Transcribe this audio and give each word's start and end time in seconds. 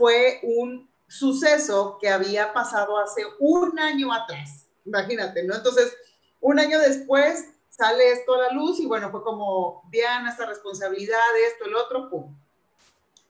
fue 0.00 0.40
un 0.42 0.90
suceso 1.06 1.98
que 2.00 2.08
había 2.08 2.54
pasado 2.54 2.98
hace 2.98 3.22
un 3.38 3.78
año 3.78 4.10
atrás. 4.10 4.66
Imagínate, 4.86 5.44
¿no? 5.44 5.54
Entonces, 5.54 5.94
un 6.40 6.58
año 6.58 6.78
después 6.78 7.50
sale 7.68 8.12
esto 8.12 8.34
a 8.34 8.38
la 8.38 8.52
luz 8.52 8.80
y 8.80 8.86
bueno, 8.86 9.10
fue 9.10 9.22
como, 9.22 9.82
Diana, 9.90 10.30
esta 10.30 10.46
responsabilidad, 10.46 11.18
esto, 11.46 11.66
el 11.66 11.74
otro, 11.74 12.08
pum. 12.08 12.34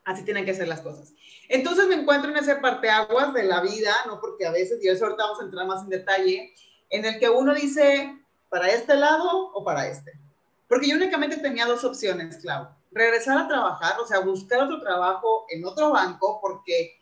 Así 0.04 0.24
tienen 0.24 0.44
que 0.44 0.54
ser 0.54 0.68
las 0.68 0.80
cosas. 0.80 1.12
Entonces 1.48 1.88
me 1.88 1.96
encuentro 1.96 2.30
en 2.30 2.36
ese 2.36 2.54
parteaguas 2.54 3.34
de 3.34 3.42
la 3.42 3.60
vida, 3.62 3.92
¿no? 4.06 4.20
Porque 4.20 4.46
a 4.46 4.52
veces, 4.52 4.82
y 4.84 4.88
eso 4.88 5.06
ahorita 5.06 5.24
vamos 5.24 5.40
a 5.40 5.44
entrar 5.44 5.66
más 5.66 5.82
en 5.82 5.88
detalle, 5.88 6.54
en 6.88 7.04
el 7.04 7.18
que 7.18 7.28
uno 7.28 7.52
dice, 7.52 8.16
¿para 8.48 8.70
este 8.70 8.94
lado 8.94 9.50
o 9.52 9.64
para 9.64 9.88
este? 9.88 10.12
Porque 10.68 10.88
yo 10.88 10.94
únicamente 10.94 11.36
tenía 11.38 11.66
dos 11.66 11.82
opciones, 11.82 12.36
Clau. 12.36 12.68
Regresar 12.90 13.38
a 13.38 13.48
trabajar, 13.48 14.00
o 14.00 14.06
sea, 14.06 14.20
buscar 14.20 14.62
otro 14.62 14.80
trabajo 14.80 15.46
en 15.48 15.64
otro 15.64 15.90
banco, 15.90 16.40
porque 16.40 17.00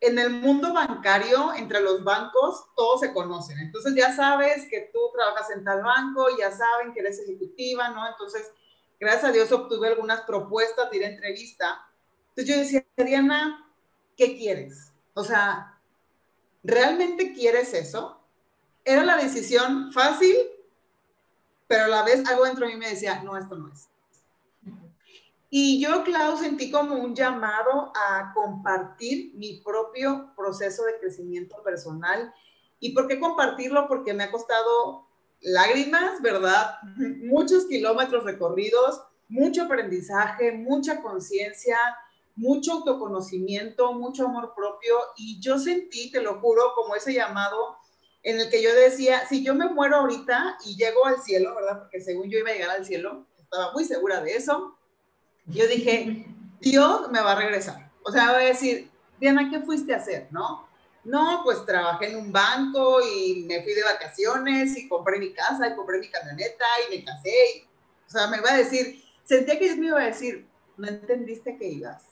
en 0.00 0.18
el 0.18 0.30
mundo 0.30 0.72
bancario, 0.72 1.52
entre 1.54 1.80
los 1.80 2.04
bancos, 2.04 2.66
todos 2.76 3.00
se 3.00 3.12
conocen. 3.12 3.58
Entonces 3.58 3.94
ya 3.94 4.14
sabes 4.14 4.66
que 4.70 4.90
tú 4.92 4.98
trabajas 5.12 5.50
en 5.50 5.64
tal 5.64 5.82
banco, 5.82 6.26
ya 6.38 6.52
saben 6.52 6.92
que 6.92 7.00
eres 7.00 7.18
ejecutiva, 7.18 7.88
¿no? 7.88 8.06
Entonces, 8.06 8.52
gracias 9.00 9.24
a 9.24 9.32
Dios 9.32 9.50
obtuve 9.50 9.88
algunas 9.88 10.20
propuestas 10.22 10.90
de 10.90 11.04
entrevista. 11.04 11.84
Entonces 12.28 12.54
yo 12.54 12.60
decía, 12.60 12.86
Diana, 12.96 13.72
¿qué 14.16 14.36
quieres? 14.36 14.92
O 15.14 15.24
sea, 15.24 15.80
¿realmente 16.62 17.32
quieres 17.32 17.74
eso? 17.74 18.20
Era 18.84 19.04
la 19.04 19.16
decisión 19.16 19.92
fácil, 19.92 20.36
pero 21.66 21.84
a 21.84 21.88
la 21.88 22.02
vez 22.04 22.24
algo 22.28 22.44
dentro 22.44 22.66
de 22.66 22.72
mí 22.72 22.78
me 22.78 22.90
decía, 22.90 23.20
no, 23.22 23.36
esto 23.36 23.56
no 23.56 23.72
es. 23.72 23.88
Y 25.50 25.80
yo, 25.80 26.04
Clau, 26.04 26.36
sentí 26.36 26.70
como 26.70 26.96
un 26.96 27.14
llamado 27.14 27.90
a 27.94 28.32
compartir 28.34 29.32
mi 29.34 29.62
propio 29.62 30.32
proceso 30.36 30.84
de 30.84 30.98
crecimiento 30.98 31.62
personal. 31.62 32.34
¿Y 32.80 32.92
por 32.92 33.08
qué 33.08 33.18
compartirlo? 33.18 33.88
Porque 33.88 34.12
me 34.12 34.24
ha 34.24 34.30
costado 34.30 35.06
lágrimas, 35.40 36.20
¿verdad? 36.20 36.76
Muchos 36.96 37.64
kilómetros 37.66 38.24
recorridos, 38.24 39.02
mucho 39.28 39.62
aprendizaje, 39.62 40.52
mucha 40.52 41.00
conciencia, 41.00 41.78
mucho 42.36 42.74
autoconocimiento, 42.74 43.94
mucho 43.94 44.26
amor 44.26 44.52
propio. 44.54 44.96
Y 45.16 45.40
yo 45.40 45.58
sentí, 45.58 46.10
te 46.10 46.20
lo 46.20 46.40
juro, 46.40 46.72
como 46.74 46.94
ese 46.94 47.14
llamado 47.14 47.78
en 48.22 48.38
el 48.38 48.50
que 48.50 48.62
yo 48.62 48.74
decía, 48.74 49.26
si 49.26 49.42
yo 49.42 49.54
me 49.54 49.70
muero 49.70 49.96
ahorita 49.96 50.58
y 50.66 50.76
llego 50.76 51.06
al 51.06 51.22
cielo, 51.22 51.54
¿verdad? 51.54 51.78
Porque 51.78 52.02
según 52.02 52.28
yo 52.28 52.38
iba 52.38 52.50
a 52.50 52.52
llegar 52.52 52.70
al 52.70 52.84
cielo, 52.84 53.26
estaba 53.38 53.72
muy 53.72 53.84
segura 53.84 54.20
de 54.20 54.34
eso 54.34 54.77
yo 55.48 55.66
dije, 55.66 56.26
Dios 56.60 57.10
me 57.10 57.20
va 57.20 57.32
a 57.32 57.36
regresar. 57.36 57.90
O 58.04 58.12
sea, 58.12 58.32
va 58.32 58.38
a 58.38 58.42
decir, 58.42 58.90
Diana, 59.18 59.50
¿qué 59.50 59.60
fuiste 59.60 59.94
a 59.94 59.98
hacer? 59.98 60.28
¿No? 60.30 60.68
No, 61.04 61.40
pues 61.44 61.64
trabajé 61.64 62.10
en 62.10 62.16
un 62.16 62.32
banco 62.32 63.00
y 63.00 63.44
me 63.48 63.62
fui 63.62 63.72
de 63.72 63.82
vacaciones 63.82 64.76
y 64.76 64.88
compré 64.88 65.18
mi 65.18 65.32
casa 65.32 65.68
y 65.68 65.74
compré 65.74 65.98
mi 65.98 66.10
camioneta 66.10 66.64
y 66.86 66.96
me 66.98 67.04
casé. 67.04 67.66
o 68.06 68.10
sea, 68.10 68.26
me 68.26 68.40
va 68.40 68.52
a 68.52 68.58
decir, 68.58 69.02
sentía 69.24 69.58
que 69.58 69.66
Dios 69.66 69.78
me 69.78 69.86
iba 69.86 70.00
a 70.00 70.06
decir, 70.06 70.46
no 70.76 70.88
entendiste 70.88 71.56
que 71.56 71.66
ibas. 71.66 72.04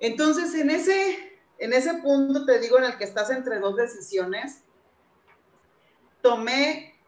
Entonces, 0.00 0.54
en 0.54 0.70
ese, 0.70 1.38
en 1.58 1.72
ese 1.72 1.94
punto, 1.94 2.44
te 2.44 2.58
digo, 2.58 2.78
en 2.78 2.84
el 2.84 2.96
que 2.96 3.04
estás 3.04 3.30
entre 3.30 3.60
dos 3.60 3.76
decisiones, 3.76 4.62
tomé 6.22 6.98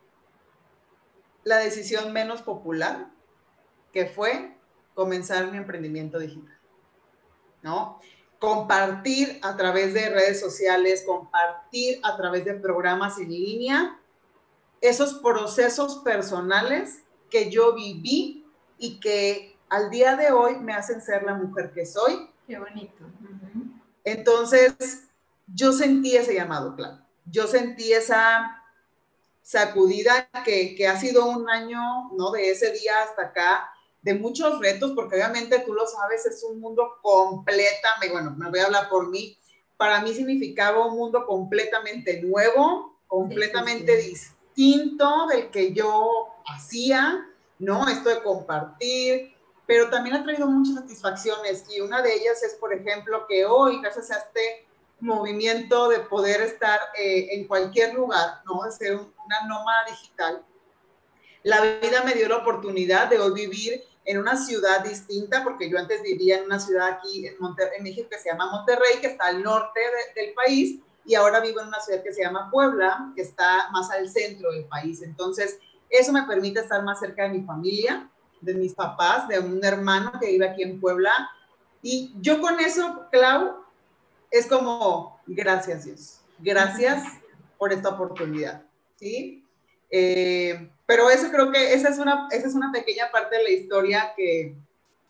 la 1.44 1.56
decisión 1.56 2.12
menos 2.12 2.42
popular, 2.42 3.10
que 3.92 4.06
fue 4.06 4.56
comenzar 4.94 5.50
mi 5.50 5.58
emprendimiento 5.58 6.18
digital, 6.18 6.58
¿no? 7.62 8.00
Compartir 8.38 9.38
a 9.42 9.56
través 9.56 9.94
de 9.94 10.10
redes 10.10 10.40
sociales, 10.40 11.04
compartir 11.06 12.00
a 12.02 12.16
través 12.16 12.44
de 12.44 12.54
programas 12.54 13.18
en 13.18 13.30
línea 13.30 13.98
esos 14.80 15.14
procesos 15.14 15.98
personales 15.98 17.02
que 17.30 17.50
yo 17.50 17.72
viví 17.74 18.44
y 18.78 18.98
que 18.98 19.56
al 19.68 19.90
día 19.90 20.16
de 20.16 20.32
hoy 20.32 20.58
me 20.58 20.74
hacen 20.74 21.00
ser 21.00 21.22
la 21.22 21.34
mujer 21.34 21.72
que 21.72 21.86
soy. 21.86 22.28
Qué 22.46 22.58
bonito. 22.58 23.04
Entonces, 24.04 25.08
yo 25.46 25.72
sentí 25.72 26.16
ese 26.16 26.34
llamado, 26.34 26.74
claro. 26.74 26.98
Yo 27.24 27.46
sentí 27.46 27.92
esa 27.92 28.60
sacudida 29.40 30.28
que, 30.44 30.74
que 30.74 30.88
ha 30.88 30.98
sido 30.98 31.26
un 31.26 31.48
año, 31.48 32.10
¿no? 32.18 32.32
De 32.32 32.50
ese 32.50 32.72
día 32.72 32.92
hasta 33.04 33.22
acá, 33.22 33.71
de 34.02 34.14
muchos 34.14 34.58
retos, 34.58 34.92
porque 34.94 35.14
obviamente 35.14 35.60
tú 35.60 35.72
lo 35.72 35.86
sabes, 35.86 36.26
es 36.26 36.42
un 36.42 36.60
mundo 36.60 36.98
completamente, 37.02 38.10
bueno, 38.10 38.34
me 38.36 38.50
voy 38.50 38.58
a 38.58 38.66
hablar 38.66 38.88
por 38.88 39.08
mí, 39.08 39.38
para 39.76 40.00
mí 40.00 40.12
significaba 40.12 40.86
un 40.86 40.96
mundo 40.96 41.24
completamente 41.24 42.20
nuevo, 42.20 43.00
completamente 43.06 43.96
distinto 43.96 45.26
del 45.28 45.50
que 45.50 45.72
yo 45.72 46.28
hacía, 46.46 47.26
¿no? 47.58 47.88
Esto 47.88 48.08
de 48.08 48.22
compartir, 48.22 49.34
pero 49.66 49.88
también 49.88 50.16
ha 50.16 50.24
traído 50.24 50.48
muchas 50.48 50.74
satisfacciones 50.74 51.64
y 51.70 51.80
una 51.80 52.02
de 52.02 52.12
ellas 52.14 52.42
es, 52.42 52.54
por 52.54 52.72
ejemplo, 52.72 53.26
que 53.28 53.44
hoy, 53.46 53.80
gracias 53.80 54.10
a 54.10 54.18
este 54.18 54.66
movimiento 54.98 55.88
de 55.88 56.00
poder 56.00 56.40
estar 56.42 56.78
eh, 56.98 57.28
en 57.32 57.46
cualquier 57.46 57.94
lugar, 57.94 58.42
¿no? 58.44 58.64
De 58.64 58.72
ser 58.72 58.94
una 58.94 59.46
nómada 59.46 59.84
digital, 59.90 60.44
la 61.44 61.60
vida 61.60 62.04
me 62.04 62.14
dio 62.14 62.28
la 62.28 62.36
oportunidad 62.36 63.08
de 63.08 63.18
hoy 63.18 63.32
vivir 63.32 63.82
en 64.04 64.18
una 64.18 64.36
ciudad 64.36 64.84
distinta, 64.84 65.44
porque 65.44 65.70
yo 65.70 65.78
antes 65.78 66.02
vivía 66.02 66.38
en 66.38 66.44
una 66.44 66.58
ciudad 66.58 66.88
aquí 66.88 67.26
en, 67.26 67.36
en 67.36 67.82
México 67.82 68.08
que 68.10 68.18
se 68.18 68.30
llama 68.30 68.50
Monterrey, 68.50 69.00
que 69.00 69.08
está 69.08 69.26
al 69.26 69.42
norte 69.42 69.80
del 70.14 70.34
país, 70.34 70.80
y 71.04 71.14
ahora 71.14 71.40
vivo 71.40 71.60
en 71.60 71.68
una 71.68 71.80
ciudad 71.80 72.02
que 72.02 72.12
se 72.12 72.22
llama 72.22 72.50
Puebla, 72.50 73.12
que 73.14 73.22
está 73.22 73.70
más 73.70 73.90
al 73.90 74.08
centro 74.08 74.52
del 74.52 74.64
país. 74.64 75.02
Entonces, 75.02 75.58
eso 75.90 76.12
me 76.12 76.22
permite 76.24 76.60
estar 76.60 76.82
más 76.82 77.00
cerca 77.00 77.24
de 77.24 77.30
mi 77.30 77.42
familia, 77.42 78.08
de 78.40 78.54
mis 78.54 78.74
papás, 78.74 79.28
de 79.28 79.38
un 79.38 79.64
hermano 79.64 80.12
que 80.20 80.26
vive 80.26 80.48
aquí 80.48 80.62
en 80.62 80.80
Puebla. 80.80 81.30
Y 81.82 82.12
yo 82.20 82.40
con 82.40 82.60
eso, 82.60 83.06
Clau, 83.10 83.62
es 84.30 84.46
como, 84.46 85.20
gracias 85.26 85.84
Dios, 85.84 86.20
gracias 86.38 87.04
por 87.58 87.72
esta 87.72 87.90
oportunidad, 87.90 88.62
¿sí? 88.96 89.44
Eh, 89.90 90.70
pero 90.92 91.08
eso 91.08 91.30
creo 91.30 91.50
que 91.50 91.72
esa 91.72 91.88
es 91.88 91.98
una, 91.98 92.28
esa 92.30 92.48
es 92.48 92.54
una 92.54 92.70
pequeña 92.70 93.10
parte 93.10 93.38
de 93.38 93.44
la 93.44 93.50
historia 93.50 94.12
que, 94.14 94.54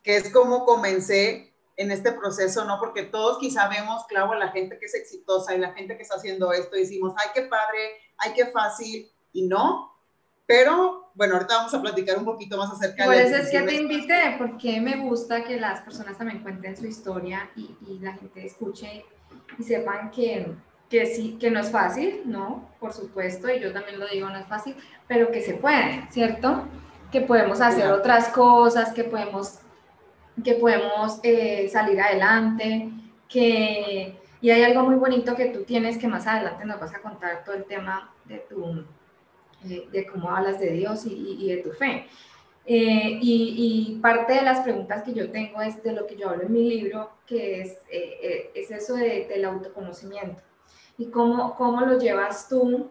que 0.04 0.16
es 0.16 0.30
como 0.30 0.64
comencé 0.64 1.52
en 1.76 1.90
este 1.90 2.12
proceso, 2.12 2.64
¿no? 2.64 2.78
Porque 2.78 3.02
todos 3.02 3.38
quizá 3.38 3.66
vemos, 3.66 4.04
claro, 4.06 4.32
la 4.34 4.52
gente 4.52 4.78
que 4.78 4.86
es 4.86 4.94
exitosa 4.94 5.56
y 5.56 5.58
la 5.58 5.72
gente 5.72 5.96
que 5.96 6.04
está 6.04 6.14
haciendo 6.14 6.52
esto, 6.52 6.76
y 6.76 6.82
decimos, 6.82 7.14
ay, 7.16 7.30
qué 7.34 7.42
padre, 7.42 7.80
ay, 8.18 8.32
qué 8.32 8.46
fácil, 8.46 9.10
y 9.32 9.48
no. 9.48 9.92
Pero, 10.46 11.10
bueno, 11.14 11.34
ahorita 11.34 11.56
vamos 11.56 11.74
a 11.74 11.82
platicar 11.82 12.16
un 12.16 12.26
poquito 12.26 12.56
más 12.56 12.70
acerca 12.70 13.02
de... 13.02 13.08
Por 13.08 13.16
eso 13.16 13.36
es 13.42 13.50
que 13.50 13.62
te 13.62 13.74
invité, 13.74 14.36
porque 14.38 14.80
me 14.80 14.98
gusta 14.98 15.42
que 15.42 15.58
las 15.58 15.80
personas 15.80 16.16
también 16.16 16.44
cuenten 16.44 16.76
su 16.76 16.86
historia 16.86 17.50
y, 17.56 17.76
y 17.88 17.98
la 17.98 18.12
gente 18.12 18.46
escuche 18.46 19.04
y 19.58 19.64
sepan 19.64 20.12
que, 20.12 20.46
que 20.92 21.06
sí, 21.06 21.38
que 21.40 21.50
no 21.50 21.58
es 21.58 21.70
fácil, 21.70 22.20
¿no? 22.26 22.68
Por 22.78 22.92
supuesto, 22.92 23.48
y 23.50 23.58
yo 23.58 23.72
también 23.72 23.98
lo 23.98 24.06
digo, 24.08 24.28
no 24.28 24.36
es 24.36 24.46
fácil, 24.46 24.76
pero 25.08 25.30
que 25.30 25.40
se 25.40 25.54
puede, 25.54 26.06
¿cierto? 26.10 26.64
Que 27.10 27.22
podemos 27.22 27.62
hacer 27.62 27.90
otras 27.90 28.28
cosas, 28.28 28.92
que 28.92 29.04
podemos, 29.04 29.60
que 30.44 30.52
podemos 30.52 31.18
eh, 31.22 31.66
salir 31.72 31.98
adelante, 31.98 32.90
que... 33.26 34.18
Y 34.42 34.50
hay 34.50 34.64
algo 34.64 34.82
muy 34.82 34.96
bonito 34.96 35.34
que 35.34 35.46
tú 35.46 35.62
tienes 35.62 35.96
que 35.96 36.08
más 36.08 36.26
adelante 36.26 36.66
nos 36.66 36.78
vas 36.78 36.94
a 36.94 37.00
contar 37.00 37.42
todo 37.42 37.54
el 37.54 37.64
tema 37.64 38.12
de 38.26 38.38
tu, 38.40 38.84
eh, 39.64 39.88
de 39.90 40.06
cómo 40.06 40.28
hablas 40.28 40.60
de 40.60 40.72
Dios 40.72 41.06
y, 41.06 41.38
y 41.40 41.54
de 41.54 41.62
tu 41.62 41.70
fe. 41.70 42.06
Eh, 42.66 43.18
y, 43.22 43.94
y, 43.96 44.00
parte 44.00 44.34
de 44.34 44.42
las 44.42 44.60
preguntas 44.60 45.04
que 45.04 45.14
yo 45.14 45.30
tengo 45.30 45.62
es 45.62 45.82
de 45.82 45.92
lo 45.92 46.06
que 46.06 46.16
yo 46.16 46.28
hablo 46.28 46.42
en 46.42 46.52
mi 46.52 46.68
libro, 46.68 47.12
que 47.26 47.62
es, 47.62 47.78
es 47.88 48.70
eso 48.70 48.94
de, 48.94 49.26
del 49.28 49.46
autoconocimiento 49.46 50.42
y 51.02 51.10
cómo, 51.10 51.56
cómo 51.56 51.80
lo 51.80 51.98
llevas 51.98 52.48
tú 52.48 52.88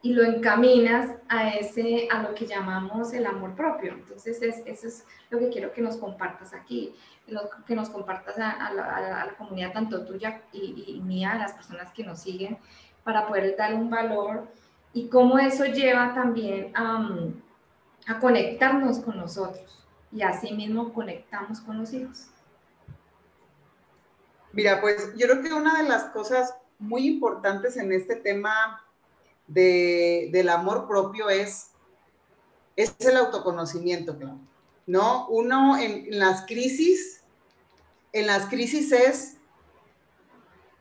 y 0.00 0.14
lo 0.14 0.24
encaminas 0.24 1.10
a, 1.28 1.50
ese, 1.50 2.08
a 2.10 2.22
lo 2.22 2.34
que 2.34 2.46
llamamos 2.46 3.12
el 3.12 3.26
amor 3.26 3.54
propio. 3.54 3.92
Entonces, 3.92 4.40
eso 4.42 4.86
es 4.86 5.04
lo 5.28 5.38
que 5.38 5.50
quiero 5.50 5.72
que 5.72 5.82
nos 5.82 5.98
compartas 5.98 6.54
aquí, 6.54 6.94
lo, 7.26 7.42
que 7.66 7.76
nos 7.76 7.90
compartas 7.90 8.38
a, 8.38 8.72
la, 8.72 9.34
comunidad, 9.36 9.74
tanto 9.74 10.06
tuya 10.06 10.40
y, 10.52 11.00
mía, 11.04 11.32
a 11.32 11.38
las 11.38 11.52
personas 11.52 11.92
que 11.92 12.02
nos 12.02 12.20
siguen, 12.20 12.58
para 13.04 13.28
poder 13.28 13.56
dar 13.58 13.74
un 13.74 13.90
valor 13.90 14.48
y 14.94 15.08
cómo 15.08 15.38
eso 15.38 15.66
lleva 15.66 16.14
también 16.14 16.72
a 16.74 18.18
conectarnos 18.20 19.00
con 19.00 19.18
nosotros 19.18 19.86
y 20.10 20.22
así 20.22 20.54
mismo 20.54 20.94
conectamos 20.94 21.60
con 21.60 21.78
los 21.78 21.92
hijos. 21.92 22.28
Mira, 24.52 24.80
pues 24.80 25.12
yo 25.16 25.26
creo 25.26 25.42
que 25.42 25.52
una 25.52 25.82
de 25.82 25.88
las 25.88 26.04
cosas 26.04 26.54
muy 26.82 27.06
importantes 27.06 27.76
en 27.76 27.92
este 27.92 28.16
tema 28.16 28.84
de, 29.46 30.28
del 30.32 30.48
amor 30.48 30.86
propio 30.86 31.30
es, 31.30 31.70
es 32.76 32.94
el 33.00 33.16
autoconocimiento, 33.16 34.16
¿no? 34.86 35.26
Uno 35.28 35.78
en, 35.78 36.18
las 36.18 36.44
crisis, 36.46 37.22
en 38.12 38.26
las 38.26 38.46
crisis 38.46 38.92
es 38.92 39.36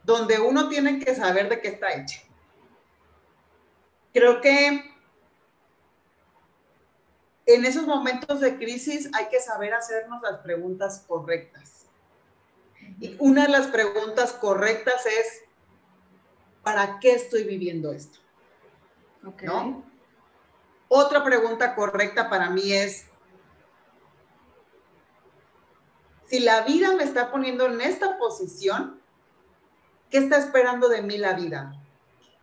donde 0.04 0.40
uno 0.40 0.70
tiene 0.70 1.00
que 1.00 1.14
saber 1.16 1.50
de 1.50 1.62
qué 1.62 1.70
está 1.70 1.94
hecha. 1.94 2.22
Creo 4.14 4.42
que 4.42 4.92
en 7.46 7.66
esos 7.66 7.86
momentos 7.86 8.40
de 8.40 8.58
crisis 8.58 9.10
hay 9.14 9.28
que 9.28 9.40
saber 9.40 9.74
hacernos 9.74 10.22
las 10.22 10.40
preguntas 10.40 11.06
correctas. 11.08 11.86
Y 13.00 13.16
una 13.20 13.44
de 13.44 13.50
las 13.50 13.68
preguntas 13.68 14.34
correctas 14.34 15.06
es, 15.06 15.44
¿para 16.64 17.00
qué 17.00 17.14
estoy 17.14 17.44
viviendo 17.44 17.92
esto? 17.92 18.20
¿No? 19.44 19.84
Otra 20.88 21.24
pregunta 21.24 21.76
correcta 21.76 22.30
para 22.30 22.50
mí 22.50 22.74
es, 22.74 23.06
si 26.26 26.40
la 26.40 26.62
vida 26.62 26.96
me 26.96 27.04
está 27.04 27.32
poniendo 27.32 27.66
en 27.66 27.82
esta 27.82 28.18
posición, 28.18 29.00
¿qué 30.10 30.18
está 30.18 30.38
esperando 30.38 30.90
de 30.90 31.02
mí 31.02 31.18
la 31.18 31.34
vida? 31.34 31.74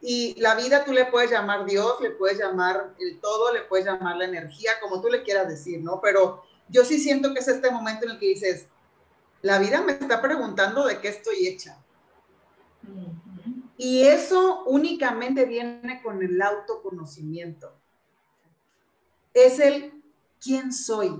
Y 0.00 0.40
la 0.40 0.54
vida 0.54 0.84
tú 0.84 0.92
le 0.92 1.06
puedes 1.06 1.30
llamar 1.30 1.64
Dios, 1.64 2.00
le 2.00 2.10
puedes 2.12 2.38
llamar 2.38 2.94
el 3.00 3.20
todo, 3.20 3.52
le 3.52 3.62
puedes 3.62 3.86
llamar 3.86 4.16
la 4.16 4.26
energía, 4.26 4.72
como 4.80 5.00
tú 5.00 5.08
le 5.08 5.22
quieras 5.22 5.48
decir, 5.48 5.82
¿no? 5.82 6.00
Pero 6.00 6.44
yo 6.68 6.84
sí 6.84 6.98
siento 6.98 7.34
que 7.34 7.40
es 7.40 7.48
este 7.48 7.70
momento 7.70 8.04
en 8.04 8.12
el 8.12 8.18
que 8.18 8.26
dices, 8.26 8.68
la 9.42 9.58
vida 9.58 9.82
me 9.82 9.92
está 9.92 10.20
preguntando 10.20 10.86
de 10.86 11.00
qué 11.00 11.08
estoy 11.08 11.48
hecha. 11.48 11.78
Y 13.78 14.02
eso 14.02 14.64
únicamente 14.64 15.44
viene 15.44 16.02
con 16.02 16.20
el 16.20 16.42
autoconocimiento. 16.42 17.72
Es 19.32 19.60
el 19.60 20.02
quién 20.42 20.72
soy. 20.72 21.16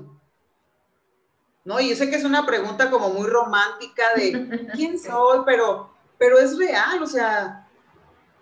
¿No? 1.65 1.79
Y 1.79 1.91
yo 1.91 1.97
sé 1.97 2.11
que 2.11 2.17
es 2.17 2.25
una 2.25 2.45
pregunta 2.45 2.91
como 2.91 3.11
muy 3.11 3.29
romántica 3.29 4.03
de 4.17 4.69
quién 4.75 4.99
soy, 4.99 5.41
pero, 5.47 5.95
pero 6.19 6.39
es 6.39 6.59
real, 6.59 7.01
o 7.01 7.07
sea, 7.07 7.69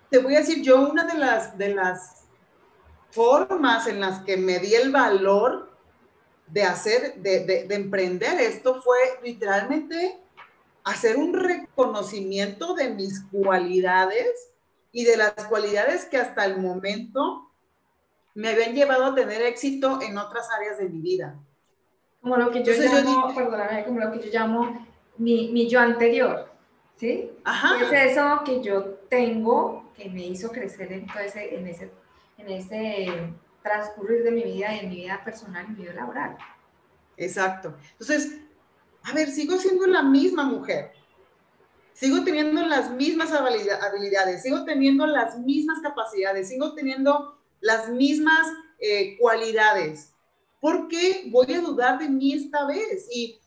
te 0.09 0.19
voy 0.19 0.35
a 0.35 0.39
decir, 0.39 0.63
yo 0.63 0.89
una 0.89 1.05
de 1.05 1.19
las, 1.19 1.59
de 1.59 1.75
las 1.75 2.25
formas 3.11 3.87
en 3.87 4.01
las 4.01 4.21
que 4.21 4.39
me 4.39 4.59
di 4.61 4.75
el 4.75 4.93
valor 4.93 5.77
de 6.47 6.63
hacer, 6.63 7.17
de, 7.17 7.45
de, 7.45 7.75
emprender 7.75 8.41
esto 8.41 8.81
fue 8.81 8.97
literalmente 9.23 10.23
hacer 10.87 11.17
un 11.17 11.35
reconocimiento 11.35 12.75
de 12.75 12.91
mis 12.91 13.25
cualidades 13.25 14.53
y 14.93 15.05
de 15.05 15.17
las 15.17 15.33
cualidades 15.49 16.05
que 16.05 16.17
hasta 16.17 16.45
el 16.45 16.59
momento 16.59 17.51
me 18.35 18.51
habían 18.51 18.73
llevado 18.73 19.07
a 19.07 19.15
tener 19.15 19.43
éxito 19.43 20.01
en 20.01 20.17
otras 20.17 20.49
áreas 20.57 20.79
de 20.79 20.89
mi 20.89 21.01
vida. 21.01 21.35
Como 22.21 22.37
lo 22.37 22.53
que 22.53 22.63
yo 22.63 22.73
llamo, 22.73 23.35
perdóname, 23.35 23.85
como 23.85 23.99
lo 23.99 24.13
que 24.13 24.31
yo 24.31 24.39
llamo 24.39 24.87
mi, 25.19 25.51
mi 25.51 25.69
yo 25.69 25.81
anterior, 25.81 26.53
¿sí? 26.95 27.33
Ajá. 27.43 27.85
Es 27.85 28.13
eso 28.13 28.43
que 28.45 28.63
yo 28.63 28.85
tengo 29.09 29.91
que 29.97 30.09
me 30.09 30.25
hizo 30.25 30.51
crecer 30.53 30.93
en, 30.93 31.11
ese, 31.19 31.57
en, 31.57 31.67
ese, 31.67 31.91
en 32.39 32.49
ese 32.49 33.33
transcurrir 33.61 34.23
de 34.23 34.31
mi 34.31 34.45
vida 34.45 34.73
y 34.73 34.79
en 34.81 34.89
mi 34.89 34.97
vida 34.97 35.21
personal 35.25 35.67
y 35.69 35.73
mi 35.73 35.83
vida 35.83 35.95
laboral. 35.95 36.37
Exacto. 37.17 37.75
Entonces, 37.93 38.39
a 39.07 39.13
ver, 39.13 39.31
sigo 39.31 39.57
siendo 39.57 39.87
la 39.87 40.03
misma 40.03 40.45
mujer. 40.45 40.93
Sigo 41.93 42.25
teniendo 42.25 42.61
las 42.67 42.91
mismas 42.91 43.33
habilidades, 43.33 44.43
sigo 44.43 44.65
teniendo 44.65 45.07
las 45.07 45.39
mismas 45.39 45.81
capacidades, 45.81 46.49
sigo 46.49 46.75
teniendo 46.75 47.39
las 47.61 47.89
mismas 47.89 48.49
eh, 48.81 49.17
cualidades. 49.19 50.13
¿Por 50.61 50.89
qué 50.89 51.29
voy 51.31 51.55
a 51.55 51.61
dudar 51.61 52.01
de 52.01 52.09
mí 52.09 52.35
esta 52.35 52.67
vez? 52.67 53.07
Y 53.11 53.39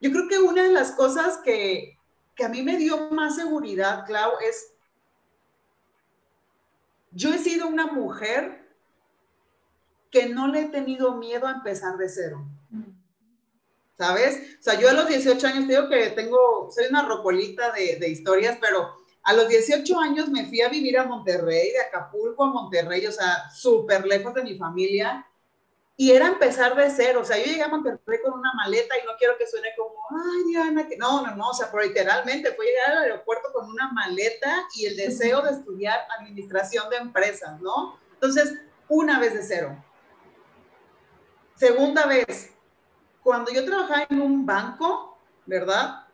yo 0.00 0.10
creo 0.10 0.28
que 0.28 0.38
una 0.40 0.64
de 0.64 0.72
las 0.72 0.90
cosas 0.90 1.38
que, 1.38 1.96
que 2.34 2.44
a 2.44 2.48
mí 2.48 2.62
me 2.62 2.76
dio 2.76 3.08
más 3.10 3.36
seguridad, 3.36 4.04
Clau, 4.06 4.32
es 4.46 4.72
yo 7.12 7.32
he 7.32 7.38
sido 7.38 7.68
una 7.68 7.86
mujer 7.86 8.66
que 10.10 10.28
no 10.28 10.48
le 10.48 10.62
he 10.62 10.68
tenido 10.68 11.14
miedo 11.14 11.46
a 11.46 11.52
empezar 11.52 11.96
de 11.96 12.08
cero. 12.08 12.44
¿Sabes? 13.98 14.58
O 14.60 14.62
sea, 14.62 14.78
yo 14.78 14.90
a 14.90 14.92
los 14.92 15.08
18 15.08 15.46
años, 15.46 15.66
te 15.66 15.74
digo 15.74 15.88
que 15.88 16.10
tengo, 16.10 16.70
soy 16.70 16.86
una 16.90 17.06
rocolita 17.06 17.72
de, 17.72 17.96
de 17.96 18.08
historias, 18.08 18.58
pero 18.60 18.94
a 19.22 19.32
los 19.32 19.48
18 19.48 19.98
años 19.98 20.28
me 20.28 20.46
fui 20.46 20.60
a 20.60 20.68
vivir 20.68 20.98
a 20.98 21.04
Monterrey, 21.04 21.72
de 21.72 21.80
Acapulco 21.80 22.44
a 22.44 22.52
Monterrey, 22.52 23.06
o 23.06 23.12
sea, 23.12 23.50
súper 23.50 24.06
lejos 24.06 24.34
de 24.34 24.42
mi 24.42 24.58
familia 24.58 25.26
y 25.98 26.12
era 26.12 26.26
empezar 26.26 26.76
de 26.76 26.90
cero, 26.90 27.20
o 27.22 27.24
sea, 27.24 27.38
yo 27.38 27.44
llegué 27.44 27.62
a 27.62 27.68
Monterrey 27.68 28.20
con 28.22 28.34
una 28.38 28.52
maleta 28.52 28.94
y 29.02 29.06
no 29.06 29.12
quiero 29.18 29.38
que 29.38 29.46
suene 29.46 29.68
como, 29.76 29.94
ay, 30.10 30.44
Diana, 30.46 30.86
que 30.86 30.98
no, 30.98 31.26
no, 31.26 31.34
no, 31.34 31.48
o 31.48 31.54
sea, 31.54 31.70
pero 31.70 31.84
literalmente 31.84 32.52
fue 32.52 32.66
llegar 32.66 32.90
al 32.90 33.04
aeropuerto 33.04 33.50
con 33.50 33.70
una 33.70 33.90
maleta 33.92 34.66
y 34.74 34.84
el 34.84 34.96
deseo 34.96 35.40
de 35.40 35.52
estudiar 35.52 36.00
administración 36.18 36.90
de 36.90 36.96
empresas, 36.96 37.58
¿no? 37.62 37.98
Entonces, 38.12 38.58
una 38.88 39.18
vez 39.18 39.32
de 39.32 39.42
cero. 39.42 39.84
Segunda 41.54 42.04
vez, 42.04 42.52
cuando 43.26 43.50
yo 43.50 43.64
trabajaba 43.64 44.06
en 44.08 44.22
un 44.22 44.46
banco, 44.46 45.18
¿verdad? 45.46 46.06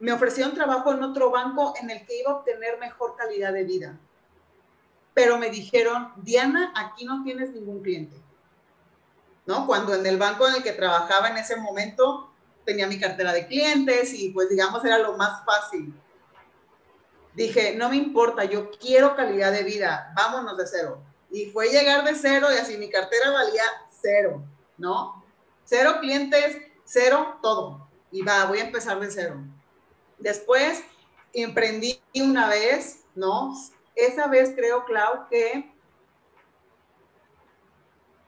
Me 0.00 0.10
ofrecieron 0.10 0.52
trabajo 0.52 0.90
en 0.90 1.00
otro 1.04 1.30
banco 1.30 1.74
en 1.80 1.90
el 1.90 2.04
que 2.04 2.18
iba 2.18 2.32
a 2.32 2.34
obtener 2.34 2.76
mejor 2.80 3.14
calidad 3.14 3.52
de 3.52 3.62
vida. 3.62 3.96
Pero 5.14 5.38
me 5.38 5.48
dijeron, 5.48 6.12
Diana, 6.16 6.72
aquí 6.74 7.04
no 7.04 7.22
tienes 7.22 7.52
ningún 7.52 7.84
cliente 7.84 8.16
¿no? 9.46 9.64
Cuando 9.64 9.94
en 9.94 10.04
el 10.04 10.18
banco 10.18 10.48
en 10.48 10.56
el 10.56 10.62
que 10.64 10.72
trabajaba 10.72 11.28
en 11.28 11.36
ese 11.36 11.54
momento 11.54 12.32
tenía 12.66 12.88
mi 12.88 12.98
cartera 12.98 13.32
de 13.32 13.46
clientes 13.46 14.12
y 14.12 14.30
pues 14.30 14.48
digamos 14.48 14.84
era 14.84 14.98
lo 14.98 15.16
más 15.16 15.44
fácil. 15.44 15.94
Dije, 17.32 17.76
no 17.76 17.90
me 17.90 17.96
importa, 17.96 18.44
yo 18.44 18.72
quiero 18.72 19.14
calidad 19.14 19.52
de 19.52 19.62
vida, 19.62 20.12
vámonos 20.16 20.58
de 20.58 20.66
cero. 20.66 21.00
Y 21.30 21.46
fue 21.46 21.68
llegar 21.68 22.02
de 22.02 22.16
cero 22.16 22.48
y 22.52 22.58
así 22.58 22.76
mi 22.76 22.90
cartera 22.90 23.30
valía 23.30 23.62
cero, 24.02 24.42
¿no? 24.78 25.17
Cero 25.68 25.96
clientes, 26.00 26.56
cero 26.84 27.38
todo. 27.42 27.90
Y 28.10 28.22
va, 28.22 28.46
voy 28.46 28.58
a 28.58 28.64
empezar 28.64 28.98
de 29.00 29.10
cero. 29.10 29.36
Después 30.18 30.82
emprendí 31.34 32.00
una 32.14 32.48
vez, 32.48 33.04
¿no? 33.14 33.54
Esa 33.94 34.28
vez 34.28 34.54
creo, 34.56 34.86
Clau, 34.86 35.28
que 35.28 35.70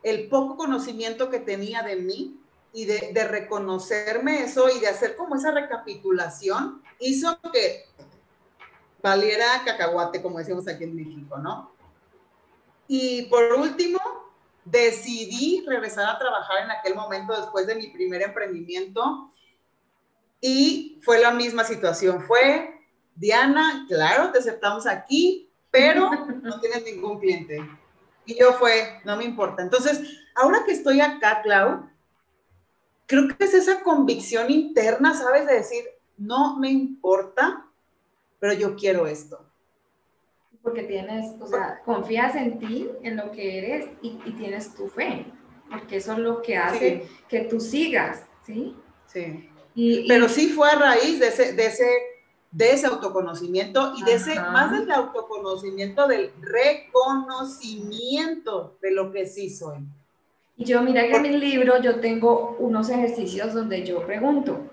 el 0.02 0.28
poco 0.28 0.58
conocimiento 0.58 1.30
que 1.30 1.40
tenía 1.40 1.82
de 1.82 1.96
mí 1.96 2.38
y 2.74 2.84
de, 2.84 3.26
reconocerme 3.26 4.42
eso 4.42 4.68
y 4.68 4.78
de 4.78 4.88
hacer 4.88 5.16
como 5.16 5.34
esa 5.34 5.50
recapitulación, 5.50 6.82
hizo 6.98 7.38
que 7.54 7.86
valiera 9.02 9.62
cacahuate, 9.64 10.20
como 10.20 10.38
decimos 10.38 10.68
aquí 10.68 10.84
en 10.84 10.94
México, 10.94 11.38
¿no? 11.38 11.72
Y 12.86 13.22
por 13.22 13.54
último, 13.54 13.98
decidí 14.64 15.64
regresar 15.66 16.08
a 16.08 16.18
trabajar 16.18 16.64
en 16.64 16.70
aquel 16.70 16.94
momento 16.94 17.34
después 17.34 17.66
de 17.66 17.74
mi 17.74 17.88
primer 17.88 18.22
emprendimiento 18.22 19.32
y 20.40 21.00
fue 21.02 21.20
la 21.20 21.30
misma 21.30 21.64
situación. 21.64 22.22
Fue, 22.22 22.80
Diana, 23.14 23.84
claro, 23.88 24.30
te 24.32 24.38
aceptamos 24.38 24.86
aquí, 24.86 25.50
pero 25.70 26.10
no 26.42 26.60
tienes 26.60 26.84
ningún 26.84 27.18
cliente. 27.20 27.60
Y 28.24 28.38
yo 28.38 28.52
fue, 28.54 29.00
no 29.04 29.16
me 29.16 29.24
importa. 29.24 29.62
Entonces, 29.62 30.00
ahora 30.34 30.64
que 30.64 30.72
estoy 30.72 31.00
acá, 31.00 31.42
Clau, 31.42 31.88
creo 33.06 33.28
que 33.28 33.44
es 33.44 33.54
esa 33.54 33.82
convicción 33.82 34.50
interna, 34.50 35.14
¿sabes? 35.14 35.46
De 35.46 35.54
decir, 35.54 35.84
no 36.16 36.56
me 36.58 36.70
importa, 36.70 37.66
pero 38.38 38.52
yo 38.52 38.76
quiero 38.76 39.06
esto. 39.06 39.49
Porque 40.62 40.82
tienes, 40.82 41.34
o 41.40 41.46
sea, 41.46 41.80
confías 41.84 42.34
en 42.36 42.58
ti, 42.58 42.88
en 43.02 43.16
lo 43.16 43.32
que 43.32 43.58
eres 43.58 43.88
y, 44.02 44.10
tienes 44.32 44.74
tu 44.74 44.88
fe, 44.88 45.24
porque 45.70 45.96
eso 45.96 46.12
es 46.12 46.18
lo 46.18 46.42
que 46.42 46.56
hace 46.56 47.06
que 47.28 47.42
tú 47.42 47.60
sigas, 47.60 48.26
¿sí? 48.44 48.76
Sí. 49.06 49.48
pero 50.06 50.28
sí 50.28 50.50
fue 50.50 50.70
a 50.70 50.76
raíz 50.76 51.18
de 51.18 51.28
ese, 51.28 51.54
de 51.54 51.66
ese 51.66 51.86
de 52.52 52.72
ese 52.72 52.86
autoconocimiento 52.86 53.92
y 53.96 54.02
de 54.02 54.14
ese, 54.14 54.34
más 54.34 54.72
del 54.72 54.90
autoconocimiento, 54.90 56.08
del 56.08 56.32
reconocimiento 56.40 58.76
de 58.82 58.90
lo 58.90 59.12
que 59.12 59.26
sí 59.26 59.50
soy. 59.50 59.78
Y 60.56 60.64
yo, 60.64 60.82
mira 60.82 61.06
que 61.06 61.14
en 61.16 61.22
mi 61.22 61.38
libro 61.38 61.80
yo 61.80 62.00
tengo 62.00 62.56
unos 62.58 62.88
ejercicios 62.90 63.54
donde 63.54 63.84
yo 63.84 64.04
pregunto. 64.04 64.68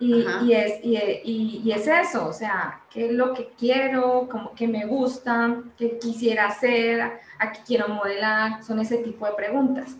Y, 0.00 0.24
y 0.44 0.52
es, 0.52 0.80
y, 0.84 1.62
y, 1.64 1.72
es 1.72 1.86
eso, 1.88 2.28
o 2.28 2.32
sea, 2.32 2.82
¿qué 2.88 3.06
es 3.06 3.12
lo 3.12 3.34
que 3.34 3.50
quiero? 3.58 4.28
Como 4.30 4.54
que 4.54 4.68
me 4.68 4.86
gusta? 4.86 5.56
¿Qué 5.76 5.98
quisiera 5.98 6.46
hacer? 6.46 7.00
¿A 7.38 7.52
qué 7.52 7.60
quiero 7.66 7.88
modelar? 7.88 8.62
Son 8.62 8.78
ese 8.78 8.98
tipo 8.98 9.26
de 9.26 9.32
preguntas. 9.32 9.96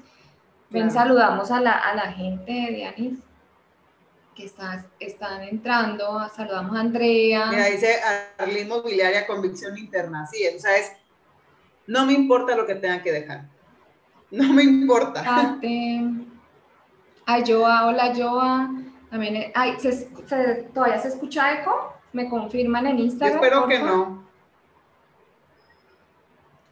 Ven, 0.71 0.91
saludamos 0.91 1.51
a 1.51 1.61
la, 1.61 1.73
a 1.73 1.95
la 1.95 2.13
gente, 2.13 2.53
Dianis 2.53 3.19
que 4.39 4.45
están 5.01 5.43
entrando. 5.43 6.29
Saludamos 6.35 6.77
a 6.77 6.81
Andrea. 6.81 7.47
Mira, 7.51 7.67
dice 7.67 7.97
Arlene 8.39 8.69
Mobiliaria 8.69 9.27
Convicción 9.27 9.77
Interna. 9.77 10.27
Sí, 10.27 10.45
o 10.55 10.61
sea, 10.61 10.77
es, 10.77 10.93
no 11.89 12.07
me 12.07 12.13
importa 12.13 12.55
lo 12.55 12.65
que 12.65 12.77
tengan 12.77 13.03
que 13.03 13.11
dejar. 13.11 13.49
No 14.31 14.53
me 14.53 14.63
importa. 14.63 15.25
Ay, 17.27 17.45
Joa, 17.47 17.87
hola 17.87 18.13
Joa. 18.15 18.71
También, 19.11 19.53
ay, 19.55 19.79
¿se, 19.79 20.11
¿todavía 20.75 20.99
se 20.99 21.09
escucha 21.09 21.61
eco? 21.61 21.99
me 22.13 22.29
confirman 22.29 22.87
en 22.87 22.99
Instagram. 22.99 23.43
espero 23.43 23.67
que 23.69 23.79
no. 23.79 24.27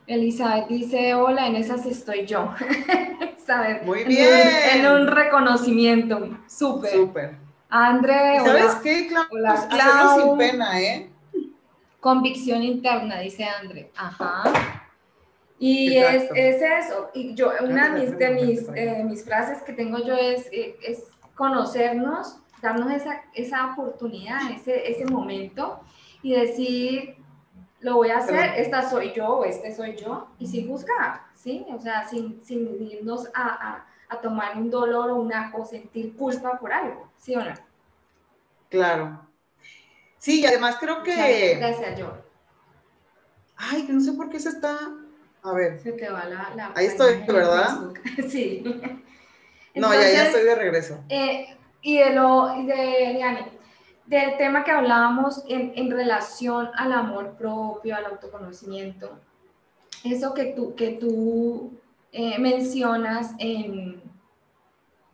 Elizabeth 0.06 0.68
dice, 0.68 1.14
hola, 1.14 1.46
en 1.48 1.56
esas 1.56 1.84
estoy 1.84 2.26
yo. 2.26 2.54
¿Sabes? 3.46 3.84
Muy 3.84 4.04
bien. 4.04 4.28
En 4.74 4.86
un, 4.86 5.06
reconocimiento. 5.08 6.38
Súper. 6.46 6.92
Súper. 6.92 7.36
André, 7.68 8.40
¿Sabes 8.44 8.74
qué, 8.76 9.08
Clau? 9.08 9.24
Hola, 9.30 9.66
Clau. 9.68 10.20
sin 10.20 10.38
pena, 10.38 10.80
¿eh? 10.80 11.10
Convicción 11.98 12.62
interna, 12.62 13.18
dice 13.18 13.44
André. 13.44 13.90
Ajá. 13.96 14.84
Y 15.58 15.96
es, 15.96 16.28
es, 16.34 16.62
eso. 16.62 17.10
Y 17.14 17.34
yo, 17.34 17.50
una 17.62 17.88
de 17.88 18.00
mis, 18.00 18.18
de 18.18 18.30
mis, 18.30 18.68
eh, 18.74 19.02
mis 19.04 19.24
frases 19.24 19.62
que 19.62 19.72
tengo 19.72 19.98
yo 19.98 20.14
es, 20.14 20.46
eh, 20.52 20.76
es 20.86 21.02
conocernos, 21.36 22.40
darnos 22.60 22.90
esa, 22.90 23.22
esa 23.34 23.72
oportunidad, 23.72 24.50
ese, 24.50 24.90
ese 24.90 25.04
momento 25.04 25.80
y 26.22 26.34
decir, 26.34 27.16
lo 27.80 27.96
voy 27.96 28.10
a 28.10 28.18
hacer, 28.18 28.54
esta 28.56 28.88
soy 28.88 29.12
yo 29.12 29.28
o 29.28 29.44
este 29.44 29.72
soy 29.72 29.94
yo, 29.96 30.28
y 30.38 30.46
sin 30.46 30.66
buscar, 30.66 31.20
¿sí? 31.34 31.64
O 31.72 31.78
sea, 31.78 32.08
sin, 32.08 32.42
sin 32.44 32.82
irnos 32.90 33.28
a, 33.34 33.84
a, 34.08 34.20
tomar 34.20 34.56
un 34.56 34.70
dolor 34.70 35.10
o, 35.10 35.16
una, 35.16 35.52
o 35.54 35.64
sentir 35.64 36.16
culpa 36.16 36.58
por 36.58 36.72
algo, 36.72 37.12
¿sí 37.16 37.36
o 37.36 37.44
no? 37.44 37.54
Claro. 38.70 39.20
Sí, 40.18 40.40
y 40.40 40.46
además 40.46 40.76
creo 40.80 41.02
que... 41.02 41.56
Gracias, 41.58 41.98
yo. 41.98 42.12
Ay, 43.56 43.86
que 43.86 43.92
no 43.92 44.00
sé 44.00 44.12
por 44.14 44.30
qué 44.30 44.40
se 44.40 44.48
está... 44.48 44.78
A 45.42 45.52
ver. 45.52 45.78
Se 45.78 45.92
te 45.92 46.08
va 46.08 46.24
la... 46.24 46.72
Ahí 46.74 46.86
estoy, 46.86 47.22
¿verdad? 47.28 47.92
sí. 48.28 48.64
No, 49.76 49.92
ya, 49.92 50.10
ya 50.10 50.26
estoy 50.26 50.44
de 50.44 50.54
regreso. 50.54 51.04
Eh, 51.08 51.56
y 51.82 51.98
de 51.98 52.10
lo, 52.10 52.46
de, 52.46 53.46
del 54.06 54.36
tema 54.38 54.64
que 54.64 54.70
hablábamos 54.70 55.44
en, 55.48 55.72
en, 55.76 55.90
relación 55.90 56.70
al 56.74 56.92
amor 56.92 57.36
propio, 57.36 57.94
al 57.94 58.06
autoconocimiento, 58.06 59.18
eso 60.04 60.34
que 60.34 60.46
tú, 60.46 60.74
que 60.74 60.92
tú 60.92 61.78
eh, 62.12 62.38
mencionas 62.38 63.32
en, 63.38 64.02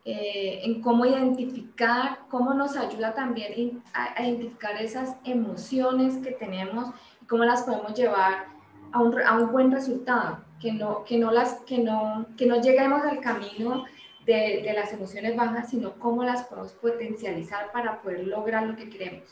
eh, 0.05 0.61
en 0.63 0.81
cómo 0.81 1.05
identificar, 1.05 2.19
cómo 2.29 2.53
nos 2.53 2.77
ayuda 2.77 3.13
también 3.13 3.83
a, 3.93 4.23
identificar 4.23 4.81
esas 4.81 5.15
emociones 5.23 6.17
que 6.17 6.31
tenemos 6.31 6.89
y 7.21 7.25
cómo 7.25 7.43
las 7.43 7.63
podemos 7.63 7.93
llevar 7.93 8.45
a 8.91 8.99
un, 8.99 9.21
a 9.21 9.33
un 9.37 9.51
buen 9.51 9.71
resultado, 9.71 10.39
que 10.59 10.71
no, 10.71 11.03
que, 11.03 11.17
no 11.17 11.31
las, 11.31 11.55
que, 11.61 11.79
no, 11.79 12.25
que 12.37 12.45
no 12.45 12.61
lleguemos 12.61 13.01
al 13.03 13.19
camino 13.19 13.85
de, 14.25 14.61
de, 14.63 14.73
las 14.73 14.93
emociones 14.93 15.35
bajas, 15.35 15.69
sino 15.69 15.99
cómo 15.99 16.23
las 16.23 16.45
podemos 16.45 16.71
potencializar 16.73 17.71
para 17.71 18.01
poder 18.01 18.27
lograr 18.27 18.63
lo 18.63 18.75
que 18.75 18.89
queremos. 18.89 19.27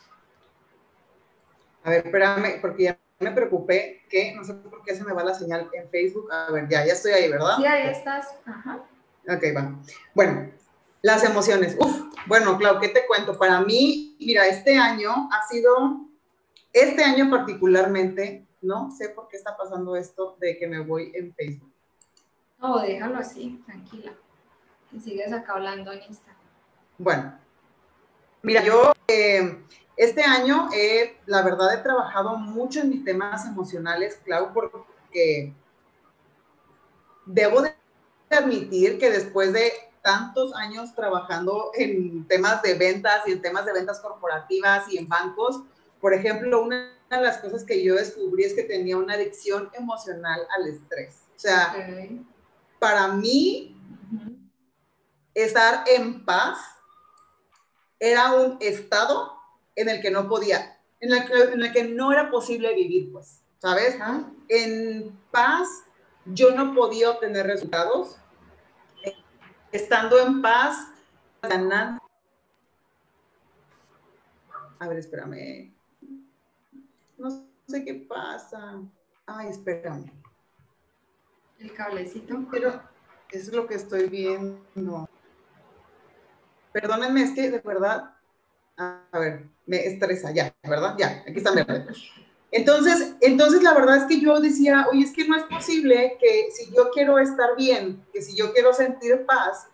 A 1.83 1.89
ver, 1.89 2.05
espérame, 2.05 2.61
porque 2.61 2.83
ya 2.83 2.99
me 3.19 3.31
preocupé 3.31 4.01
que 4.09 4.33
no 4.35 4.43
sé 4.43 4.53
por 4.53 4.83
qué 4.83 4.95
se 4.95 5.03
me 5.03 5.13
va 5.13 5.23
la 5.23 5.33
señal 5.33 5.69
en 5.73 5.89
Facebook. 5.89 6.31
A 6.31 6.51
ver, 6.51 6.67
ya, 6.69 6.85
ya 6.85 6.93
estoy 6.93 7.11
ahí, 7.11 7.29
¿verdad? 7.29 7.57
Sí, 7.57 7.65
ahí 7.65 7.89
estás. 7.89 8.35
Ajá. 8.45 8.83
Ok, 9.27 9.43
va. 9.55 9.79
Bueno, 10.13 10.51
las 11.01 11.23
emociones. 11.23 11.75
Uf, 11.79 12.01
bueno, 12.27 12.57
Clau, 12.57 12.79
¿qué 12.79 12.89
te 12.89 13.05
cuento? 13.07 13.37
Para 13.37 13.61
mí, 13.61 14.15
mira, 14.19 14.45
este 14.47 14.75
año 14.75 15.29
ha 15.31 15.47
sido, 15.47 16.01
este 16.73 17.03
año 17.03 17.29
particularmente, 17.29 18.45
no 18.61 18.91
sé 18.91 19.09
por 19.09 19.27
qué 19.27 19.37
está 19.37 19.57
pasando 19.57 19.95
esto 19.95 20.37
de 20.39 20.57
que 20.57 20.67
me 20.67 20.79
voy 20.79 21.11
en 21.15 21.33
Facebook. 21.33 21.71
No, 22.59 22.79
déjalo 22.79 23.17
así, 23.17 23.59
tranquila 23.65 24.13
y 24.91 24.99
sigues 24.99 25.31
acá 25.31 25.53
hablando 25.53 25.91
en 25.91 26.03
Instagram. 26.03 26.37
Bueno, 26.97 27.33
mira, 28.41 28.63
yo 28.63 28.93
eh, 29.07 29.63
este 29.97 30.23
año, 30.23 30.69
he, 30.73 31.17
la 31.25 31.41
verdad, 31.41 31.73
he 31.73 31.77
trabajado 31.77 32.37
mucho 32.37 32.81
en 32.81 32.89
mis 32.89 33.03
temas 33.03 33.45
emocionales, 33.45 34.19
Clau, 34.23 34.53
porque 34.53 35.53
debo 37.25 37.61
de 37.61 37.75
admitir 38.29 38.97
que 38.97 39.09
después 39.09 39.53
de 39.53 39.71
tantos 40.01 40.55
años 40.55 40.95
trabajando 40.95 41.71
en 41.75 42.27
temas 42.27 42.61
de 42.61 42.73
ventas 42.73 43.21
y 43.27 43.33
en 43.33 43.41
temas 43.41 43.65
de 43.65 43.73
ventas 43.73 43.99
corporativas 43.99 44.91
y 44.91 44.97
en 44.97 45.07
bancos, 45.07 45.61
por 45.99 46.13
ejemplo, 46.13 46.63
una 46.63 46.97
de 47.09 47.21
las 47.21 47.37
cosas 47.37 47.63
que 47.63 47.83
yo 47.83 47.95
descubrí 47.95 48.43
es 48.43 48.53
que 48.53 48.63
tenía 48.63 48.97
una 48.97 49.13
adicción 49.13 49.69
emocional 49.73 50.41
al 50.57 50.67
estrés. 50.67 51.21
O 51.35 51.39
sea, 51.39 51.75
para 52.79 53.09
mí, 53.09 53.77
estar 55.33 55.83
en 55.87 56.25
paz 56.25 56.59
era 57.99 58.33
un 58.33 58.57
estado 58.59 59.37
en 59.75 59.89
el 59.89 60.01
que 60.01 60.11
no 60.11 60.27
podía, 60.27 60.79
en 60.99 61.13
el 61.13 61.25
que, 61.25 61.33
en 61.53 61.63
el 61.63 61.71
que 61.71 61.83
no 61.83 62.11
era 62.11 62.29
posible 62.29 62.73
vivir, 62.73 63.11
pues, 63.11 63.41
¿sabes? 63.59 63.97
En 64.49 65.17
paz 65.31 65.83
yo 66.25 66.51
no 66.51 66.73
podía 66.73 67.11
obtener 67.11 67.47
resultados. 67.47 68.17
Estando 69.71 70.19
en 70.19 70.41
paz, 70.41 70.87
ganando. 71.41 72.01
A 74.79 74.87
ver, 74.87 74.97
espérame. 74.97 75.73
No 77.17 77.29
sé 77.67 77.85
qué 77.85 77.93
pasa. 77.93 78.81
Ay, 79.25 79.49
espérame. 79.49 80.11
El 81.59 81.73
cablecito. 81.73 82.45
Pero 82.51 82.81
es 83.29 83.53
lo 83.53 83.67
que 83.67 83.75
estoy 83.75 84.09
viendo. 84.09 85.07
Perdónenme, 86.71 87.23
es 87.23 87.31
que 87.31 87.49
de 87.49 87.59
verdad, 87.59 88.13
a 88.77 89.19
ver, 89.19 89.47
me 89.65 89.85
estresa, 89.85 90.31
ya, 90.31 90.53
¿verdad? 90.63 90.95
Ya, 90.97 91.23
aquí 91.27 91.37
está 91.37 91.51
verde. 91.51 91.87
Entonces, 92.51 93.15
entonces 93.21 93.63
la 93.63 93.73
verdad 93.73 93.97
es 93.97 94.03
que 94.05 94.19
yo 94.19 94.39
decía, 94.39 94.85
oye, 94.91 95.03
es 95.03 95.11
que 95.11 95.27
no 95.27 95.37
es 95.37 95.43
posible 95.43 96.17
que 96.19 96.49
si 96.51 96.73
yo 96.75 96.89
quiero 96.91 97.17
estar 97.17 97.55
bien, 97.55 98.05
que 98.11 98.21
si 98.21 98.35
yo 98.35 98.51
quiero 98.53 98.73
sentir 98.73 99.25
paz, 99.25 99.67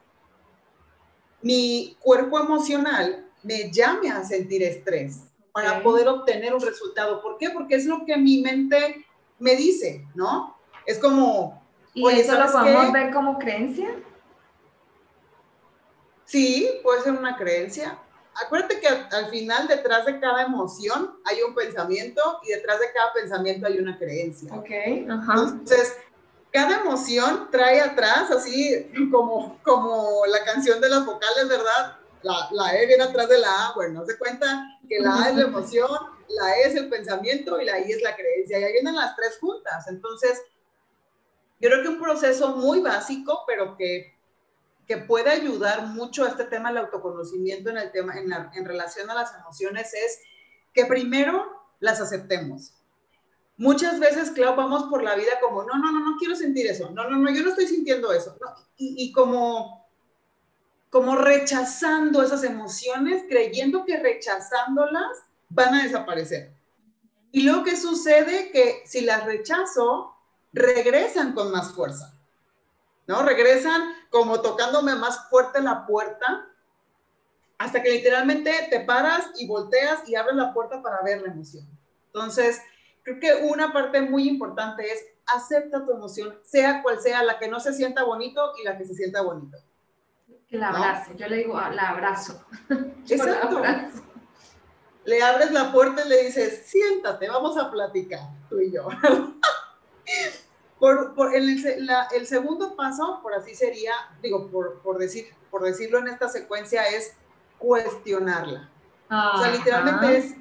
mi 1.42 1.98
cuerpo 2.00 2.40
emocional 2.40 3.26
me 3.42 3.72
llame 3.72 4.12
a 4.12 4.24
sentir 4.24 4.62
estrés 4.62 5.22
para 5.52 5.82
poder 5.82 6.08
obtener 6.08 6.54
un 6.54 6.62
resultado. 6.62 7.22
¿Por 7.22 7.38
qué? 7.38 7.50
Porque 7.50 7.76
es 7.76 7.86
lo 7.86 8.06
que 8.06 8.16
mi 8.16 8.42
mente 8.42 9.06
me 9.40 9.56
dice, 9.56 10.06
¿no? 10.14 10.56
Es 10.86 11.00
como... 11.00 11.64
¿Y 11.96 12.08
eso 12.10 12.38
lo 12.38 12.52
podemos 12.52 12.92
ver 12.92 13.12
como 13.12 13.40
creencia? 13.40 13.90
Sí, 16.28 16.70
puede 16.84 17.02
ser 17.02 17.14
una 17.14 17.38
creencia. 17.38 17.98
Acuérdate 18.46 18.80
que 18.82 18.88
al, 18.88 19.30
final, 19.30 19.68
detrás 19.68 20.06
de 20.06 20.20
cada 20.20 20.44
emoción 20.44 21.20
hay 21.24 21.42
un 21.42 21.56
pensamiento 21.56 22.22
y 22.44 22.50
detrás 22.50 22.80
de 22.82 22.92
cada 22.94 23.14
pensamiento 23.14 23.66
hay 23.66 23.80
una 23.80 23.98
creencia. 23.98 24.54
Ok, 24.54 24.70
ajá. 25.10 25.34
Entonces, 25.34 25.96
cada 26.52 26.82
emoción 26.82 27.48
trae 27.50 27.80
atrás, 27.80 28.30
así 28.30 28.92
como, 29.10 29.58
como 29.64 30.26
la 30.28 30.44
canción 30.44 30.82
de 30.82 30.90
las 30.90 31.06
vocales, 31.06 31.48
¿verdad? 31.48 31.98
La, 32.24 32.50
la 32.52 32.78
E 32.78 32.86
viene 32.88 33.04
atrás 33.04 33.30
de 33.30 33.40
la 33.40 33.68
A. 33.68 33.74
Bueno, 33.74 34.06
se 34.06 34.18
cuenta 34.18 34.66
que 34.88 35.00
la 35.00 35.24
A 35.24 35.30
es 35.30 35.36
la 35.38 35.44
emoción, 35.44 35.90
la 36.28 36.58
E 36.58 36.68
es 36.68 36.76
el 36.76 36.90
pensamiento 36.90 37.60
y 37.62 37.66
la 37.66 37.80
I 37.80 37.94
es 37.94 38.02
la 38.02 38.16
creencia. 38.18 38.60
Y 38.60 38.64
ahí 38.66 38.74
vienen 38.74 38.98
las 38.98 39.16
tres 39.16 39.38
juntas. 39.40 39.88
Entonces, 39.88 40.44
yo 41.62 41.70
creo 41.70 41.84
que 41.84 41.90
un 41.90 42.02
proceso 42.02 42.50
muy 42.50 42.82
básico, 42.82 43.46
pero 43.48 43.78
que 43.78 44.17
que 44.88 44.98
puede 44.98 45.30
ayudar 45.30 45.88
mucho 45.88 46.24
a 46.24 46.30
este 46.30 46.46
tema 46.46 46.70
del 46.70 46.86
autoconocimiento 46.86 47.70
en 47.70 47.78
el 47.78 47.92
tema 47.92 48.18
en, 48.18 48.32
en 48.32 48.66
relación 48.66 49.10
a 49.10 49.16
las 49.16 49.36
emociones 49.36 49.94
es 49.94 50.20
que 50.74 50.86
primero 50.86 51.46
las 51.80 52.00
aceptemos. 52.00 52.74
Muchas 53.58 54.00
veces, 54.00 54.32
Clau, 54.32 54.56
vamos 54.56 54.84
por 54.84 55.04
la 55.04 55.16
vida 55.16 55.32
como, 55.42 55.64
no, 55.64 55.78
no, 55.78 55.92
no, 55.92 56.00
no 56.00 56.18
quiero 56.18 56.36
sentir 56.36 56.68
eso, 56.68 56.92
no, 56.92 57.10
no, 57.10 57.18
no, 57.18 57.32
yo 57.32 57.44
no 57.44 57.50
estoy 57.50 57.68
sintiendo 57.68 58.12
eso, 58.14 58.38
y, 58.78 58.96
y 59.04 59.12
como, 59.12 59.88
como 60.90 61.16
rechazando 61.16 62.22
esas 62.22 62.44
emociones, 62.44 63.24
creyendo 63.28 63.84
que 63.84 63.98
rechazándolas 63.98 65.18
van 65.50 65.74
a 65.74 65.84
desaparecer. 65.84 66.54
Y 67.32 67.44
luego, 67.44 67.64
¿qué 67.64 67.76
sucede? 67.76 68.52
Que 68.52 68.84
si 68.86 69.02
las 69.02 69.26
rechazo, 69.26 70.16
regresan 70.54 71.34
con 71.34 71.52
más 71.52 71.74
fuerza. 71.74 72.17
¿No? 73.08 73.24
Regresan 73.24 73.94
como 74.10 74.42
tocándome 74.42 74.96
más 74.96 75.30
fuerte 75.30 75.62
la 75.62 75.86
puerta 75.88 76.48
hasta 77.58 77.82
que 77.82 77.90
literalmente 77.90 78.52
te 78.70 78.82
paras 78.82 79.32
y 79.38 79.48
volteas 79.48 80.08
y 80.08 80.16
abres 80.16 80.36
la 80.36 80.54
puerta 80.54 80.82
para 80.82 81.02
ver 81.02 81.22
la 81.22 81.32
emoción. 81.32 81.66
Entonces, 82.08 82.62
creo 83.04 83.20
que 83.20 83.34
una 83.48 83.74
parte 83.74 84.02
muy 84.02 84.28
importante 84.28 84.86
es 84.86 85.04
acepta 85.36 85.84
tu 85.84 85.92
emoción, 85.92 86.38
sea 86.44 86.84
cual 86.84 87.00
sea, 87.02 87.24
la 87.24 87.40
que 87.40 87.48
no 87.48 87.60
se 87.60 87.74
sienta 87.74 88.04
bonito 88.04 88.54
y 88.62 88.64
la 88.64 88.78
que 88.78 88.86
se 88.86 88.94
sienta 88.94 89.22
bonito. 89.22 89.58
Que 90.48 90.58
la 90.58 90.70
abrace, 90.70 91.14
yo 91.18 91.28
le 91.28 91.38
digo, 91.38 91.60
la 91.60 91.90
abrazo. 91.90 92.46
Exacto. 93.10 93.62
Le 95.04 95.24
abres 95.24 95.52
la 95.52 95.72
puerta 95.72 96.06
y 96.06 96.10
le 96.10 96.24
dices, 96.24 96.66
siéntate, 96.68 97.28
vamos 97.28 97.58
a 97.58 97.72
platicar, 97.72 98.22
tú 98.50 98.60
y 98.60 98.72
yo. 98.72 98.88
Por, 100.80 101.16
por 101.16 101.36
el, 101.36 101.66
el, 102.14 102.28
segundo 102.28 102.76
paso, 102.76 103.20
por 103.24 103.34
así 103.34 103.56
sería, 103.56 103.94
digo, 104.22 104.48
por, 104.48 104.80
por, 104.82 104.98
decir, 104.98 105.28
por 105.50 105.64
decirlo 105.64 105.98
en 105.98 106.08
esta 106.08 106.30
secuencia, 106.30 106.84
es 106.88 107.14
cuestionarla. 107.58 108.70
o 109.10 109.38
sea, 109.40 109.52
literalmente 109.52 110.18
es 110.18 110.36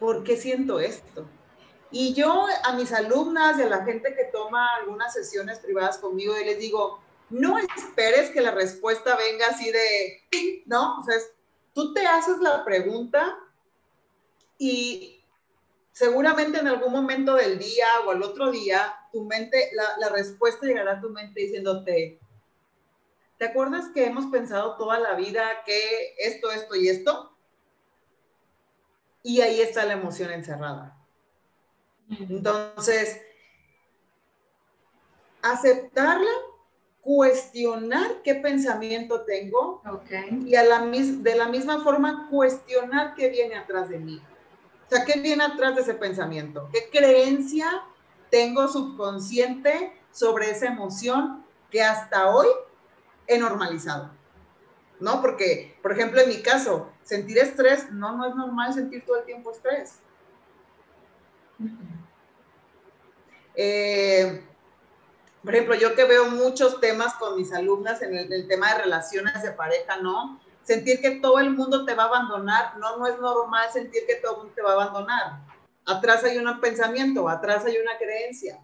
¿por 0.00 0.24
qué 0.24 0.36
siento 0.36 0.80
esto? 0.80 1.28
Y 1.92 2.14
yo 2.14 2.46
a 2.64 2.72
mis 2.72 2.92
alumnas 2.92 3.58
y 3.58 3.62
a 3.62 3.68
la 3.68 3.84
gente 3.84 4.14
que 4.14 4.24
toma 4.24 4.76
algunas 4.76 5.12
sesiones 5.12 5.58
privadas 5.58 5.98
conmigo, 5.98 6.34
les 6.34 6.58
digo, 6.58 7.00
no 7.28 7.58
esperes 7.58 8.30
que 8.30 8.40
la 8.40 8.52
respuesta 8.52 9.16
venga 9.16 9.46
así 9.48 9.70
de, 9.70 10.62
¿no? 10.66 10.98
O 11.00 11.04
sea, 11.04 11.16
tú 11.74 11.92
te 11.92 12.06
haces 12.06 12.38
la 12.38 12.64
pregunta 12.64 13.38
y 14.58 15.19
seguramente 16.00 16.58
en 16.58 16.66
algún 16.66 16.94
momento 16.94 17.34
del 17.34 17.58
día 17.58 17.86
o 18.06 18.10
al 18.10 18.22
otro 18.22 18.50
día, 18.50 18.94
tu 19.12 19.22
mente, 19.24 19.68
la, 19.74 19.98
la 19.98 20.08
respuesta 20.08 20.66
llegará 20.66 20.92
a 20.92 21.00
tu 21.02 21.10
mente 21.10 21.42
diciéndote, 21.42 22.18
¿te 23.36 23.44
acuerdas 23.44 23.90
que 23.92 24.06
hemos 24.06 24.24
pensado 24.28 24.78
toda 24.78 24.98
la 24.98 25.12
vida 25.12 25.62
que 25.66 26.14
esto, 26.16 26.50
esto 26.52 26.74
y 26.74 26.88
esto? 26.88 27.36
Y 29.22 29.42
ahí 29.42 29.60
está 29.60 29.84
la 29.84 29.92
emoción 29.92 30.30
encerrada. 30.30 30.96
Entonces, 32.08 33.20
aceptarla, 35.42 36.32
cuestionar 37.02 38.22
qué 38.22 38.36
pensamiento 38.36 39.26
tengo 39.26 39.82
y 40.46 40.54
a 40.54 40.64
la, 40.64 40.80
de 40.80 41.34
la 41.34 41.48
misma 41.48 41.84
forma 41.84 42.26
cuestionar 42.30 43.14
qué 43.16 43.28
viene 43.28 43.56
atrás 43.56 43.90
de 43.90 43.98
mí. 43.98 44.22
O 44.90 44.96
sea, 44.96 45.04
qué 45.04 45.20
viene 45.20 45.44
atrás 45.44 45.76
de 45.76 45.82
ese 45.82 45.94
pensamiento, 45.94 46.68
qué 46.72 46.90
creencia 46.90 47.84
tengo 48.28 48.66
subconsciente 48.66 49.96
sobre 50.10 50.50
esa 50.50 50.66
emoción 50.66 51.44
que 51.70 51.80
hasta 51.80 52.28
hoy 52.28 52.48
he 53.28 53.38
normalizado. 53.38 54.10
¿No? 54.98 55.22
Porque, 55.22 55.78
por 55.80 55.92
ejemplo, 55.92 56.20
en 56.20 56.28
mi 56.28 56.42
caso, 56.42 56.90
sentir 57.04 57.38
estrés, 57.38 57.90
no, 57.92 58.16
no 58.16 58.28
es 58.28 58.34
normal 58.34 58.74
sentir 58.74 59.06
todo 59.06 59.18
el 59.18 59.24
tiempo 59.24 59.52
estrés. 59.52 60.00
Eh, 63.54 64.44
por 65.42 65.54
ejemplo, 65.54 65.74
yo 65.76 65.94
que 65.94 66.04
veo 66.04 66.30
muchos 66.30 66.80
temas 66.80 67.14
con 67.14 67.36
mis 67.36 67.52
alumnas 67.52 68.02
en 68.02 68.14
el, 68.14 68.48
tema 68.48 68.74
de 68.74 68.82
relaciones 68.82 69.42
de 69.42 69.52
pareja, 69.52 69.98
¿no? 69.98 70.39
Sentir 70.62 71.00
que 71.00 71.12
todo 71.12 71.38
el 71.38 71.50
mundo 71.50 71.84
te 71.84 71.94
va 71.94 72.04
a 72.04 72.06
abandonar, 72.06 72.76
no, 72.78 72.96
no 72.96 73.06
es 73.06 73.18
normal 73.18 73.68
sentir 73.72 74.02
que 74.06 74.16
todo 74.16 74.32
el 74.32 74.38
mundo 74.38 74.52
te 74.54 74.62
va 74.62 74.70
a 74.70 74.74
abandonar. 74.74 75.40
Atrás 75.86 76.22
hay 76.24 76.38
un 76.38 76.60
pensamiento, 76.60 77.28
atrás 77.28 77.64
hay 77.64 77.76
una 77.78 77.96
creencia. 77.98 78.60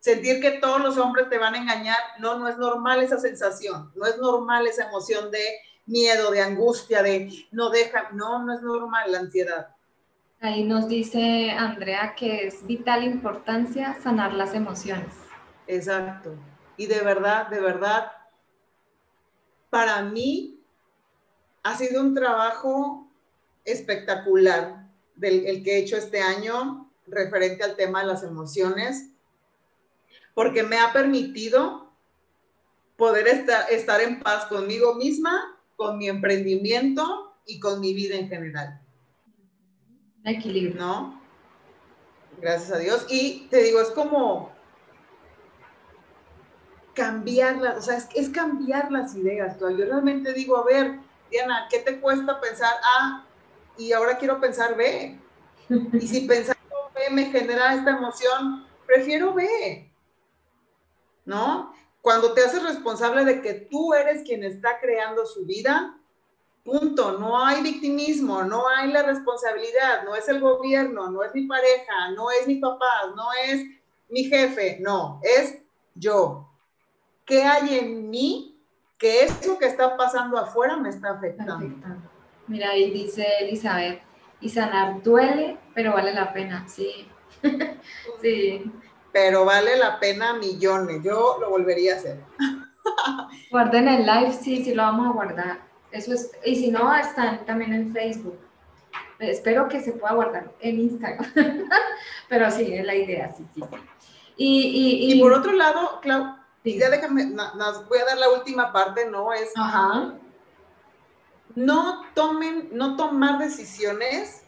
Sentir 0.00 0.40
que 0.40 0.58
todos 0.58 0.80
los 0.82 0.98
hombres 0.98 1.30
te 1.30 1.38
van 1.38 1.54
a 1.54 1.58
engañar, 1.58 1.98
no, 2.18 2.38
no 2.38 2.48
es 2.48 2.58
normal 2.58 3.02
esa 3.02 3.18
sensación, 3.18 3.90
no 3.94 4.04
es 4.04 4.18
normal 4.18 4.66
esa 4.66 4.88
emoción 4.88 5.30
de 5.30 5.42
miedo, 5.86 6.30
de 6.30 6.42
angustia, 6.42 7.02
de 7.02 7.30
no 7.52 7.70
deja, 7.70 8.10
no, 8.12 8.44
no 8.44 8.52
es 8.52 8.60
normal 8.60 9.10
la 9.12 9.20
ansiedad. 9.20 9.68
Ahí 10.40 10.62
nos 10.62 10.88
dice 10.88 11.52
Andrea 11.52 12.14
que 12.14 12.46
es 12.46 12.66
vital 12.66 13.02
importancia 13.02 13.96
sanar 14.02 14.34
las 14.34 14.52
emociones. 14.52 15.14
Exacto. 15.66 16.34
Y 16.76 16.86
de 16.86 17.00
verdad, 17.00 17.48
de 17.48 17.60
verdad, 17.60 18.12
para 19.70 20.02
mí 20.02 20.53
ha 21.64 21.76
sido 21.76 22.00
un 22.00 22.14
trabajo 22.14 23.10
espectacular 23.64 24.88
del 25.16 25.46
el 25.46 25.64
que 25.64 25.74
he 25.74 25.78
hecho 25.78 25.96
este 25.96 26.20
año 26.20 26.90
referente 27.06 27.64
al 27.64 27.74
tema 27.74 28.00
de 28.00 28.06
las 28.06 28.22
emociones, 28.22 29.10
porque 30.34 30.62
me 30.62 30.78
ha 30.78 30.92
permitido 30.92 31.90
poder 32.96 33.26
estar, 33.26 33.70
estar 33.70 34.00
en 34.00 34.20
paz 34.20 34.46
conmigo 34.46 34.94
misma, 34.94 35.58
con 35.76 35.98
mi 35.98 36.08
emprendimiento 36.08 37.34
y 37.44 37.58
con 37.58 37.80
mi 37.80 37.92
vida 37.92 38.16
en 38.16 38.28
general 38.28 38.80
equilibrio. 40.24 40.80
¿No? 40.80 41.20
Gracias 42.40 42.72
a 42.72 42.78
Dios. 42.78 43.06
Y 43.08 43.46
te 43.50 43.62
digo, 43.62 43.80
es 43.80 43.90
como 43.90 44.52
cambiar 46.94 47.56
o 47.76 47.82
sea, 47.82 47.98
es, 48.14 48.28
cambiar 48.30 48.90
las 48.90 49.14
ideas. 49.14 49.58
Yo 49.60 49.68
realmente 49.68 50.32
digo, 50.32 50.56
a 50.56 50.64
ver, 50.64 50.98
¿qué 51.70 51.78
te 51.80 52.00
cuesta 52.00 52.40
pensar 52.40 52.74
A 52.98 53.26
y 53.76 53.92
ahora 53.92 54.18
quiero 54.18 54.40
pensar 54.40 54.76
B? 54.76 55.18
Y 55.68 56.06
si 56.06 56.22
pensar 56.22 56.56
B 56.94 57.10
me 57.10 57.26
genera 57.26 57.74
esta 57.74 57.90
emoción, 57.90 58.66
prefiero 58.86 59.34
B. 59.34 59.90
¿No? 61.24 61.74
Cuando 62.02 62.34
te 62.34 62.44
haces 62.44 62.62
responsable 62.62 63.24
de 63.24 63.40
que 63.40 63.54
tú 63.54 63.94
eres 63.94 64.22
quien 64.22 64.44
está 64.44 64.78
creando 64.78 65.24
su 65.26 65.44
vida, 65.46 65.98
Punto, 66.64 67.18
no 67.18 67.38
hay 67.38 67.62
victimismo, 67.62 68.42
no 68.42 68.66
hay 68.66 68.90
la 68.90 69.02
responsabilidad, 69.02 70.02
no 70.04 70.14
es 70.14 70.26
el 70.30 70.40
gobierno, 70.40 71.10
no 71.10 71.22
es 71.22 71.34
mi 71.34 71.46
pareja, 71.46 72.10
no 72.16 72.30
es 72.30 72.46
mi 72.46 72.56
papá, 72.56 73.12
no 73.14 73.26
es 73.46 73.62
mi 74.08 74.24
jefe, 74.24 74.78
no, 74.80 75.20
es 75.22 75.58
yo. 75.94 76.48
¿Qué 77.26 77.42
hay 77.42 77.78
en 77.78 78.08
mí 78.08 78.53
que 79.04 79.24
eso 79.24 79.58
que 79.58 79.66
está 79.66 79.98
pasando 79.98 80.38
afuera 80.38 80.78
me 80.78 80.88
está 80.88 81.10
afectando? 81.10 81.60
Mira, 82.46 82.70
ahí 82.70 82.90
dice 82.90 83.26
Elizabeth, 83.40 84.00
y 84.40 84.48
sanar 84.48 85.02
duele, 85.02 85.58
pero 85.74 85.92
vale 85.92 86.14
la 86.14 86.32
pena, 86.32 86.66
sí. 86.66 87.06
sí. 88.22 88.72
Pero 89.12 89.44
vale 89.44 89.76
la 89.76 90.00
pena 90.00 90.32
millones, 90.32 91.02
yo 91.04 91.36
lo 91.38 91.50
volvería 91.50 91.92
a 91.92 91.96
hacer. 91.98 92.18
Guarden 93.50 93.88
el 93.88 94.06
live, 94.06 94.32
sí, 94.32 94.64
sí 94.64 94.74
lo 94.74 94.84
vamos 94.84 95.08
a 95.08 95.12
guardar. 95.12 95.58
Eso 95.90 96.14
es, 96.14 96.32
y 96.42 96.56
si 96.56 96.70
no, 96.70 96.94
están 96.94 97.44
también 97.44 97.74
en 97.74 97.92
Facebook. 97.92 98.38
Espero 99.18 99.68
que 99.68 99.82
se 99.82 99.92
pueda 99.92 100.14
guardar 100.14 100.50
en 100.60 100.80
Instagram. 100.80 101.30
Pero 102.30 102.50
sí, 102.50 102.72
es 102.72 102.86
la 102.86 102.94
idea, 102.94 103.30
sí, 103.36 103.44
sí. 103.54 103.60
Y, 104.38 105.12
y, 105.12 105.20
por 105.20 105.34
otro 105.34 105.52
lado, 105.52 106.00
Clau, 106.00 106.36
ya 106.64 106.90
déjame, 106.90 107.26
nos 107.26 107.88
voy 107.88 107.98
a 107.98 108.04
dar 108.04 108.18
la 108.18 108.30
última 108.30 108.72
parte, 108.72 109.06
¿no? 109.06 109.32
Es 109.32 109.52
no 111.54 112.06
tomen, 112.14 112.70
no 112.72 112.96
tomar 112.96 113.38
decisiones 113.38 114.42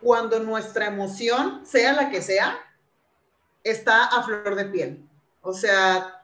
cuando 0.00 0.40
nuestra 0.40 0.86
emoción, 0.86 1.66
sea 1.66 1.92
la 1.92 2.08
que 2.08 2.22
sea, 2.22 2.58
está 3.62 4.04
a 4.04 4.22
flor 4.22 4.54
de 4.54 4.64
piel. 4.64 5.06
O 5.42 5.52
sea, 5.52 6.20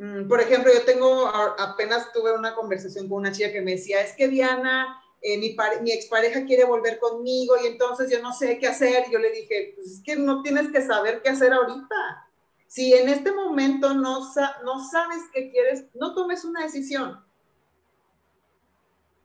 Mm, 0.00 0.28
por 0.28 0.40
ejemplo, 0.40 0.72
yo 0.72 0.82
tengo, 0.86 1.26
apenas 1.26 2.10
tuve 2.14 2.32
una 2.32 2.54
conversación 2.54 3.06
con 3.06 3.18
una 3.18 3.32
chica 3.32 3.52
que 3.52 3.60
me 3.60 3.72
decía, 3.72 4.00
es 4.00 4.14
que 4.14 4.28
Diana, 4.28 4.98
eh, 5.20 5.36
mi, 5.36 5.54
mi 5.82 5.92
expareja 5.92 6.46
quiere 6.46 6.64
volver 6.64 6.98
conmigo 6.98 7.54
y 7.62 7.66
entonces 7.66 8.10
yo 8.10 8.22
no 8.22 8.32
sé 8.32 8.58
qué 8.58 8.66
hacer. 8.66 9.04
yo 9.12 9.18
le 9.18 9.30
dije, 9.30 9.74
pues 9.74 9.88
es 9.88 10.02
que 10.02 10.16
no 10.16 10.40
tienes 10.40 10.72
que 10.72 10.80
saber 10.80 11.20
qué 11.20 11.28
hacer 11.28 11.52
ahorita. 11.52 12.29
Si 12.70 12.94
en 12.94 13.08
este 13.08 13.32
momento 13.32 13.94
no, 13.94 14.20
no 14.64 14.88
sabes 14.88 15.24
qué 15.34 15.50
quieres, 15.50 15.86
no 15.92 16.14
tomes 16.14 16.44
una 16.44 16.62
decisión. 16.62 17.20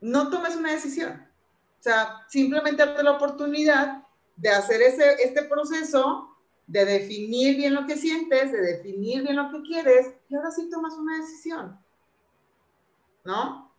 No 0.01 0.31
tomes 0.31 0.55
una 0.55 0.71
decisión. 0.71 1.27
O 1.79 1.83
sea, 1.83 2.25
simplemente 2.27 2.83
date 2.83 3.03
la 3.03 3.11
oportunidad 3.11 4.03
de 4.35 4.49
hacer 4.49 4.81
ese, 4.81 5.21
este 5.23 5.43
proceso 5.43 6.35
de 6.65 6.85
definir 6.85 7.55
bien 7.55 7.75
lo 7.75 7.85
que 7.85 7.97
sientes, 7.97 8.51
de 8.51 8.61
definir 8.61 9.21
bien 9.21 9.35
lo 9.35 9.51
que 9.51 9.61
quieres, 9.61 10.15
y 10.27 10.35
ahora 10.35 10.49
sí 10.49 10.67
tomas 10.71 10.95
una 10.95 11.19
decisión. 11.19 11.79
¿No? 13.25 13.71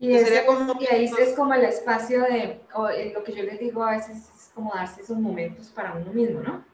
Y, 0.00 0.10
como, 0.44 0.74
ahí 0.90 1.04
es 1.04 1.36
como 1.36 1.54
el 1.54 1.66
espacio 1.66 2.22
de, 2.22 2.60
lo 3.14 3.22
que 3.22 3.32
yo 3.32 3.44
les 3.44 3.60
digo 3.60 3.84
a 3.84 3.92
veces 3.92 4.16
es 4.16 4.50
como 4.52 4.74
darse 4.74 5.02
esos 5.02 5.18
momentos 5.18 5.68
para 5.68 5.94
uno 5.94 6.12
mismo, 6.12 6.40
¿no? 6.40 6.64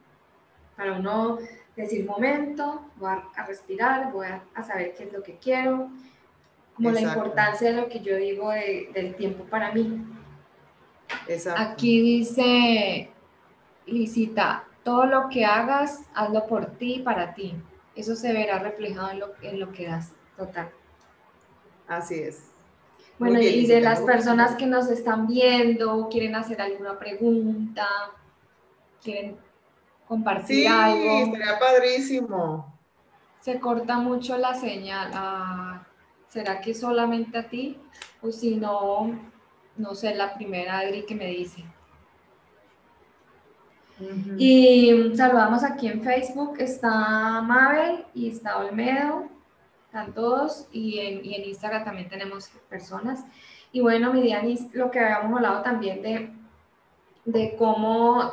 Para 0.77 0.95
uno 0.95 1.39
decir 1.77 2.05
momento, 2.05 2.85
voy 2.97 3.11
a, 3.11 3.47
respirar, 3.47 4.13
voy 4.13 4.27
a, 4.27 4.63
saber 4.63 4.95
qué 4.95 5.05
es 5.05 5.13
lo 5.13 5.23
que 5.23 5.37
quiero, 5.37 5.91
como 6.75 6.91
la 6.91 7.01
importancia 7.01 7.71
de 7.71 7.81
lo 7.81 7.89
que 7.89 8.01
yo 8.01 8.17
digo 8.17 8.51
del 8.51 9.15
tiempo 9.17 9.45
para 9.45 9.73
mí. 9.73 10.05
Exacto. 11.29 11.63
Aquí 11.63 12.01
dice 12.01 13.11
Licita, 13.87 14.65
todo 14.83 15.07
lo 15.07 15.29
que 15.29 15.45
hagas, 15.45 16.03
hazlo 16.15 16.47
por 16.47 16.67
ti 16.73 16.97
y 16.97 17.03
para 17.03 17.35
ti. 17.35 17.55
Eso 17.95 18.17
se 18.17 18.33
verá 18.33 18.59
reflejado 18.59 19.11
en 19.11 19.21
lo, 19.21 19.33
en 19.43 19.61
lo 19.61 19.73
que 19.73 19.87
das. 19.87 20.13
Total. 20.37 20.71
Así 21.87 22.15
es. 22.15 22.51
Bueno, 23.19 23.41
y 23.41 23.67
de 23.67 23.81
las 23.81 24.01
personas 24.01 24.57
que 24.57 24.67
nos 24.67 24.91
están 24.91 25.29
viendo, 25.29 26.09
quieren 26.09 26.35
hacer 26.35 26.61
alguna 26.61 26.99
pregunta, 26.99 27.87
quieren 29.03 29.37
compartir 30.07 30.69
algo. 30.69 31.25
Sí, 31.25 31.31
sería 31.33 31.59
padrísimo. 31.59 32.79
Se 33.40 33.61
corta 33.61 33.99
mucho 33.99 34.38
la 34.38 34.55
señal. 34.55 35.11
Ah, 35.14 35.87
¿Será 36.29 36.61
que 36.61 36.75
solamente 36.75 37.38
a 37.38 37.49
ti? 37.49 37.79
O 38.23 38.33
si 38.33 38.57
no, 38.57 39.19
no 39.77 39.95
sé, 39.95 40.14
la 40.14 40.35
primera 40.35 40.79
Adri 40.79 41.05
que 41.07 41.14
me 41.14 41.27
dice. 41.27 41.64
Y 44.37 45.12
saludamos 45.14 45.62
aquí 45.62 45.87
en 45.87 46.03
Facebook, 46.03 46.57
está 46.59 47.40
Mabel 47.43 48.05
y 48.12 48.29
está 48.29 48.59
Olmedo, 48.59 49.29
están 49.87 50.12
todos, 50.12 50.67
y 50.73 50.99
en, 50.99 51.25
y 51.25 51.35
en 51.37 51.45
Instagram 51.45 51.85
también 51.85 52.09
tenemos 52.09 52.49
personas. 52.69 53.25
Y 53.71 53.81
bueno, 53.81 54.12
mi 54.12 54.23
Dianis, 54.23 54.75
lo 54.75 54.90
que 54.90 54.99
habíamos 54.99 55.37
hablado 55.37 55.62
también 55.62 56.03
de 56.03 56.35
de 57.25 57.57
cómo, 57.57 58.33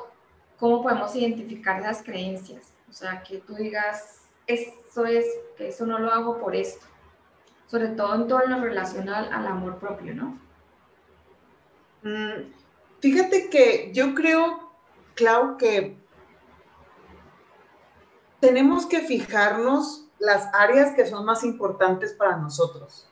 cómo 0.61 0.83
podemos 0.83 1.13
identificar 1.15 1.81
esas 1.81 2.03
creencias. 2.03 2.71
O 2.87 2.93
sea, 2.93 3.23
que 3.23 3.39
tú 3.39 3.55
digas, 3.55 4.21
eso 4.45 5.05
es, 5.05 5.25
que 5.57 5.69
eso 5.69 5.87
no 5.87 5.97
lo 5.97 6.11
hago 6.11 6.39
por 6.39 6.55
esto. 6.55 6.85
Sobre 7.65 7.87
todo 7.87 8.13
en 8.13 8.27
todo 8.27 8.45
lo 8.45 8.61
relacionado 8.61 9.31
al 9.31 9.47
amor 9.47 9.79
propio, 9.79 10.13
¿no? 10.13 10.39
Mm, 12.03 12.53
fíjate 12.99 13.49
que 13.49 13.91
yo 13.91 14.13
creo, 14.13 14.71
Clau, 15.15 15.57
que 15.57 15.97
tenemos 18.39 18.85
que 18.85 18.99
fijarnos 18.99 20.09
las 20.19 20.47
áreas 20.53 20.93
que 20.93 21.07
son 21.07 21.25
más 21.25 21.43
importantes 21.43 22.13
para 22.13 22.37
nosotros. 22.37 23.09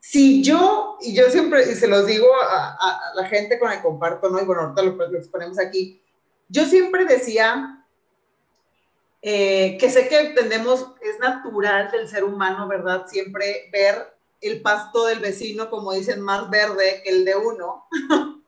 Si 0.00 0.42
yo, 0.42 0.96
y 1.00 1.14
yo 1.14 1.30
siempre, 1.30 1.70
y 1.70 1.74
se 1.74 1.86
los 1.86 2.06
digo 2.06 2.26
a, 2.42 3.12
la 3.14 3.24
gente 3.26 3.58
con 3.58 3.68
la 3.68 3.76
que 3.76 3.82
comparto, 3.82 4.30
¿no? 4.30 4.40
Y 4.40 4.44
bueno, 4.44 4.62
ahorita 4.62 4.82
lo, 4.82 4.92
lo 5.10 5.18
exponemos 5.18 5.58
aquí, 5.58 6.00
yo 6.48 6.64
siempre 6.64 7.04
decía 7.04 7.80
eh, 9.22 9.76
que 9.78 9.90
sé 9.90 10.08
que 10.08 10.18
entendemos, 10.18 10.86
es 11.02 11.18
natural 11.18 11.90
del 11.90 12.08
ser 12.08 12.24
humano, 12.24 12.66
¿verdad? 12.66 13.06
Siempre 13.06 13.68
ver 13.70 14.16
el 14.40 14.62
pasto 14.62 15.06
del 15.06 15.20
vecino, 15.20 15.68
como 15.68 15.92
dicen, 15.92 16.20
más 16.22 16.48
verde 16.48 17.02
que 17.04 17.10
el 17.10 17.24
de 17.24 17.36
uno. 17.36 17.86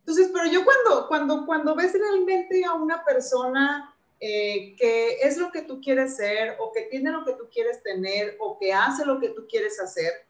Entonces, 0.00 0.30
pero 0.32 0.46
yo 0.46 0.64
cuando, 0.64 1.06
cuando, 1.06 1.46
cuando 1.46 1.74
ves 1.76 1.92
realmente 1.92 2.64
a 2.64 2.74
una 2.74 3.04
persona 3.04 3.93
eh, 4.20 4.74
que 4.76 5.20
es 5.22 5.36
lo 5.36 5.50
que 5.50 5.62
tú 5.62 5.80
quieres 5.80 6.16
ser, 6.16 6.56
o 6.58 6.72
que 6.72 6.82
tiene 6.82 7.10
lo 7.10 7.24
que 7.24 7.34
tú 7.34 7.48
quieres 7.52 7.82
tener, 7.82 8.36
o 8.40 8.58
que 8.58 8.72
hace 8.72 9.04
lo 9.04 9.20
que 9.20 9.30
tú 9.30 9.46
quieres 9.48 9.80
hacer, 9.80 10.26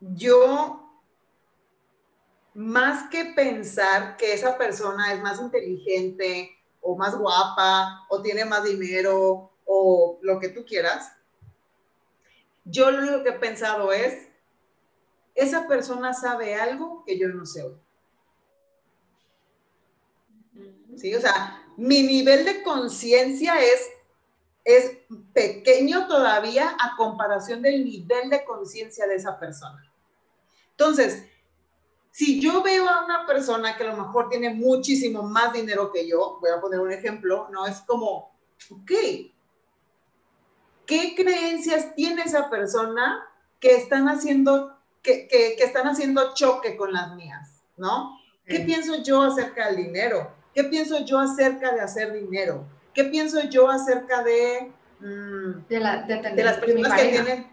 yo, 0.00 0.90
más 2.54 3.08
que 3.08 3.26
pensar 3.36 4.16
que 4.16 4.32
esa 4.32 4.58
persona 4.58 5.12
es 5.12 5.20
más 5.20 5.40
inteligente, 5.40 6.50
o 6.80 6.96
más 6.96 7.16
guapa, 7.16 8.06
o 8.08 8.20
tiene 8.20 8.44
más 8.44 8.64
dinero, 8.64 9.52
o 9.64 10.18
lo 10.22 10.40
que 10.40 10.48
tú 10.48 10.64
quieras, 10.64 11.12
yo 12.64 12.90
lo 12.90 12.98
único 12.98 13.22
que 13.22 13.30
he 13.30 13.38
pensado 13.38 13.92
es, 13.92 14.28
esa 15.34 15.66
persona 15.66 16.12
sabe 16.12 16.54
algo 16.54 17.04
que 17.04 17.18
yo 17.18 17.28
no 17.28 17.46
sé 17.46 17.62
hoy. 17.62 17.76
¿Sí? 20.96 21.14
O 21.14 21.20
sea, 21.20 21.61
mi 21.76 22.02
nivel 22.02 22.44
de 22.44 22.62
conciencia 22.62 23.60
es, 23.60 23.88
es 24.64 24.98
pequeño 25.32 26.06
todavía 26.06 26.76
a 26.78 26.96
comparación 26.96 27.62
del 27.62 27.84
nivel 27.84 28.30
de 28.30 28.44
conciencia 28.44 29.06
de 29.06 29.16
esa 29.16 29.38
persona. 29.38 29.90
Entonces, 30.70 31.24
si 32.10 32.40
yo 32.40 32.62
veo 32.62 32.88
a 32.88 33.04
una 33.04 33.26
persona 33.26 33.76
que 33.76 33.84
a 33.84 33.94
lo 33.94 34.04
mejor 34.04 34.28
tiene 34.28 34.52
muchísimo 34.52 35.22
más 35.22 35.52
dinero 35.52 35.90
que 35.90 36.06
yo, 36.06 36.38
voy 36.40 36.50
a 36.50 36.60
poner 36.60 36.80
un 36.80 36.92
ejemplo, 36.92 37.48
¿no? 37.50 37.66
Es 37.66 37.80
como, 37.80 38.36
ok, 38.70 38.90
¿qué 40.86 41.14
creencias 41.16 41.94
tiene 41.94 42.22
esa 42.22 42.50
persona 42.50 43.26
que 43.58 43.76
están 43.76 44.08
haciendo, 44.08 44.76
que, 45.02 45.26
que, 45.26 45.54
están 45.58 45.86
haciendo 45.86 46.34
choque 46.34 46.76
con 46.76 46.92
las 46.92 47.14
mías, 47.14 47.62
¿no? 47.76 48.18
¿Qué 48.44 48.60
pienso 48.60 49.02
yo 49.02 49.22
acerca 49.22 49.68
del 49.68 49.76
dinero? 49.76 50.41
¿Qué 50.54 50.64
pienso 50.64 51.04
yo 51.04 51.18
acerca 51.18 51.72
de 51.72 51.80
hacer 51.80 52.12
dinero? 52.12 52.66
¿Qué 52.94 53.04
pienso 53.04 53.42
yo 53.48 53.70
acerca 53.70 54.22
de, 54.22 54.72
mm, 55.00 55.68
de, 55.68 55.80
la, 55.80 56.02
de, 56.02 56.44
las 56.44 56.58
personas 56.58 57.00
que 57.00 57.08
tienen... 57.08 57.52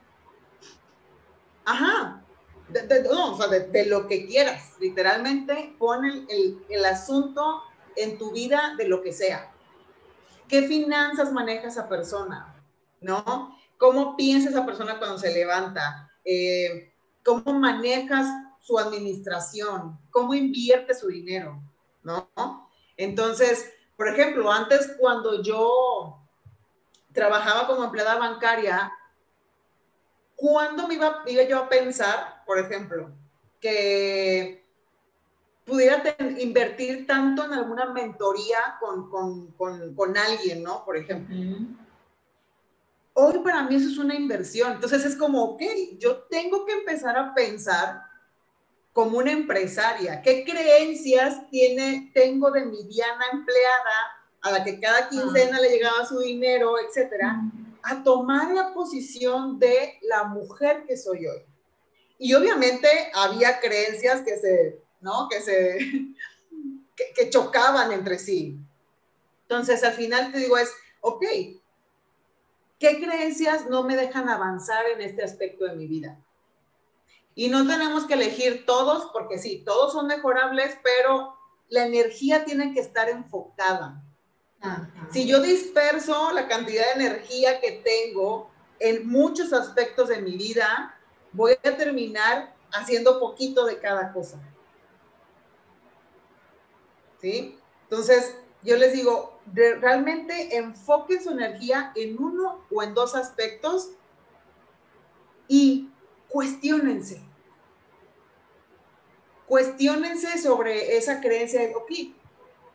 Ajá, 1.66 2.22
de, 2.70 3.04
no, 3.04 3.34
o 3.34 3.38
sea, 3.38 3.48
de, 3.48 3.86
lo 3.86 4.08
que 4.08 4.26
quieras, 4.26 4.76
literalmente 4.80 5.76
pon 5.78 6.06
el, 6.06 6.64
el, 6.68 6.86
asunto 6.86 7.62
en 7.96 8.18
tu 8.18 8.32
vida 8.32 8.76
de 8.78 8.88
lo 8.88 9.02
que 9.02 9.14
sea. 9.14 9.52
¿Qué 10.48 10.64
finanzas 10.64 11.32
maneja 11.32 11.68
esa 11.68 11.88
persona? 11.88 12.56
¿No? 13.02 13.56
¿Cómo 13.78 14.18
piensa 14.18 14.50
esa 14.50 14.66
persona 14.66 14.98
cuando 14.98 15.18
se 15.18 15.34
levanta? 15.34 16.12
Eh, 16.26 16.94
¿Cómo 17.24 17.54
manejas 17.54 18.28
su 18.60 18.78
administración? 18.78 20.00
¿Cómo 20.12 20.34
invierte 20.34 20.94
su 20.94 21.08
dinero? 21.08 21.62
¿No? 22.04 22.69
Entonces, 23.00 23.74
por 23.96 24.10
ejemplo, 24.10 24.52
antes 24.52 24.94
cuando 25.00 25.42
yo 25.42 26.22
trabajaba 27.14 27.66
como 27.66 27.86
empleada 27.86 28.18
bancaria, 28.18 28.92
¿cuándo 30.36 30.86
me 30.86 30.96
iba, 30.96 31.24
iba 31.28 31.44
yo 31.44 31.60
a 31.60 31.70
pensar, 31.70 32.44
por 32.46 32.60
ejemplo, 32.60 33.10
que 33.62 34.68
pudiera 35.64 36.04
invertir 36.40 37.08
tanto 37.08 37.46
en 37.46 37.54
alguna 37.54 37.86
mentoría 37.94 38.76
con, 38.82 39.10
con, 39.10 39.52
con, 39.54 39.96
con 39.96 40.18
alguien, 40.18 40.62
¿no? 40.62 40.84
Por 40.84 40.98
ejemplo. 40.98 41.34
Hoy 43.14 43.40
para 43.40 43.64
mí 43.64 43.76
eso 43.76 43.88
es 43.88 43.98
una 43.98 44.16
inversión. 44.16 44.74
Entonces 44.74 45.06
es 45.06 45.16
como, 45.16 45.42
ok, 45.42 45.62
yo 46.00 46.24
tengo 46.24 46.66
que 46.66 46.74
empezar 46.74 47.18
a 47.18 47.34
pensar 47.34 48.09
como 48.94 49.18
una 49.18 49.32
empresaria. 49.32 50.22
¿Qué 50.22 50.44
creencias 50.44 51.50
tiene, 51.50 52.12
tengo 52.14 52.52
de 52.52 52.66
mi 52.66 52.84
Diana 52.84 53.26
empleada 53.32 54.18
a 54.42 54.52
la 54.52 54.64
que 54.64 54.80
cada 54.80 55.10
quincena 55.10 55.58
ah. 55.58 55.62
le 55.62 55.70
llegaba 55.70 56.06
su 56.06 56.20
dinero, 56.20 56.76
etcétera? 56.80 57.42
a 57.84 58.04
tomar 58.04 58.54
la 58.54 58.74
posición 58.74 59.60
de 59.60 60.00
la 60.02 60.26
mujer 60.26 60.84
que 60.88 60.98
soy 60.98 61.28
hoy. 61.28 61.42
Y 62.18 62.34
obviamente 62.34 62.88
había 63.14 63.60
creencias 63.60 64.22
que 64.22 64.38
se, 64.38 64.82
¿no? 65.02 65.28
Que 65.30 65.42
se, 65.42 65.78
que, 67.16 67.30
chocaban 67.30 67.92
entre 67.92 68.20
sí. 68.20 68.58
Entonces, 69.44 69.84
al 69.84 69.94
final 69.94 70.32
te 70.32 70.40
digo 70.40 70.58
es, 70.58 70.72
ok, 71.02 71.24
¿qué 72.78 73.00
creencias 73.00 73.68
no 73.70 73.84
me 73.84 73.96
dejan 73.96 74.30
avanzar 74.30 74.86
en 74.88 75.02
este 75.02 75.24
aspecto 75.24 75.66
de 75.66 75.76
mi 75.76 75.88
vida? 75.88 76.20
Y 77.40 77.48
no 77.48 77.66
tenemos 77.66 78.04
que 78.04 78.16
elegir 78.16 78.66
todos, 78.66 79.12
porque 79.14 79.40
sí, 79.40 79.64
todos 79.66 79.94
son 79.94 80.08
mejorables, 80.08 80.78
pero 80.84 81.38
la 81.70 81.86
energía 81.86 82.44
tiene 82.44 82.74
que 82.74 82.82
estar 82.82 83.08
enfocada. 83.08 84.04
Si 85.14 85.26
yo 85.26 85.42
disperso 85.42 86.34
la 86.34 86.50
cantidad 86.50 86.84
de 86.88 87.06
energía 87.06 87.62
que 87.62 87.82
tengo 87.82 88.52
en 88.80 89.08
muchos 89.08 89.54
aspectos 89.54 90.10
de 90.10 90.22
mi 90.22 90.36
vida, 90.36 91.00
voy 91.32 91.54
a 91.54 91.78
terminar 91.78 92.54
haciendo 92.74 93.22
poquito 93.22 93.66
de 93.66 93.80
cada 93.80 94.12
cosa. 94.12 94.38
¿Sí? 97.22 97.58
Entonces, 97.84 98.36
yo 98.64 98.76
les 98.76 98.92
digo, 98.92 99.40
realmente 99.54 100.58
enfoquen 100.58 101.24
su 101.24 101.30
energía 101.30 101.94
en 101.96 102.22
uno 102.22 102.66
o 102.70 102.84
en 102.84 102.94
dos 102.94 103.16
aspectos 103.16 103.92
y 105.48 105.90
cuestionense. 106.28 107.29
Cuestionense 109.50 110.38
sobre 110.38 110.96
esa 110.96 111.20
creencia 111.20 111.60
de, 111.60 111.74
ok, 111.74 111.92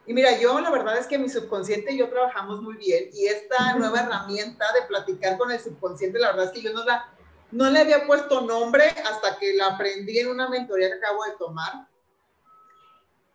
y 0.06 0.12
mira, 0.12 0.38
yo 0.38 0.60
la 0.60 0.70
verdad 0.70 0.98
es 0.98 1.06
que 1.06 1.18
mi 1.18 1.28
subconsciente 1.28 1.92
y 1.92 1.98
yo 1.98 2.10
trabajamos 2.10 2.60
muy 2.60 2.76
bien 2.76 3.08
y 3.12 3.26
esta 3.26 3.74
nueva 3.76 4.00
herramienta 4.00 4.66
de 4.74 4.82
platicar 4.88 5.38
con 5.38 5.52
el 5.52 5.60
subconsciente, 5.60 6.18
la 6.18 6.32
verdad 6.32 6.46
es 6.46 6.50
que 6.50 6.62
yo 6.62 6.72
no, 6.72 6.84
la, 6.84 7.08
no 7.52 7.70
le 7.70 7.78
había 7.78 8.06
puesto 8.06 8.40
nombre 8.40 8.84
hasta 8.88 9.38
que 9.38 9.54
la 9.54 9.68
aprendí 9.68 10.18
en 10.18 10.30
una 10.30 10.48
mentoría 10.48 10.88
que 10.88 10.94
acabo 10.94 11.24
de 11.24 11.32
tomar. 11.38 11.86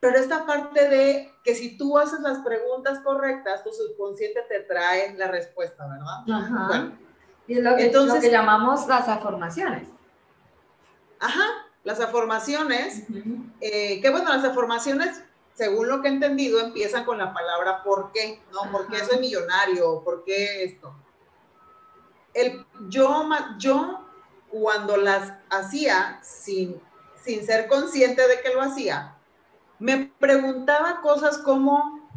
Pero 0.02 0.17
esta 0.17 0.45
parte 0.45 0.89
de 0.89 1.34
que 1.43 1.56
si 1.56 1.78
tú 1.78 1.97
haces 1.97 2.19
las 2.19 2.39
preguntas 2.39 2.99
correctas, 2.99 3.63
tu 3.63 3.71
subconsciente 3.71 4.41
te 4.49 4.60
trae 4.62 5.15
la 5.15 5.28
respuesta, 5.28 5.88
¿verdad? 5.88 6.41
Ajá. 6.41 6.91
y 7.47 7.58
es 7.58 7.63
lo 7.63 7.75
que, 7.78 7.86
entonces, 7.86 8.15
lo 8.15 8.21
que 8.21 8.32
llamamos 8.32 8.86
las 8.86 9.08
afirmaciones. 9.08 9.88
Ajá, 11.19 11.68
las 11.84 12.00
afirmaciones. 12.00 13.04
Eh, 13.62 14.00
que 14.02 14.10
bueno, 14.10 14.30
las 14.30 14.46
afirmaciones 14.46 15.22
según 15.60 15.89
lo 15.89 16.02
que 16.02 16.08
he 16.08 16.12
entendido, 16.12 16.62
empiezan 16.62 17.04
con 17.04 17.18
la 17.18 17.34
palabra 17.34 17.84
por 17.84 18.13
qué, 18.13 18.42
¿no? 18.54 18.72
¿Por 18.72 18.88
qué 18.88 19.04
soy 19.04 19.20
millonario? 19.20 20.02
¿Por 20.06 20.24
qué 20.24 20.63
esto? 20.63 20.96
El, 22.34 22.65
yo, 22.88 23.28
yo, 23.58 24.00
cuando 24.50 24.96
las 24.96 25.34
hacía, 25.50 26.18
sin, 26.24 26.82
sin 27.22 27.46
ser 27.46 27.68
consciente 27.68 28.26
de 28.26 28.39
que 28.39 28.54
lo 28.54 28.62
hacía, 28.62 29.18
me 29.80 30.13
preguntaba 30.18 31.02
cosas 31.02 31.39
como, 31.39 32.08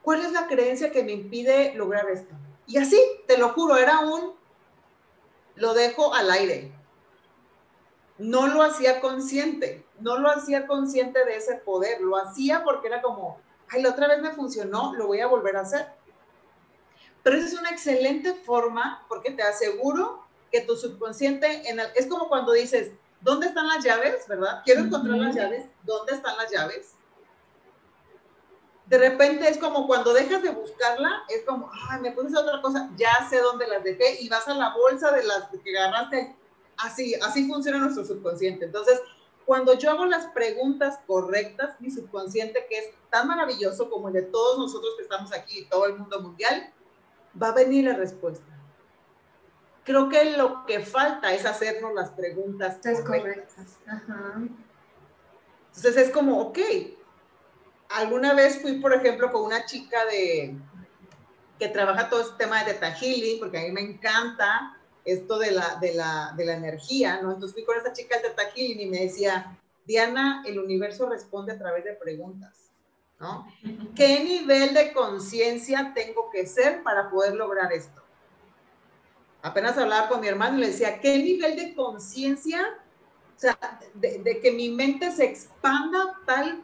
¿cuál 0.00 0.24
es 0.24 0.32
la 0.32 0.46
creencia 0.46 0.90
que 0.90 1.04
me 1.04 1.12
impide 1.12 1.74
lograr 1.74 2.08
esto? 2.08 2.34
Y 2.66 2.78
así, 2.78 2.98
te 3.26 3.36
lo 3.36 3.50
juro, 3.50 3.76
era 3.76 3.98
un, 3.98 4.32
lo 5.56 5.74
dejo 5.74 6.14
al 6.14 6.30
aire. 6.30 6.72
No 8.20 8.46
lo 8.46 8.62
hacía 8.62 9.00
consciente 9.00 9.84
no 10.00 10.18
lo 10.18 10.28
hacía 10.30 10.66
consciente 10.66 11.24
de 11.24 11.36
ese 11.36 11.56
poder, 11.56 12.00
lo 12.00 12.16
hacía 12.16 12.64
porque 12.64 12.88
era 12.88 13.02
como, 13.02 13.38
ay, 13.68 13.82
la 13.82 13.90
otra 13.90 14.08
vez 14.08 14.20
me 14.20 14.32
funcionó, 14.32 14.94
lo 14.94 15.06
voy 15.06 15.20
a 15.20 15.26
volver 15.26 15.56
a 15.56 15.60
hacer. 15.60 15.86
Pero 17.22 17.36
esa 17.36 17.46
es 17.46 17.54
una 17.54 17.70
excelente 17.70 18.34
forma 18.34 19.04
porque 19.08 19.30
te 19.30 19.42
aseguro 19.42 20.24
que 20.50 20.62
tu 20.62 20.74
subconsciente, 20.76 21.68
en 21.68 21.80
es 21.94 22.06
como 22.06 22.28
cuando 22.28 22.52
dices, 22.52 22.92
¿dónde 23.20 23.46
están 23.46 23.68
las 23.68 23.84
llaves? 23.84 24.26
¿Verdad? 24.26 24.62
Quiero 24.64 24.80
encontrar 24.80 25.18
las 25.18 25.36
llaves. 25.36 25.66
¿Dónde 25.82 26.14
están 26.14 26.36
las 26.38 26.50
llaves? 26.50 26.94
De 28.86 28.98
repente 28.98 29.48
es 29.48 29.58
como 29.58 29.86
cuando 29.86 30.12
dejas 30.12 30.42
de 30.42 30.50
buscarla, 30.50 31.22
es 31.28 31.44
como, 31.44 31.70
ay, 31.90 32.00
me 32.00 32.10
pones 32.10 32.36
otra 32.36 32.60
cosa, 32.60 32.90
ya 32.96 33.28
sé 33.28 33.38
dónde 33.38 33.68
las 33.68 33.84
dejé 33.84 34.20
y 34.20 34.28
vas 34.28 34.48
a 34.48 34.54
la 34.54 34.74
bolsa 34.74 35.12
de 35.12 35.22
las 35.22 35.44
que 35.62 35.78
agarraste. 35.78 36.34
Así, 36.84 37.14
así 37.14 37.46
funciona 37.46 37.78
nuestro 37.78 38.04
subconsciente. 38.04 38.66
Entonces, 38.66 39.00
cuando 39.44 39.76
yo 39.76 39.90
hago 39.90 40.04
las 40.06 40.26
preguntas 40.28 41.00
correctas, 41.06 41.74
mi 41.80 41.90
subconsciente, 41.90 42.66
que 42.68 42.78
es 42.78 42.90
tan 43.10 43.26
maravilloso 43.26 43.90
como 43.90 44.08
el 44.08 44.14
de 44.14 44.22
todos 44.22 44.58
nosotros 44.58 44.94
que 44.96 45.02
estamos 45.02 45.32
aquí 45.32 45.60
y 45.60 45.64
todo 45.64 45.86
el 45.86 45.98
mundo 45.98 46.20
mundial, 46.20 46.72
va 47.40 47.48
a 47.48 47.54
venir 47.54 47.84
la 47.84 47.94
respuesta. 47.94 48.46
Creo 49.84 50.08
que 50.08 50.36
lo 50.36 50.64
que 50.66 50.80
falta 50.80 51.32
es 51.34 51.46
hacernos 51.46 51.94
las 51.94 52.10
preguntas 52.10 52.78
correctas. 53.04 53.78
Entonces 55.74 55.96
es 55.96 56.10
como, 56.10 56.40
ok, 56.40 56.58
alguna 57.88 58.34
vez 58.34 58.60
fui, 58.60 58.78
por 58.78 58.94
ejemplo, 58.94 59.32
con 59.32 59.42
una 59.42 59.64
chica 59.64 60.04
de 60.06 60.56
que 61.58 61.68
trabaja 61.68 62.08
todo 62.08 62.20
este 62.20 62.36
tema 62.36 62.62
de 62.62 62.72
Teta 62.72 62.94
Healing, 62.94 63.38
porque 63.38 63.58
a 63.58 63.62
mí 63.62 63.72
me 63.72 63.82
encanta 63.82 64.79
esto 65.04 65.38
de 65.38 65.50
la, 65.52 65.78
de 65.80 65.94
la, 65.94 66.32
de 66.36 66.44
la 66.44 66.54
energía, 66.54 67.20
¿no? 67.22 67.32
Entonces 67.32 67.54
fui 67.54 67.64
con 67.64 67.76
esta 67.76 67.92
chica 67.92 68.18
de 68.18 68.30
Healing 68.54 68.80
y 68.80 68.86
me 68.86 69.00
decía, 69.00 69.58
Diana, 69.86 70.42
el 70.46 70.58
universo 70.58 71.08
responde 71.08 71.52
a 71.52 71.58
través 71.58 71.84
de 71.84 71.94
preguntas, 71.94 72.70
¿no? 73.18 73.46
¿Qué 73.94 74.22
nivel 74.22 74.74
de 74.74 74.92
conciencia 74.92 75.92
tengo 75.94 76.30
que 76.30 76.46
ser 76.46 76.82
para 76.82 77.10
poder 77.10 77.34
lograr 77.34 77.72
esto? 77.72 78.02
Apenas 79.42 79.78
hablaba 79.78 80.08
con 80.08 80.20
mi 80.20 80.28
hermano 80.28 80.58
y 80.58 80.60
le 80.60 80.66
decía, 80.68 81.00
¿qué 81.00 81.18
nivel 81.18 81.56
de 81.56 81.74
conciencia, 81.74 82.78
o 83.36 83.38
sea, 83.38 83.58
de, 83.94 84.18
de, 84.18 84.40
que 84.40 84.52
mi 84.52 84.68
mente 84.68 85.10
se 85.12 85.24
expanda 85.24 86.20
tal, 86.26 86.62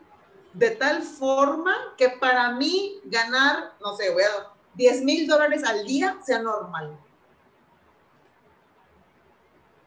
de 0.53 0.71
tal 0.73 1.03
forma 1.03 1.75
que 1.97 2.11
para 2.11 2.53
mí 2.53 3.01
ganar, 3.05 3.73
no 3.81 3.97
sé, 3.97 4.11
voy 4.13 4.25
a 4.25 4.53
10 4.75 5.05
mil 5.05 5.27
dólares 5.27 5.65
al 5.65 5.87
día 5.87 6.19
sea 6.25 6.41
normal? 6.41 6.99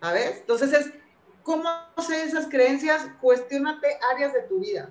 Ver, 0.01 0.37
entonces 0.39 0.73
es, 0.73 0.93
¿cómo 1.43 1.69
sé 1.97 2.23
esas 2.23 2.47
creencias? 2.47 3.05
Cuestiónate 3.21 3.87
áreas 4.13 4.33
de 4.33 4.41
tu 4.43 4.59
vida. 4.59 4.89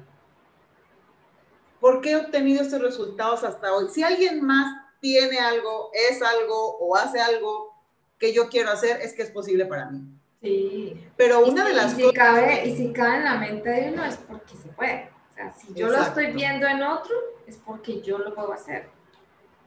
¿Por 1.81 2.01
qué 2.01 2.13
he 2.13 2.17
obtenido 2.17 2.63
estos 2.63 2.83
resultados 2.83 3.45
hasta 3.45 3.73
hoy? 3.73 3.89
Si 3.89 4.03
alguien 4.03 4.45
más 4.45 4.85
tiene 5.01 5.39
algo, 5.39 5.91
es 5.95 6.21
algo 6.23 6.77
o 6.79 6.97
hace 6.97 7.21
algo 7.21 7.75
que 8.19 8.33
yo 8.33 8.49
quiero 8.49 8.71
hacer, 8.71 9.01
es 9.01 9.15
que 9.15 9.23
es 9.23 9.31
posible 9.31 9.65
para 9.65 9.91
mí. 9.91 10.01
Sí. 10.43 11.09
Pero 11.17 11.47
una 11.47 11.67
de 11.67 11.75
las 11.75 11.99
y 11.99 12.03
si 12.03 12.13
Cabe, 12.13 12.67
y 12.67 12.77
si 12.77 12.93
cabe 12.93 13.17
en 13.19 13.25
la 13.25 13.35
mente 13.37 13.71
de 13.71 13.93
uno 13.93 14.05
es 14.05 14.17
porque 14.17 14.57
se 14.57 14.69
puede. 14.69 15.11
O 15.31 15.35
sea, 15.35 15.53
si 15.53 15.73
yo 15.75 15.89
lo 15.89 16.01
estoy 16.03 16.33
viendo 16.33 16.67
en 16.67 16.83
otro, 16.83 17.15
es 17.47 17.57
porque 17.57 18.01
yo 18.03 18.19
lo 18.19 18.35
puedo 18.35 18.53
hacer. 18.53 18.89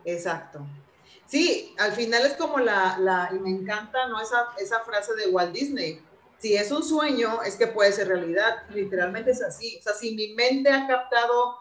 Exacto. 0.04 0.66
Sí, 1.32 1.74
al 1.80 1.94
final 1.94 2.26
es 2.26 2.34
como 2.34 2.60
la, 2.60 2.98
la 3.00 3.30
y 3.32 3.40
me 3.40 3.52
encanta, 3.52 4.06
¿no? 4.10 4.20
Esa, 4.20 4.48
esa 4.58 4.82
frase 4.82 5.16
de 5.16 5.30
Walt 5.30 5.54
Disney. 5.54 6.04
Si 6.40 6.58
es 6.58 6.70
un 6.74 6.84
sueño, 6.84 7.42
es 7.44 7.56
que 7.56 7.68
puede 7.68 7.94
ser 7.94 8.10
realidad. 8.10 8.64
Literalmente 8.70 9.32
es 9.32 9.42
así. 9.42 9.78
O 9.80 9.82
sea, 9.82 9.94
si 9.94 10.14
mi 10.14 10.34
mente 10.34 10.70
ha 10.70 10.86
captado 10.88 11.56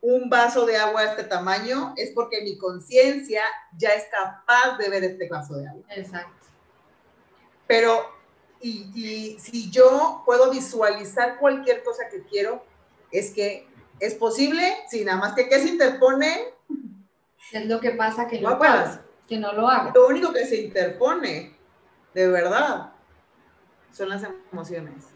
un 0.00 0.28
vaso 0.28 0.66
de 0.66 0.76
agua 0.78 1.02
de 1.02 1.10
este 1.10 1.22
tamaño, 1.24 1.94
es 1.96 2.10
porque 2.10 2.42
mi 2.42 2.58
conciencia 2.58 3.44
ya 3.78 3.90
es 3.90 4.04
capaz 4.10 4.78
de 4.78 4.88
ver 4.88 5.04
este 5.04 5.28
vaso 5.28 5.58
de 5.58 5.68
agua. 5.68 5.84
Exacto. 5.90 6.48
Pero, 7.68 8.04
y, 8.60 8.90
y 8.96 9.38
si 9.38 9.70
yo 9.70 10.24
puedo 10.26 10.50
visualizar 10.50 11.38
cualquier 11.38 11.84
cosa 11.84 12.08
que 12.10 12.24
quiero, 12.24 12.64
es 13.12 13.30
que 13.30 13.68
es 14.00 14.14
posible, 14.14 14.74
si 14.90 15.04
nada 15.04 15.18
más 15.18 15.34
que 15.34 15.48
¿qué 15.48 15.60
se 15.60 15.68
interpone? 15.68 16.52
Es 17.52 17.66
lo 17.66 17.78
que 17.78 17.92
pasa 17.92 18.26
que 18.26 18.40
no, 18.40 18.58
puedas 18.58 19.03
que 19.28 19.38
no 19.38 19.52
lo 19.52 19.68
haga. 19.68 19.92
Lo 19.94 20.08
único 20.08 20.32
que 20.32 20.46
se 20.46 20.62
interpone, 20.62 21.56
de 22.12 22.28
verdad, 22.28 22.92
son 23.92 24.08
las 24.08 24.22
emociones. 24.52 25.06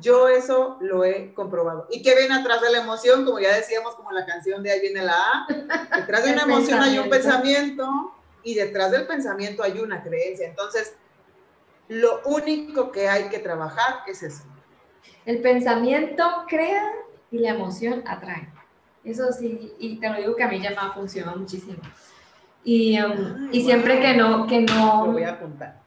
Yo 0.00 0.28
eso 0.28 0.76
lo 0.80 1.04
he 1.04 1.34
comprobado. 1.34 1.86
¿Y 1.90 2.02
qué 2.02 2.14
viene 2.14 2.34
atrás 2.34 2.60
de 2.60 2.70
la 2.70 2.78
emoción? 2.78 3.24
Como 3.24 3.40
ya 3.40 3.54
decíamos, 3.54 3.94
como 3.96 4.12
la 4.12 4.26
canción 4.26 4.62
de 4.62 4.70
ahí 4.70 4.80
viene 4.80 5.02
la 5.02 5.14
A. 5.14 5.46
Detrás 5.96 6.24
de 6.24 6.32
una 6.32 6.42
emoción 6.42 6.80
hay 6.80 6.98
un 6.98 7.10
pensamiento 7.10 8.14
y 8.44 8.54
detrás 8.54 8.92
del 8.92 9.06
pensamiento 9.06 9.62
hay 9.62 9.80
una 9.80 10.02
creencia. 10.02 10.48
Entonces, 10.48 10.94
lo 11.88 12.20
único 12.24 12.92
que 12.92 13.08
hay 13.08 13.28
que 13.28 13.38
trabajar 13.38 14.02
es 14.06 14.22
eso. 14.22 14.44
El 15.24 15.42
pensamiento 15.42 16.44
crea 16.48 16.92
y 17.30 17.38
la 17.38 17.50
emoción 17.50 18.04
atrae. 18.06 18.48
Eso 19.04 19.32
sí, 19.32 19.74
y 19.78 19.98
te 19.98 20.08
lo 20.08 20.16
digo 20.16 20.36
que 20.36 20.42
a 20.42 20.48
mí 20.48 20.60
ya 20.60 20.70
me 20.70 20.76
ha 20.76 20.92
funcionado 20.92 21.38
muchísimo. 21.38 21.78
Y, 22.64 23.00
um, 23.00 23.48
y 23.52 23.62
siempre 23.62 24.00
que 24.00 24.14
no, 24.14 24.46
que 24.46 24.60
no... 24.60 25.06
Lo 25.06 25.12
voy 25.12 25.22
a 25.22 25.32
apuntar. 25.32 25.80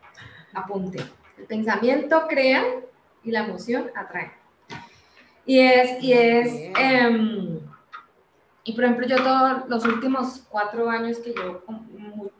Apunte. 0.53 0.99
El 1.37 1.45
pensamiento 1.45 2.27
crea 2.27 2.63
y 3.23 3.31
la 3.31 3.45
emoción 3.45 3.91
atrae. 3.95 4.31
Y 5.45 5.59
es, 5.59 6.03
y 6.03 6.13
es, 6.13 6.71
um, 6.77 7.59
y 8.63 8.73
por 8.73 8.83
ejemplo, 8.83 9.07
yo 9.07 9.17
todos 9.17 9.69
los 9.69 9.85
últimos 9.85 10.45
cuatro 10.49 10.89
años 10.89 11.17
que 11.17 11.33
yo, 11.33 11.63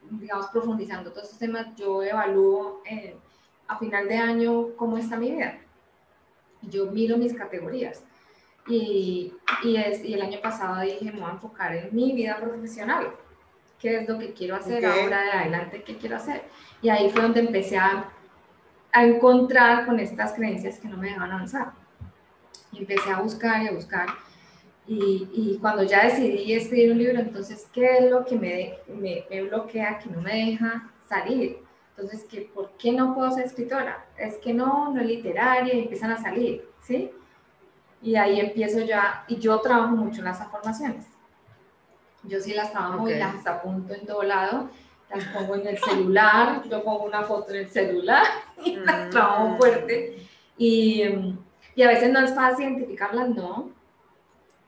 digamos, 0.10 0.48
profundizando 0.48 1.12
todos 1.12 1.26
estos 1.26 1.40
temas, 1.40 1.76
yo 1.76 2.04
evalúo 2.04 2.82
eh, 2.86 3.16
a 3.68 3.78
final 3.78 4.08
de 4.08 4.18
año 4.18 4.76
cómo 4.76 4.98
está 4.98 5.18
mi 5.18 5.32
vida. 5.32 5.60
Yo 6.62 6.92
miro 6.92 7.18
mis 7.18 7.34
categorías. 7.34 8.04
Y, 8.68 9.34
y, 9.64 9.76
es, 9.78 10.06
y 10.06 10.14
el 10.14 10.22
año 10.22 10.40
pasado 10.40 10.82
dije, 10.82 11.12
me 11.12 11.20
voy 11.20 11.30
a 11.30 11.34
enfocar 11.34 11.76
en 11.76 11.96
mi 11.96 12.14
vida 12.14 12.38
profesional 12.38 13.12
qué 13.82 13.98
es 13.98 14.08
lo 14.08 14.20
que 14.20 14.34
quiero 14.34 14.56
hacer 14.56 14.86
ahora 14.86 15.24
de 15.24 15.32
adelante, 15.32 15.84
qué 15.84 15.98
quiero 15.98 16.18
hacer. 16.18 16.44
Y 16.82 16.90
ahí 16.90 17.10
fue 17.10 17.22
donde 17.24 17.40
empecé 17.40 17.78
a, 17.78 18.06
a 18.92 19.06
encontrar 19.06 19.86
con 19.86 20.00
estas 20.00 20.34
creencias 20.34 20.80
que 20.80 20.88
no 20.88 20.98
me 20.98 21.08
dejaban 21.08 21.32
avanzar. 21.32 21.72
Y 22.72 22.80
empecé 22.80 23.10
a 23.10 23.20
buscar 23.20 23.64
y 23.64 23.68
a 23.68 23.72
buscar. 23.72 24.08
Y, 24.88 25.28
y, 25.34 25.58
cuando 25.60 25.84
ya 25.84 26.06
decidí 26.06 26.54
escribir 26.54 26.92
un 26.92 26.98
libro, 26.98 27.20
entonces, 27.20 27.68
¿qué 27.72 27.98
es 27.98 28.12
lo 28.12 28.26
que 28.26 28.36
me, 28.36 28.78
me, 28.88 29.26
me, 29.30 29.44
bloquea, 29.44 30.00
que 30.00 30.10
no 30.10 30.22
me 30.22 30.34
deja 30.34 30.92
salir? 31.08 31.60
Entonces, 31.96 32.26
¿qué, 32.30 32.50
¿por 32.54 32.72
qué 32.78 32.92
no 32.92 33.14
puedo 33.14 33.32
ser 33.32 33.46
escritora? 33.46 34.06
Es 34.18 34.38
que 34.38 34.54
no, 34.54 34.92
no 34.94 35.00
es 35.02 35.08
literaria, 35.08 35.74
y 35.74 35.82
empiezan 35.82 36.12
a 36.12 36.22
salir, 36.22 36.68
¿sí? 36.82 37.12
Y 38.02 38.16
ahí 38.16 38.40
empiezo 38.40 38.80
ya, 38.80 39.24
y 39.28 39.38
yo 39.38 39.60
trabajo 39.60 39.96
mucho 39.96 40.20
en 40.20 40.26
las 40.26 40.42
afirmaciones. 40.42 41.06
Yo 42.24 42.40
sí 42.40 42.54
las 42.54 42.72
trabajo 42.72 43.10
y 43.10 43.16
las 43.16 43.46
apunto 43.48 43.94
en 43.94 44.06
todo 44.06 44.24
lado, 44.24 44.70
las 45.10 45.26
pongo 45.26 45.56
en 45.56 45.68
el 45.68 45.78
celular, 45.78 46.64
yo 46.70 46.84
pongo 46.84 47.04
una 47.04 47.24
foto 47.24 47.52
en 47.52 47.62
el 47.62 47.70
celular 47.70 48.24
y 48.64 48.76
las 48.76 49.10
trabajo 49.10 49.50
mm. 49.50 49.58
fuerte. 49.58 50.28
Y, 50.58 51.04
y, 51.76 51.84
a 51.84 51.88
veces 51.88 52.12
no 52.12 52.20
es 52.20 52.34
fácil 52.36 52.68
identificarlas, 52.68 53.30
no, 53.30 53.72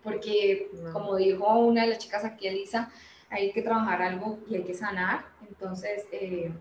porque 0.04 0.72
como 0.92 1.16
dijo 1.16 1.60
una 1.60 1.84
de 1.84 1.90
las 1.90 2.00
chicas 2.00 2.26
aquí, 2.26 2.48
Elisa, 2.48 2.92
hay 3.30 3.52
que 3.52 3.62
trabajar 3.62 4.02
algo 4.02 4.40
y 4.48 4.56
hay 4.56 4.64
que 4.64 4.74
sanar. 4.74 5.26
Entonces, 5.48 6.06
eh, 6.12 6.52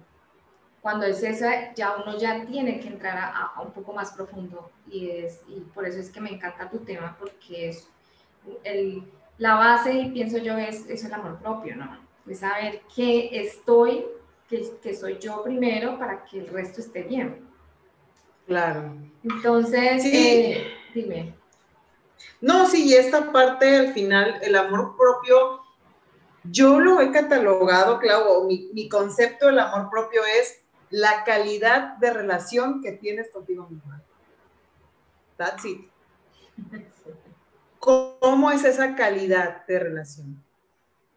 cuando 0.81 1.07
es 1.07 1.22
eso, 1.22 1.46
ya 1.74 1.96
uno 1.96 2.18
ya 2.18 2.44
tiene 2.44 2.81
que 2.81 2.88
entrar 2.88 3.16
a, 3.16 3.52
a, 3.55 3.61
un 3.62 3.72
poco 3.72 3.92
más 3.92 4.12
profundo 4.12 4.70
y, 4.90 5.11
es, 5.11 5.40
y 5.48 5.61
por 5.61 5.87
eso 5.87 5.98
es 5.98 6.11
que 6.11 6.20
me 6.20 6.31
encanta 6.31 6.68
tu 6.68 6.78
tema, 6.78 7.16
porque 7.18 7.68
es 7.68 7.88
el 8.64 9.05
la 9.42 9.57
base, 9.57 10.09
pienso 10.12 10.38
yo, 10.38 10.57
es, 10.57 10.88
es 10.88 11.05
el 11.05 11.12
amor 11.12 11.37
propio, 11.40 11.74
¿no? 11.74 11.98
Es 12.28 12.38
saber 12.38 12.83
que 12.94 13.40
estoy, 13.40 14.07
que, 14.48 14.78
que 14.81 14.94
soy 14.94 15.18
yo 15.18 15.42
primero 15.42 15.98
para 15.98 16.24
que 16.24 16.38
el 16.38 16.46
resto 16.46 16.81
esté 16.81 17.02
bien. 17.02 17.44
Claro. 18.46 18.94
Entonces, 19.24 20.05
eh, 20.05 20.68
dime. 20.94 21.35
No, 22.40 22.68
sí, 22.68 22.94
esta 22.94 23.33
parte 23.33 23.78
al 23.78 23.92
final, 23.92 24.38
el 24.42 24.55
amor 24.55 24.96
propio, 24.96 25.62
yo 26.44 26.78
lo 26.78 27.00
he 27.00 27.11
catalogado, 27.11 27.98
claro, 27.98 28.44
mi, 28.44 28.70
mi 28.72 28.88
concepto 28.88 29.46
del 29.46 29.59
amor 29.59 29.90
propio 29.90 30.22
es 30.24 30.62
la 30.90 31.24
calidad 31.24 31.96
de 31.96 32.12
relación 32.12 32.81
que 32.81 32.92
tienes 32.92 33.28
contigo 33.33 33.66
misma. 33.68 34.00
That's 35.37 35.64
it. 35.64 35.90
¿Cómo 37.82 38.52
es 38.52 38.64
esa 38.64 38.94
calidad 38.94 39.66
de 39.66 39.80
relación? 39.80 40.40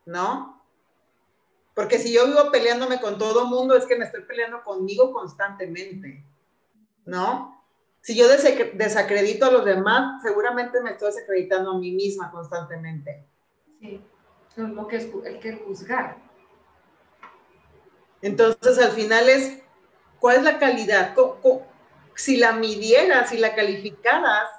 ¿No? 0.04 0.63
Porque 1.75 1.99
si 1.99 2.12
yo 2.12 2.25
vivo 2.25 2.49
peleándome 2.51 2.99
con 2.99 3.19
todo 3.19 3.45
mundo, 3.45 3.75
es 3.75 3.86
que 3.86 3.95
me 3.95 4.06
estoy 4.06 4.23
peleando 4.23 4.63
conmigo 4.63 5.13
constantemente, 5.13 6.25
¿no? 7.06 7.63
Si 8.01 8.15
yo 8.15 8.28
desacredito 8.28 9.45
a 9.45 9.51
los 9.51 9.63
demás, 9.63 10.23
seguramente 10.23 10.82
me 10.82 10.93
estoy 10.93 11.10
desacreditando 11.10 11.73
a 11.73 11.78
mí 11.78 11.91
misma 11.91 12.32
constantemente. 12.32 13.23
Sí, 13.80 14.01
lo 14.56 14.88
que 14.88 14.95
es 14.95 15.10
el 15.23 15.39
que 15.39 15.58
juzgar. 15.58 16.17
Entonces, 18.23 18.80
al 18.80 18.91
final 18.91 19.30
es, 19.30 19.62
¿cuál 20.19 20.38
es 20.38 20.43
la 20.43 20.58
calidad? 20.58 21.15
si 22.15 22.38
la 22.38 22.54
midieras, 22.54 23.30
si 23.30 23.38
la 23.38 23.54
calificaras, 23.54 24.49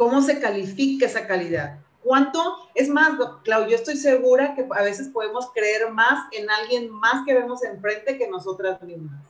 ¿cómo 0.00 0.22
se 0.22 0.40
califica 0.40 1.04
esa 1.04 1.26
calidad? 1.26 1.78
¿Cuánto? 2.02 2.56
Es 2.74 2.88
más, 2.88 3.18
Clau, 3.44 3.66
yo 3.68 3.76
estoy 3.76 3.98
segura 3.98 4.54
que 4.54 4.66
a 4.74 4.82
veces 4.82 5.08
podemos 5.08 5.52
creer 5.52 5.92
más 5.92 6.26
en 6.32 6.48
alguien 6.48 6.90
más 6.90 7.22
que 7.26 7.34
vemos 7.34 7.62
enfrente 7.62 8.16
que 8.16 8.26
nosotras 8.26 8.80
mismas. 8.80 9.20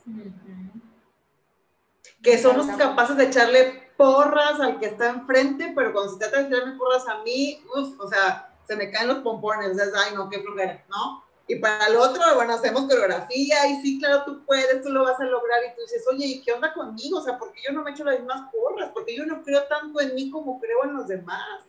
Que 2.23 2.37
somos 2.37 2.67
capaces 2.77 3.17
de 3.17 3.25
echarle 3.25 3.91
porras 3.97 4.61
al 4.61 4.79
que 4.79 4.85
está 4.85 5.09
enfrente, 5.09 5.73
pero 5.75 5.91
cuando 5.91 6.13
se 6.13 6.19
trata 6.19 6.41
de 6.41 6.47
echarme 6.47 6.77
porras 6.77 7.05
a 7.05 7.21
mí, 7.21 7.61
uff, 7.75 7.99
o 7.99 8.07
sea, 8.07 8.55
se 8.65 8.77
me 8.77 8.89
caen 8.91 9.09
los 9.09 9.17
pompones, 9.17 9.71
o 9.71 9.73
sea, 9.73 9.87
ay, 10.05 10.15
no, 10.15 10.29
qué 10.29 10.39
flojera, 10.39 10.85
¿no? 10.87 11.25
Y 11.51 11.55
para 11.57 11.87
el 11.87 11.97
otro, 11.97 12.23
bueno, 12.35 12.53
hacemos 12.53 12.83
coreografía 12.83 13.67
y 13.67 13.81
sí, 13.81 13.99
claro, 13.99 14.23
tú 14.23 14.45
puedes, 14.45 14.81
tú 14.81 14.89
lo 14.89 15.03
vas 15.03 15.19
a 15.19 15.25
lograr 15.25 15.59
y 15.65 15.75
tú 15.75 15.81
dices, 15.81 16.01
oye, 16.09 16.25
¿y 16.25 16.41
qué 16.41 16.53
onda 16.53 16.73
conmigo? 16.73 17.17
O 17.17 17.21
sea, 17.21 17.37
porque 17.37 17.59
yo 17.67 17.73
no 17.73 17.83
me 17.83 17.91
echo 17.91 18.05
las 18.05 18.19
mismas 18.19 18.49
porras? 18.53 18.91
Porque 18.93 19.17
yo 19.17 19.25
no 19.25 19.43
creo 19.43 19.63
tanto 19.67 19.99
en 19.99 20.15
mí 20.15 20.31
como 20.31 20.61
creo 20.61 20.85
en 20.85 20.93
los 20.93 21.09
demás. 21.09 21.65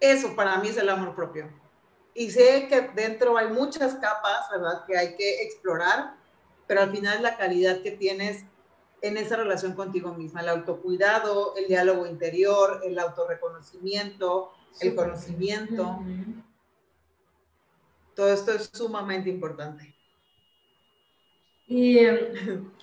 Eso 0.00 0.34
para 0.34 0.56
mí 0.56 0.68
es 0.68 0.78
el 0.78 0.88
amor 0.88 1.14
propio. 1.14 1.52
Y 2.14 2.30
sé 2.30 2.66
que 2.66 2.80
dentro 2.94 3.36
hay 3.36 3.48
muchas 3.48 3.96
capas, 3.96 4.48
¿verdad? 4.50 4.86
Que 4.86 4.96
hay 4.96 5.14
que 5.14 5.42
explorar, 5.42 6.14
pero 6.66 6.80
al 6.80 6.92
final 6.92 7.16
es 7.16 7.20
la 7.20 7.36
calidad 7.36 7.82
que 7.82 7.90
tienes 7.90 8.46
en 9.02 9.18
esa 9.18 9.36
relación 9.36 9.74
contigo 9.74 10.14
misma, 10.14 10.40
el 10.40 10.48
autocuidado, 10.48 11.54
el 11.56 11.68
diálogo 11.68 12.06
interior, 12.06 12.80
el 12.84 12.98
autorreconocimiento, 12.98 14.52
el 14.80 14.94
conocimiento. 14.94 15.98
Todo 18.14 18.32
esto 18.32 18.52
es 18.52 18.70
sumamente 18.72 19.28
importante. 19.28 19.94
Y 21.66 21.98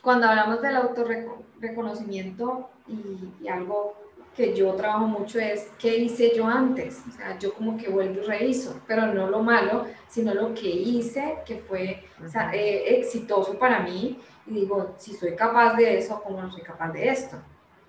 cuando 0.01 0.27
hablamos 0.27 0.61
del 0.61 0.75
autorreconocimiento 0.75 2.69
y, 2.87 3.43
y 3.43 3.47
algo 3.47 4.01
que 4.35 4.55
yo 4.55 4.73
trabajo 4.73 5.07
mucho 5.07 5.39
es 5.39 5.69
qué 5.77 5.97
hice 5.97 6.33
yo 6.35 6.45
antes. 6.45 7.01
O 7.07 7.11
sea, 7.11 7.37
yo 7.37 7.53
como 7.53 7.77
que 7.77 7.89
vuelvo 7.89 8.21
y 8.21 8.25
reviso, 8.25 8.81
pero 8.87 9.07
no 9.07 9.27
lo 9.29 9.41
malo, 9.41 9.85
sino 10.07 10.33
lo 10.33 10.53
que 10.53 10.69
hice 10.69 11.37
que 11.45 11.57
fue 11.57 12.05
eh, 12.53 12.83
exitoso 12.87 13.57
para 13.57 13.81
mí. 13.81 14.19
Y 14.47 14.53
digo, 14.53 14.95
si 14.97 15.13
soy 15.13 15.35
capaz 15.35 15.75
de 15.75 15.97
eso, 15.97 16.21
¿cómo 16.23 16.41
no 16.41 16.51
soy 16.51 16.61
capaz 16.61 16.91
de 16.91 17.09
esto? 17.09 17.37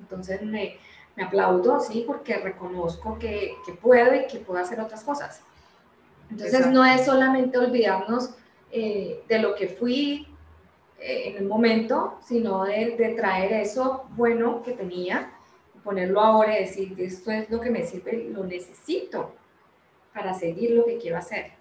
Entonces 0.00 0.42
me, 0.42 0.78
me 1.16 1.24
aplaudo, 1.24 1.80
sí, 1.80 2.04
porque 2.06 2.36
reconozco 2.38 3.18
que, 3.18 3.54
que, 3.64 3.72
puedo 3.72 4.14
y 4.14 4.26
que 4.26 4.38
puedo 4.38 4.60
hacer 4.60 4.80
otras 4.80 5.04
cosas. 5.04 5.42
Entonces 6.32 6.66
no 6.68 6.84
es 6.84 7.04
solamente 7.04 7.58
olvidarnos 7.58 8.30
eh, 8.70 9.22
de 9.28 9.38
lo 9.38 9.54
que 9.54 9.68
fui 9.68 10.26
eh, 10.98 11.28
en 11.28 11.36
el 11.36 11.44
momento, 11.46 12.18
sino 12.26 12.64
de, 12.64 12.96
de 12.96 13.14
traer 13.14 13.52
eso 13.52 14.04
bueno 14.16 14.62
que 14.62 14.72
tenía 14.72 15.32
ponerlo 15.82 16.20
ahora 16.20 16.58
y 16.58 16.64
decir, 16.64 16.94
esto 16.98 17.30
es 17.30 17.50
lo 17.50 17.60
que 17.60 17.70
me 17.70 17.86
sirve, 17.86 18.28
lo 18.30 18.44
necesito 18.44 19.34
para 20.14 20.34
seguir 20.34 20.72
lo 20.72 20.84
que 20.84 20.98
quiero 20.98 21.18
hacer. 21.18 21.52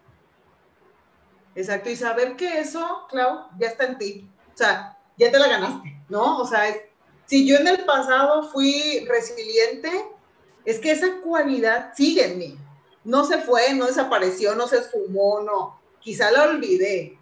Exacto, 1.55 1.89
y 1.89 1.95
saber 1.95 2.35
que 2.35 2.59
eso, 2.59 3.05
Clau, 3.09 3.47
ya 3.59 3.67
está 3.67 3.85
en 3.85 3.97
ti. 3.97 4.29
O 4.53 4.57
sea, 4.57 4.97
ya 5.17 5.31
te 5.31 5.39
la 5.39 5.47
ganaste, 5.47 6.01
¿no? 6.09 6.39
O 6.39 6.47
sea, 6.47 6.63
si 7.25 7.47
yo 7.47 7.57
en 7.57 7.67
el 7.67 7.83
pasado 7.85 8.43
fui 8.43 9.05
resiliente, 9.07 9.89
es 10.65 10.79
que 10.79 10.91
esa 10.91 11.19
cualidad 11.21 11.93
sigue 11.95 12.25
en 12.25 12.37
mí. 12.37 12.57
No 13.03 13.25
se 13.25 13.39
fue, 13.39 13.73
no 13.73 13.87
desapareció, 13.87 14.55
no 14.55 14.67
se 14.67 14.77
esfumó, 14.77 15.41
no. 15.41 15.79
Quizá 15.99 16.31
la 16.31 16.43
olvidé, 16.43 17.17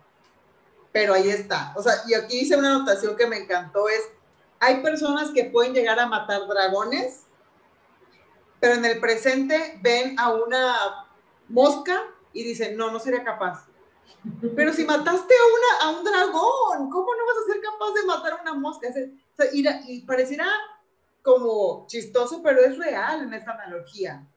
pero 0.91 1.13
ahí 1.13 1.29
está. 1.29 1.73
O 1.75 1.83
sea, 1.83 1.93
y 2.07 2.13
aquí 2.13 2.39
hice 2.39 2.57
una 2.57 2.75
anotación 2.75 3.15
que 3.15 3.27
me 3.27 3.37
encantó, 3.37 3.87
es 3.89 4.01
hay 4.59 4.81
personas 4.81 5.31
que 5.31 5.45
pueden 5.45 5.73
llegar 5.73 5.99
a 5.99 6.07
matar 6.07 6.45
dragones, 6.47 7.23
pero 8.59 8.73
en 8.73 8.85
el 8.85 8.99
presente 8.99 9.79
ven 9.81 10.19
a 10.19 10.33
una 10.33 11.07
mosca 11.47 12.03
y 12.33 12.43
dicen, 12.43 12.75
no, 12.75 12.91
no 12.91 12.99
sería 12.99 13.23
capaz. 13.23 13.67
Pero 14.55 14.73
si 14.73 14.83
mataste 14.83 15.33
a, 15.33 15.87
una, 15.87 15.95
a 15.95 15.97
un 15.97 16.03
dragón, 16.03 16.89
¿cómo 16.89 17.07
no 17.15 17.25
vas 17.25 17.37
a 17.37 17.53
ser 17.53 17.61
capaz 17.61 17.93
de 17.93 18.03
matar 18.03 18.33
a 18.33 18.41
una 18.41 18.53
mosca? 18.53 18.89
y, 19.53 20.01
pareciera 20.01 20.45
como 21.21 21.85
chistoso, 21.87 22.41
pero 22.43 22.59
es 22.61 22.77
real 22.77 23.21
en 23.21 23.33
esta 23.33 23.51
analogía. 23.51 24.27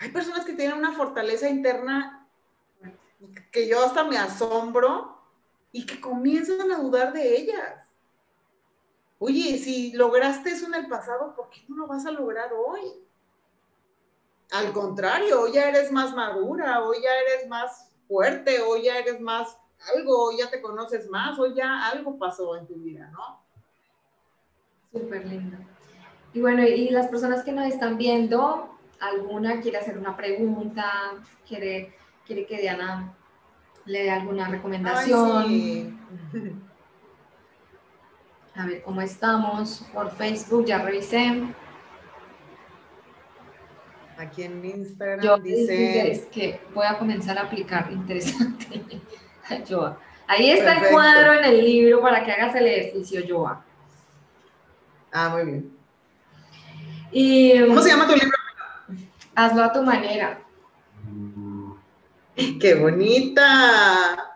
Hay 0.00 0.10
personas 0.10 0.46
que 0.46 0.54
tienen 0.54 0.78
una 0.78 0.92
fortaleza 0.92 1.48
interna 1.48 2.26
que 3.52 3.68
yo 3.68 3.84
hasta 3.84 4.02
me 4.04 4.16
asombro 4.16 5.18
y 5.72 5.84
que 5.84 6.00
comienzan 6.00 6.70
a 6.72 6.78
dudar 6.78 7.12
de 7.12 7.36
ellas. 7.36 7.86
Oye, 9.18 9.58
si 9.58 9.92
lograste 9.92 10.50
eso 10.50 10.66
en 10.66 10.74
el 10.74 10.88
pasado, 10.88 11.34
¿por 11.36 11.50
qué 11.50 11.60
no 11.68 11.76
lo 11.76 11.86
vas 11.86 12.06
a 12.06 12.10
lograr 12.10 12.50
hoy? 12.54 12.80
Al 14.52 14.72
contrario, 14.72 15.42
hoy 15.42 15.52
ya 15.52 15.68
eres 15.68 15.92
más 15.92 16.14
madura, 16.14 16.82
hoy 16.82 16.96
ya 17.02 17.10
eres 17.14 17.46
más 17.48 17.92
fuerte, 18.08 18.60
hoy 18.62 18.84
ya 18.84 18.98
eres 18.98 19.20
más 19.20 19.58
algo, 19.94 20.28
hoy 20.28 20.38
ya 20.38 20.50
te 20.50 20.62
conoces 20.62 21.08
más, 21.10 21.38
hoy 21.38 21.54
ya 21.54 21.88
algo 21.88 22.18
pasó 22.18 22.56
en 22.56 22.66
tu 22.66 22.74
vida, 22.76 23.10
¿no? 23.12 23.44
Súper 24.92 25.26
lindo. 25.26 25.58
Y 26.32 26.40
bueno, 26.40 26.62
y 26.62 26.88
las 26.88 27.08
personas 27.08 27.44
que 27.44 27.52
nos 27.52 27.66
están 27.66 27.98
viendo, 27.98 28.69
¿alguna 29.00 29.60
quiere 29.60 29.78
hacer 29.78 29.98
una 29.98 30.16
pregunta? 30.16 31.14
¿Quiere, 31.46 31.94
quiere 32.26 32.46
que 32.46 32.60
Diana 32.60 33.14
le 33.86 34.02
dé 34.04 34.10
alguna 34.10 34.48
recomendación? 34.48 35.48
sí. 35.48 35.96
A 38.56 38.66
ver 38.66 38.82
cómo 38.82 39.00
estamos 39.00 39.84
por 39.94 40.10
Facebook, 40.16 40.66
ya 40.66 40.82
revisé. 40.82 41.44
Aquí 44.18 44.42
en 44.42 44.64
Instagram 44.64 45.20
Yo 45.20 45.38
dice... 45.38 46.10
Es 46.10 46.26
que 46.26 46.60
voy 46.74 46.86
a 46.86 46.98
comenzar 46.98 47.38
a 47.38 47.42
aplicar, 47.42 47.88
interesante. 47.92 48.82
Joa. 49.68 49.98
Ahí 50.26 50.50
está 50.50 50.78
el 50.78 50.92
cuadro 50.92 51.34
en 51.34 51.44
el 51.44 51.64
libro 51.64 52.00
para 52.00 52.24
que 52.24 52.32
hagas 52.32 52.54
el 52.54 52.66
ejercicio, 52.66 53.22
Joa. 53.26 53.64
Ah, 55.12 55.30
muy 55.30 55.44
bien. 55.44 55.76
Y, 57.10 57.66
¿Cómo 57.66 57.80
se 57.80 57.88
llama 57.88 58.06
tu 58.06 58.14
libro? 58.14 58.39
Hazlo 59.34 59.62
a 59.62 59.72
tu 59.72 59.82
manera. 59.82 60.40
¡Qué 62.60 62.74
bonita! 62.74 64.30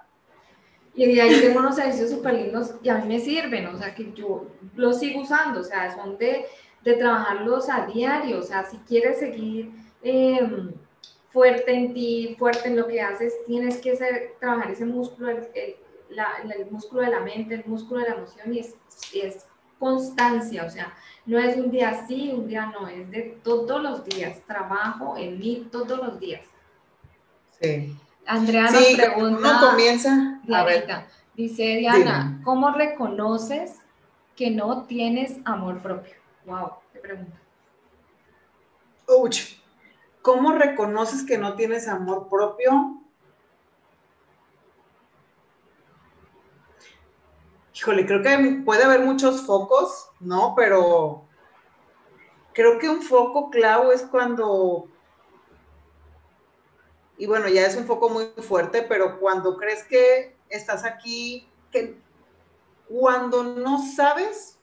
Y 0.95 1.13
de 1.13 1.21
ahí 1.21 1.41
tengo 1.41 1.59
unos 1.59 1.79
ejercicios 1.79 2.11
súper 2.11 2.35
lindos 2.35 2.75
y 2.83 2.89
a 2.89 2.99
mí 2.99 3.09
me 3.09 3.19
sirven, 3.19 3.67
o 3.67 3.77
sea, 3.77 3.95
que 3.95 4.13
yo 4.13 4.47
los 4.77 5.01
sigo 5.01 5.23
usando, 5.23 5.61
o 5.61 5.65
sea, 5.65 5.93
son 5.95 6.17
de, 6.19 6.47
de 6.85 6.95
trabajarlos 6.95 7.69
a 7.69 7.87
diario, 7.87 8.39
o 8.39 8.43
sea, 8.43 8.65
si 8.65 8.77
quieres 8.79 9.19
seguir 9.19 9.73
em, 10.03 10.73
fuerte 11.31 11.73
en 11.73 11.95
ti, 11.95 12.37
fuerte 12.39 12.69
en 12.69 12.77
lo 12.77 12.87
que 12.87 13.01
haces, 13.01 13.35
tienes 13.45 13.79
que 13.79 13.97
ser, 13.97 14.35
trabajar 14.39 14.71
ese 14.71 14.85
músculo, 14.85 15.31
el, 15.31 15.49
el, 15.55 16.71
músculo 16.71 17.03
de 17.03 17.11
la 17.11 17.21
mente, 17.21 17.57
el 17.57 17.65
músculo 17.67 18.01
de 18.01 18.11
la 18.11 18.15
emoción 18.15 18.55
y 18.55 18.61
es, 18.61 18.77
es 19.13 19.47
constancia, 19.81 20.65
o 20.65 20.71
sea, 20.71 20.95
no 21.27 21.39
es 21.39 21.57
un 21.57 21.71
día 21.71 22.07
sí, 22.07 22.33
un 22.33 22.47
día 22.47 22.67
no, 22.67 22.87
es 22.89 23.11
de 23.11 23.39
todos 23.43 23.83
los 23.83 24.05
días, 24.05 24.41
trabajo 24.47 25.17
en 25.17 25.39
mí 25.39 25.69
todos 25.71 25.99
los 25.99 26.21
días. 26.21 26.43
Sí. 27.61 27.97
Andrea 28.27 28.71
nos 28.71 28.85
pregunta. 28.95 29.61
comienza. 29.61 30.41
Dice 31.35 31.77
Diana, 31.79 32.41
¿cómo 32.45 32.71
reconoces 32.71 33.79
que 34.37 34.51
no 34.51 34.85
tienes 34.85 35.39
amor 35.45 35.81
propio? 35.81 36.15
Wow, 36.47 36.73
qué 36.93 37.01
pregunta. 37.01 37.37
Uch, 39.09 39.59
¿cómo 40.23 40.53
reconoces 40.53 41.25
que 41.25 41.39
no 41.39 41.55
tienes 41.55 41.89
amor 41.89 42.29
propio? 42.29 43.01
Híjole, 47.75 48.07
creo 48.07 48.23
que 48.23 48.63
puede 48.65 48.85
haber 48.85 49.01
muchos 49.01 49.42
focos, 49.42 50.09
¿no? 50.21 50.55
Pero 50.57 51.23
creo 52.55 52.79
que 52.79 52.88
un 52.88 53.02
foco 53.02 53.50
clavo 53.50 53.92
es 53.92 54.02
cuando 54.02 54.88
y 57.17 57.27
bueno, 57.27 57.48
ya 57.48 57.67
es 57.67 57.77
un 57.77 57.87
foco 57.87 58.09
muy 58.09 58.27
fuerte, 58.42 58.83
pero 58.83 59.21
cuando 59.21 59.57
crees 59.57 59.85
que 59.85 60.37
estás 60.48 60.85
aquí, 60.85 61.48
que 61.71 61.96
cuando 62.88 63.44
no 63.44 63.85
sabes 63.94 64.59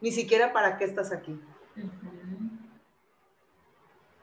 ni 0.00 0.12
siquiera 0.12 0.52
para 0.52 0.76
qué 0.76 0.84
estás 0.84 1.12
aquí. 1.12 1.40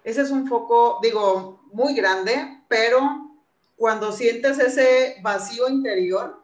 Ese 0.03 0.21
es 0.21 0.29
un 0.29 0.47
foco, 0.47 0.99
digo, 1.01 1.59
muy 1.71 1.95
grande, 1.95 2.63
pero 2.67 3.31
cuando 3.75 4.11
sientes 4.11 4.59
ese 4.59 5.17
vacío 5.21 5.67
interior 5.67 6.43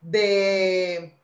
de 0.00 1.17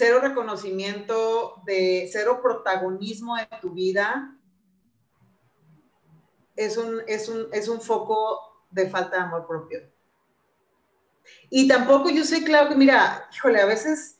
cero 0.00 0.18
reconocimiento, 0.22 1.60
de 1.66 2.08
cero 2.10 2.40
protagonismo 2.42 3.36
en 3.36 3.60
tu 3.60 3.72
vida, 3.72 4.34
es 6.56 6.78
un, 6.78 7.02
es 7.06 7.68
un, 7.68 7.80
foco 7.82 8.64
de 8.70 8.88
falta 8.88 9.16
de 9.16 9.22
amor 9.24 9.46
propio. 9.46 9.80
Y 11.50 11.68
tampoco 11.68 12.08
yo 12.08 12.24
sé, 12.24 12.42
claro, 12.42 12.70
que 12.70 12.76
mira, 12.76 13.28
híjole, 13.30 13.60
a 13.60 13.66
veces 13.66 14.18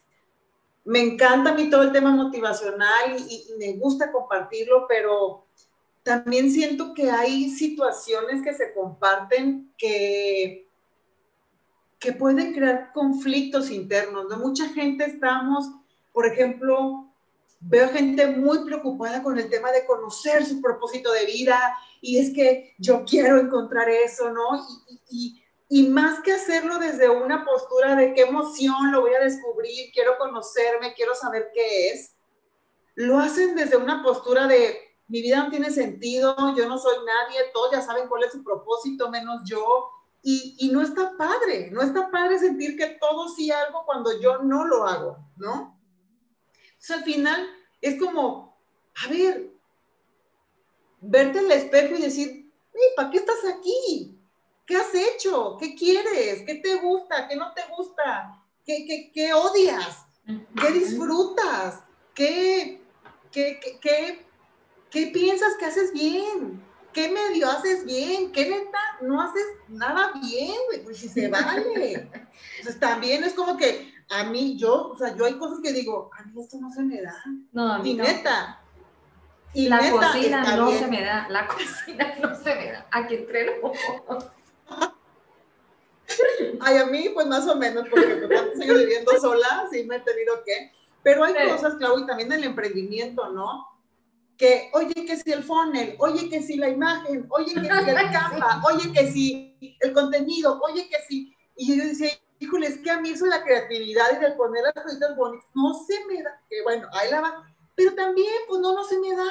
me 0.85 0.99
encanta 0.99 1.49
a 1.49 1.55
mí 1.55 1.67
todo 1.67 1.81
el 1.81 1.91
tema 1.91 2.11
motivacional 2.11 3.17
y, 3.17 3.47
me 3.57 3.73
gusta 3.73 4.11
compartirlo, 4.11 4.85
pero 4.87 5.47
también 6.03 6.51
siento 6.51 6.93
que 6.93 7.09
hay 7.09 7.49
situaciones 7.49 8.43
que 8.43 8.53
se 8.53 8.71
comparten 8.75 9.73
que, 9.79 10.69
que 12.01 12.11
pueden 12.11 12.53
crear 12.53 12.91
conflictos 12.91 13.69
internos. 13.69 14.25
¿no? 14.27 14.37
Mucha 14.39 14.67
gente 14.69 15.05
estamos, 15.05 15.69
por 16.11 16.25
ejemplo, 16.25 17.13
veo 17.59 17.87
gente 17.89 18.25
muy 18.25 18.65
preocupada 18.65 19.21
con 19.21 19.37
el 19.37 19.49
tema 19.49 19.71
de 19.71 19.85
conocer 19.85 20.43
su 20.43 20.59
propósito 20.61 21.11
de 21.13 21.27
vida 21.27 21.77
y 22.01 22.17
es 22.17 22.33
que 22.33 22.73
yo 22.79 23.05
quiero 23.05 23.39
encontrar 23.39 23.87
eso, 23.87 24.31
¿no? 24.31 24.65
Y, 25.11 25.43
y 25.69 25.87
más 25.89 26.21
que 26.21 26.33
hacerlo 26.33 26.79
desde 26.79 27.07
una 27.07 27.45
postura 27.45 27.95
de 27.95 28.15
qué 28.15 28.23
emoción 28.23 28.91
lo 28.91 29.01
voy 29.01 29.13
a 29.13 29.23
descubrir, 29.23 29.91
quiero 29.93 30.17
conocerme, 30.17 30.95
quiero 30.95 31.13
saber 31.13 31.51
qué 31.53 31.89
es, 31.89 32.15
lo 32.95 33.19
hacen 33.19 33.55
desde 33.55 33.77
una 33.77 34.01
postura 34.01 34.47
de 34.47 34.91
mi 35.07 35.21
vida 35.21 35.43
no 35.43 35.49
tiene 35.49 35.69
sentido, 35.69 36.35
yo 36.55 36.67
no 36.67 36.79
soy 36.79 36.95
nadie, 37.05 37.51
todos 37.53 37.71
ya 37.71 37.81
saben 37.81 38.07
cuál 38.07 38.23
es 38.23 38.31
su 38.31 38.43
propósito, 38.43 39.11
menos 39.11 39.41
yo. 39.45 39.89
Y, 40.23 40.55
y 40.59 40.69
no 40.69 40.81
está 40.81 41.17
padre, 41.17 41.71
no 41.71 41.81
está 41.81 42.11
padre 42.11 42.37
sentir 42.37 42.77
que 42.77 42.97
todo 42.99 43.27
sí 43.29 43.49
algo 43.49 43.83
cuando 43.85 44.19
yo 44.19 44.39
no 44.39 44.65
lo 44.65 44.85
hago, 44.85 45.17
¿no? 45.37 45.79
Entonces 46.81 46.97
al 46.97 47.03
final 47.03 47.47
es 47.81 47.99
como, 47.99 48.57
a 49.03 49.09
ver, 49.09 49.51
verte 51.01 51.39
en 51.39 51.45
el 51.45 51.51
espejo 51.51 51.95
y 51.95 52.01
decir, 52.01 52.51
¿para 52.95 53.09
qué 53.09 53.17
estás 53.17 53.43
aquí? 53.57 54.17
¿Qué 54.65 54.75
has 54.77 54.93
hecho? 54.93 55.57
¿Qué 55.59 55.75
quieres? 55.75 56.43
¿Qué 56.45 56.55
te 56.55 56.75
gusta? 56.75 57.27
¿Qué 57.27 57.35
no 57.35 57.53
te 57.53 57.61
gusta? 57.75 58.41
¿Qué, 58.65 59.11
qué, 59.13 59.33
odias? 59.33 60.05
¿Qué 60.25 60.71
disfrutas? 60.71 61.83
¿Qué, 62.13 62.81
qué, 63.31 63.59
qué, 63.81 64.25
qué, 64.89 65.07
piensas 65.07 65.55
que 65.57 65.65
haces 65.65 65.91
bien? 65.91 66.63
¿Qué 66.93 67.09
medio 67.09 67.49
haces 67.49 67.85
bien? 67.85 68.31
¿Qué 68.31 68.49
neta 68.49 68.79
no 69.01 69.21
haces 69.21 69.45
nada 69.69 70.11
bien? 70.21 70.55
Pues 70.83 70.97
si 70.97 71.09
se 71.09 71.27
vale. 71.27 72.09
Entonces 72.57 72.79
también 72.79 73.23
es 73.23 73.33
como 73.33 73.57
que 73.57 73.93
a 74.09 74.25
mí, 74.25 74.57
yo, 74.57 74.89
o 74.89 74.97
sea, 74.97 75.15
yo 75.15 75.25
hay 75.25 75.35
cosas 75.35 75.59
que 75.63 75.71
digo, 75.71 76.09
a 76.17 76.23
mí 76.23 76.41
esto 76.41 76.57
no 76.59 76.71
se 76.71 76.81
me 76.83 77.01
da. 77.01 77.15
No, 77.53 77.73
a 77.73 77.79
mí 77.79 77.91
y 77.91 77.93
neta. 77.95 78.61
Y 79.53 79.69
la 79.69 79.89
cocina 79.89 80.55
no 80.55 80.71
se 80.71 80.87
me 80.87 81.03
da, 81.03 81.27
la 81.29 81.47
cocina 81.55 82.15
no 82.21 82.35
se 82.35 82.55
me 82.55 82.71
da. 82.71 82.87
Aquí 82.91 83.15
entreno. 83.15 83.71
Ay, 86.59 86.77
a 86.77 86.85
mí, 86.85 87.09
pues 87.13 87.25
más 87.27 87.47
o 87.47 87.55
menos, 87.55 87.87
porque 87.89 88.27
pues, 88.27 88.59
sigo 88.59 88.75
viviendo 88.75 89.11
sola, 89.19 89.67
sí 89.71 89.83
me 89.83 89.95
he 89.97 89.99
tenido 90.01 90.43
que. 90.43 90.73
Pero 91.03 91.23
hay 91.23 91.33
cosas, 91.49 91.75
Clau, 91.75 91.99
y 91.99 92.05
también 92.05 92.31
el 92.31 92.43
emprendimiento, 92.43 93.29
¿no? 93.29 93.70
Que, 94.41 94.71
oye, 94.73 95.05
que 95.05 95.17
si 95.17 95.31
el 95.31 95.43
funnel, 95.43 95.95
oye, 95.99 96.27
que 96.27 96.41
si 96.41 96.57
la 96.57 96.67
imagen, 96.67 97.27
oye, 97.29 97.53
que 97.53 97.61
si 97.61 97.67
el 97.67 97.67
campa, 98.11 98.59
oye, 98.65 98.91
que 98.91 99.11
si 99.11 99.77
el 99.79 99.93
contenido, 99.93 100.59
oye, 100.63 100.89
que 100.89 100.97
si. 101.07 101.31
Y 101.55 101.77
yo 101.77 101.83
decía, 101.85 102.09
híjole, 102.39 102.65
es 102.65 102.79
que 102.79 102.89
a 102.89 102.99
mí 102.99 103.11
eso 103.11 103.27
la 103.27 103.43
creatividad 103.43 104.17
y 104.17 104.19
de 104.19 104.31
poner 104.31 104.63
las 104.63 104.83
cositas 104.83 105.15
bonitas 105.15 105.47
no 105.53 105.75
se 105.75 105.93
me 106.07 106.23
da. 106.23 106.41
Que 106.49 106.63
bueno, 106.63 106.87
ahí 106.93 107.11
la 107.11 107.21
va. 107.21 107.55
Pero 107.75 107.93
también, 107.93 108.33
pues 108.47 108.59
no, 108.61 108.73
no 108.73 108.83
se 108.83 108.97
me 108.97 109.15
da. 109.15 109.29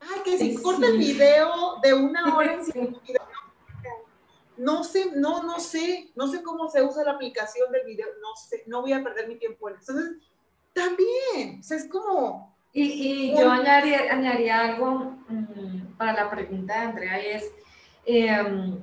Ay, 0.00 0.20
que 0.24 0.38
si 0.38 0.54
corta 0.62 0.86
el 0.86 0.96
video 0.96 1.78
de 1.82 1.92
una 1.92 2.34
hora 2.34 2.54
en 2.54 2.96
no 4.56 4.82
sé, 4.82 5.12
no, 5.14 5.42
no 5.42 5.60
sé, 5.60 6.10
no 6.14 6.26
sé 6.26 6.42
cómo 6.42 6.70
se 6.70 6.82
usa 6.82 7.04
la 7.04 7.12
aplicación 7.12 7.70
del 7.70 7.84
video, 7.84 8.06
no 8.22 8.34
sé, 8.36 8.64
no 8.66 8.80
voy 8.80 8.94
a 8.94 9.02
perder 9.02 9.28
mi 9.28 9.36
tiempo 9.36 9.68
en 9.68 9.76
eso. 9.76 9.92
Entonces, 9.92 10.22
también, 10.72 11.60
o 11.60 11.62
sea, 11.62 11.76
es 11.76 11.88
como... 11.88 12.51
Y, 12.74 13.34
yo 13.38 13.50
añadiría, 13.50 14.12
añadiría 14.12 14.60
algo 14.60 15.16
mm, 15.28 15.96
para 15.98 16.14
la 16.14 16.30
pregunta 16.30 16.72
de 16.72 16.80
Andrea 16.80 17.22
y 17.22 17.26
es, 17.26 17.52
em, 18.06 18.82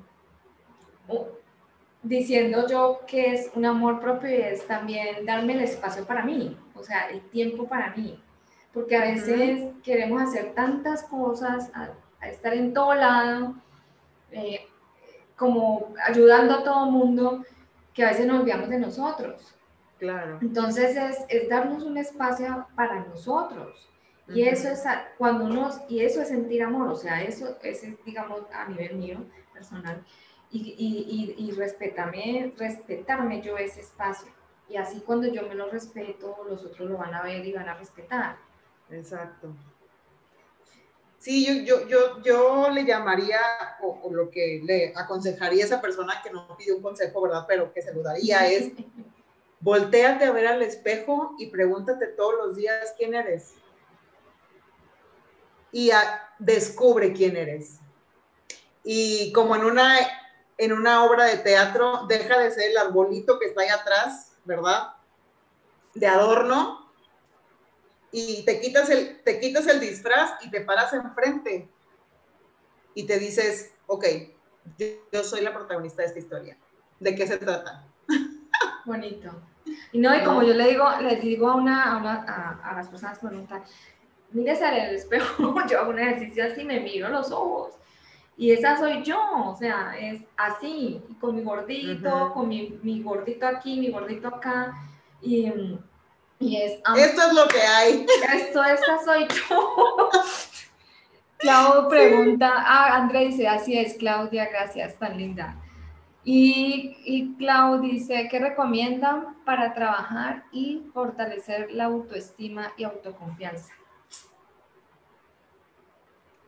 diciendo 2.03 2.67
yo 2.67 3.01
que 3.07 3.33
es 3.33 3.51
un 3.55 3.65
amor 3.65 3.99
propio 3.99 4.29
y 4.29 4.41
es 4.41 4.65
también 4.67 5.25
darme 5.25 5.53
el 5.53 5.61
espacio 5.61 6.05
para 6.05 6.23
mí, 6.23 6.55
o 6.75 6.83
sea, 6.83 7.09
el 7.09 7.21
tiempo 7.29 7.67
para 7.67 7.95
mí, 7.95 8.21
porque 8.73 8.95
a 8.95 9.01
veces 9.01 9.69
queremos 9.83 10.21
hacer 10.21 10.53
tantas 10.53 11.03
cosas, 11.03 11.71
a, 11.73 11.89
estar 12.27 12.53
en 12.53 12.73
todo 12.73 12.93
lado, 12.93 13.55
eh, 14.31 14.67
como 15.35 15.93
ayudando 16.05 16.55
a 16.55 16.63
todo 16.63 16.91
mundo, 16.91 17.43
que 17.93 18.03
a 18.03 18.09
veces 18.09 18.27
nos 18.27 18.41
olvidamos 18.41 18.69
de 18.69 18.79
nosotros. 18.79 19.58
Claro. 19.99 20.39
Entonces 20.41 20.95
es, 20.95 21.17
es 21.27 21.49
darnos 21.49 21.83
un 21.83 21.97
espacio 21.97 22.65
para 22.75 23.05
nosotros. 23.05 23.89
Y 24.29 24.43
eso 24.43 24.69
es 24.69 24.83
cuando 25.17 25.49
nos, 25.49 25.81
y 25.89 26.01
eso 26.01 26.21
es 26.21 26.27
sentir 26.27 26.61
amor, 26.61 26.87
o 26.87 26.95
sea, 26.95 27.23
eso 27.23 27.57
es, 27.63 27.83
digamos, 28.05 28.41
a 28.53 28.67
nivel 28.67 28.95
mío, 28.95 29.25
personal, 29.51 30.05
y, 30.51 30.75
y, 30.77 31.35
y, 31.37 31.47
y 31.47 31.51
respetarme, 31.51 32.53
respetarme 32.55 33.41
yo 33.41 33.57
ese 33.57 33.81
espacio. 33.81 34.31
Y 34.69 34.77
así 34.77 35.01
cuando 35.01 35.27
yo 35.27 35.47
me 35.47 35.55
lo 35.55 35.69
respeto, 35.69 36.45
los 36.47 36.63
otros 36.63 36.89
lo 36.89 36.97
van 36.97 37.13
a 37.15 37.23
ver 37.23 37.43
y 37.43 37.53
van 37.53 37.67
a 37.67 37.73
respetar. 37.73 38.37
Exacto. 38.91 39.55
Sí, 41.17 41.45
yo, 41.45 41.63
yo, 41.63 41.87
yo, 41.87 42.21
yo 42.21 42.69
le 42.69 42.85
llamaría, 42.85 43.39
o, 43.81 44.09
lo 44.11 44.29
que 44.29 44.61
le 44.63 44.93
aconsejaría 44.95 45.63
a 45.63 45.67
esa 45.67 45.81
persona 45.81 46.21
que 46.23 46.31
no 46.31 46.55
pide 46.55 46.73
un 46.73 46.81
consejo, 46.81 47.21
¿verdad? 47.21 47.45
Pero 47.47 47.73
que 47.73 47.81
se 47.81 47.93
lo 47.93 48.03
daría 48.03 48.47
es, 48.47 48.71
volteate 49.61 50.25
a 50.25 50.31
ver 50.31 50.47
al 50.47 50.61
espejo 50.61 51.35
y 51.37 51.47
pregúntate 51.47 52.07
todos 52.07 52.35
los 52.35 52.55
días 52.55 52.93
quién 52.97 53.13
eres. 53.13 53.53
Y 55.71 55.91
descubre 56.39 57.13
quién 57.13 57.35
eres. 57.35 57.79
Y 58.83 59.31
como 59.33 59.55
en 59.55 59.65
una, 59.65 59.97
en 60.57 60.73
una 60.73 61.03
obra 61.03 61.25
de 61.25 61.37
teatro, 61.37 62.05
deja 62.07 62.39
de 62.39 62.51
ser 62.51 62.71
el 62.71 62.77
arbolito 62.77 63.37
que 63.37 63.47
está 63.47 63.61
ahí 63.61 63.69
atrás, 63.69 64.37
¿verdad? 64.45 64.93
De 65.93 66.07
adorno 66.07 66.89
y 68.11 68.43
te 68.43 68.59
quitas 68.59 68.89
el, 68.89 69.21
te 69.23 69.39
quitas 69.39 69.67
el 69.67 69.79
disfraz 69.79 70.43
y 70.43 70.49
te 70.49 70.61
paras 70.61 70.93
enfrente 70.93 71.69
y 72.95 73.05
te 73.05 73.19
dices, 73.19 73.71
ok, 73.87 74.05
yo, 74.77 75.23
soy 75.23 75.41
la 75.41 75.53
protagonista 75.53 76.01
de 76.01 76.07
esta 76.07 76.19
historia. 76.19 76.57
¿De 76.99 77.15
qué 77.15 77.27
se 77.27 77.37
trata? 77.37 77.87
Bonito. 78.85 79.31
Y 79.91 79.99
no, 79.99 80.15
y 80.15 80.23
como 80.23 80.43
yo 80.43 80.53
le 80.53 80.69
digo, 80.69 80.85
les 81.01 81.21
digo 81.21 81.49
a, 81.49 81.55
una, 81.55 81.97
a, 81.97 82.69
a, 82.69 82.75
las 82.75 82.87
personas 82.87 83.19
que 83.19 83.27
preguntan, 83.27 83.63
mírese 84.31 84.67
en 84.67 84.73
el 84.73 84.95
espejo, 84.95 85.55
yo 85.69 85.79
hago 85.79 85.91
un 85.91 85.99
ejercicio 85.99 86.45
así, 86.45 86.63
me 86.63 86.79
miro 86.79 87.09
los 87.09 87.31
ojos. 87.31 87.73
Y 88.37 88.51
esa 88.51 88.77
soy 88.77 89.03
yo, 89.03 89.19
o 89.47 89.55
sea, 89.57 89.93
es 89.99 90.21
así, 90.37 91.01
con 91.19 91.35
mi 91.35 91.41
gordito, 91.41 92.31
con 92.33 92.47
mi, 92.47 92.79
mi, 92.83 93.03
gordito 93.03 93.45
aquí, 93.45 93.77
mi 93.79 93.91
gordito 93.91 94.29
acá. 94.29 94.73
Y, 95.21 95.51
y 96.39 96.55
es, 96.55 96.79
esto 96.95 97.21
es 97.21 97.33
lo 97.33 97.47
que 97.49 97.59
hay. 97.59 98.05
Esto, 98.33 98.63
esta 98.63 99.03
soy 99.03 99.27
yo. 99.27 100.09
Clau 101.37 101.89
pregunta, 101.89 102.53
ah, 102.57 102.95
Andrea 102.95 103.21
dice, 103.21 103.45
así 103.45 103.77
es, 103.77 103.95
Claudia, 103.95 104.47
gracias, 104.49 104.97
tan 104.97 105.17
linda. 105.17 105.57
Y, 106.23 106.97
y 107.05 107.35
Clau 107.37 107.81
dice, 107.81 108.27
¿qué 108.29 108.39
recomiendan 108.39 109.43
para 109.45 109.73
trabajar 109.73 110.43
y 110.51 110.83
fortalecer 110.93 111.71
la 111.71 111.85
autoestima 111.85 112.73
y 112.77 112.83
autoconfianza? 112.83 113.73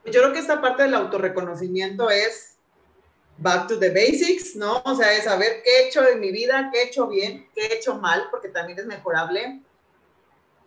Yo 0.06 0.22
creo 0.22 0.34
que 0.34 0.40
esta 0.40 0.62
parte 0.62 0.84
del 0.84 0.96
autorreconocimiento 0.96 2.10
es 2.10 2.58
back 3.38 3.68
to 3.68 3.80
the 3.80 3.90
basics, 3.90 4.56
¿no? 4.56 4.82
O 4.84 4.96
sea, 4.96 5.14
es 5.14 5.24
saber 5.24 5.62
qué 5.64 5.70
he 5.70 5.88
hecho 5.88 6.08
en 6.08 6.20
mi 6.20 6.32
vida, 6.32 6.70
qué 6.72 6.82
he 6.82 6.86
hecho 6.88 7.08
bien, 7.08 7.48
qué 7.54 7.68
he 7.68 7.76
hecho 7.76 7.96
mal, 7.96 8.28
porque 8.30 8.50
también 8.50 8.80
es 8.80 8.86
mejorable 8.86 9.62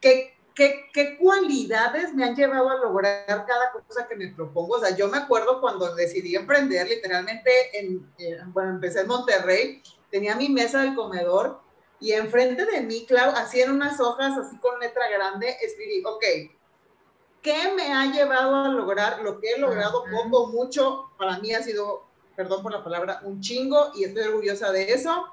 ¿Qué, 0.00 0.33
qué, 0.54 1.16
cualidades 1.18 2.14
me 2.14 2.24
han 2.24 2.36
llevado 2.36 2.70
a 2.70 2.76
lograr 2.76 3.24
cada 3.26 3.72
cosa 3.72 4.06
que 4.06 4.16
me 4.16 4.28
propongo? 4.28 4.76
O 4.76 4.80
sea, 4.80 4.96
yo 4.96 5.08
me 5.08 5.18
acuerdo 5.18 5.60
cuando 5.60 5.94
decidí 5.94 6.36
emprender, 6.36 6.88
literalmente, 6.88 7.50
en, 7.78 8.12
bueno, 8.52 8.70
empecé 8.70 9.00
en 9.00 9.08
Monterrey, 9.08 9.82
tenía 10.10 10.36
mi 10.36 10.48
mesa 10.48 10.82
del 10.82 10.94
comedor 10.94 11.60
y 12.00 12.12
enfrente 12.12 12.66
de 12.66 12.80
mí, 12.82 13.04
claro, 13.06 13.32
así 13.36 13.60
en 13.60 13.72
unas 13.72 14.00
hojas, 14.00 14.36
así 14.38 14.56
con 14.58 14.78
letra 14.78 15.08
grande, 15.08 15.56
escribí, 15.60 16.02
ok, 16.04 16.24
¿qué 17.42 17.72
me 17.76 17.92
ha 17.92 18.06
llevado 18.12 18.56
a 18.56 18.68
lograr 18.68 19.20
lo 19.22 19.40
que 19.40 19.52
he 19.52 19.58
logrado 19.58 20.04
poco, 20.10 20.46
mucho? 20.48 21.10
Para 21.18 21.38
mí 21.38 21.52
ha 21.52 21.62
sido, 21.62 22.04
perdón 22.36 22.62
por 22.62 22.72
la 22.72 22.84
palabra, 22.84 23.20
un 23.24 23.40
chingo 23.40 23.92
y 23.94 24.04
estoy 24.04 24.24
orgullosa 24.24 24.70
de 24.70 24.92
eso. 24.92 25.28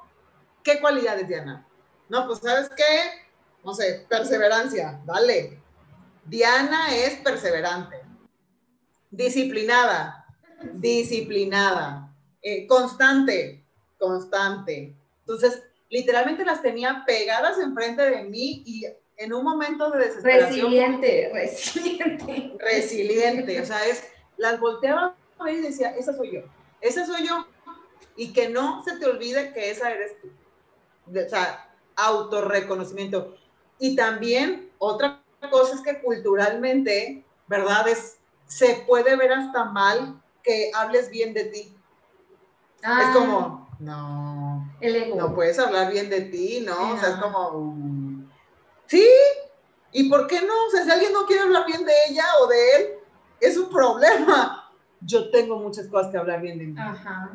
¿Qué 0.63 0.79
cualidades, 0.79 1.27
Diana? 1.27 1.65
No, 2.09 2.27
pues 2.27 2.39
sabes 2.39 2.69
qué, 2.75 3.30
no 3.63 3.73
sé, 3.73 4.05
perseverancia, 4.09 5.01
dale. 5.05 5.59
Diana 6.25 6.95
es 6.95 7.15
perseverante, 7.15 7.97
disciplinada, 9.09 10.25
disciplinada, 10.73 12.13
eh, 12.41 12.67
constante, 12.67 13.65
constante, 13.97 14.95
Entonces, 15.19 15.63
literalmente 15.89 16.43
las 16.43 16.61
tenía 16.61 17.03
pegadas 17.05 17.59
enfrente 17.59 18.01
de 18.01 18.23
mí 18.23 18.63
y 18.65 18.85
en 19.17 19.33
un 19.33 19.43
momento 19.43 19.91
de 19.91 19.99
desesperación. 19.99 20.71
Resiliente, 20.71 21.29
resiliente. 21.31 22.57
Resiliente, 22.59 23.61
o 23.61 23.65
sea, 23.65 23.85
es, 23.85 24.03
las 24.37 24.59
volteaba 24.59 25.15
y 25.47 25.57
decía, 25.57 25.95
esa 25.95 26.13
soy 26.15 26.31
yo, 26.33 26.41
esa 26.81 27.05
soy 27.05 27.27
yo. 27.27 27.45
Y 28.15 28.33
que 28.33 28.49
no 28.49 28.83
se 28.83 28.97
te 28.97 29.05
olvide 29.05 29.53
que 29.53 29.69
esa 29.69 29.91
eres 29.91 30.19
tú. 30.21 30.29
O 31.07 31.29
sea, 31.29 31.69
autorreconocimiento. 31.95 33.37
Y 33.81 33.95
también 33.95 34.69
otra 34.77 35.23
cosa 35.49 35.73
es 35.73 35.81
que 35.81 36.01
culturalmente, 36.03 37.25
¿verdad? 37.47 37.87
Es, 37.87 38.19
se 38.45 38.83
puede 38.87 39.15
ver 39.15 39.33
hasta 39.33 39.65
mal 39.65 40.21
que 40.43 40.69
hables 40.75 41.09
bien 41.09 41.33
de 41.33 41.45
ti. 41.45 41.75
es 42.77 42.83
ah. 42.85 43.11
como, 43.11 43.69
no, 43.79 44.71
no 45.15 45.33
puedes 45.33 45.57
hablar 45.57 45.91
bien 45.91 46.11
de 46.11 46.21
ti, 46.21 46.63
¿no? 46.63 46.93
O 46.93 46.97
sea, 46.99 47.09
es 47.09 47.15
como, 47.15 48.23
sí, 48.85 49.03
¿y 49.91 50.07
por 50.07 50.27
qué 50.27 50.41
no? 50.41 50.53
O 50.67 50.69
sea, 50.69 50.83
si 50.83 50.91
alguien 50.91 51.11
no 51.11 51.25
quiere 51.25 51.41
hablar 51.41 51.65
bien 51.65 51.83
de 51.83 51.93
ella 52.07 52.25
o 52.43 52.47
de 52.47 52.75
él, 52.75 52.89
es 53.39 53.57
un 53.57 53.67
problema. 53.69 54.71
Yo 55.01 55.31
tengo 55.31 55.57
muchas 55.57 55.87
cosas 55.87 56.11
que 56.11 56.19
hablar 56.19 56.41
bien 56.41 56.59
de 56.59 56.67
mí. 56.67 56.75
Ajá. 56.79 57.31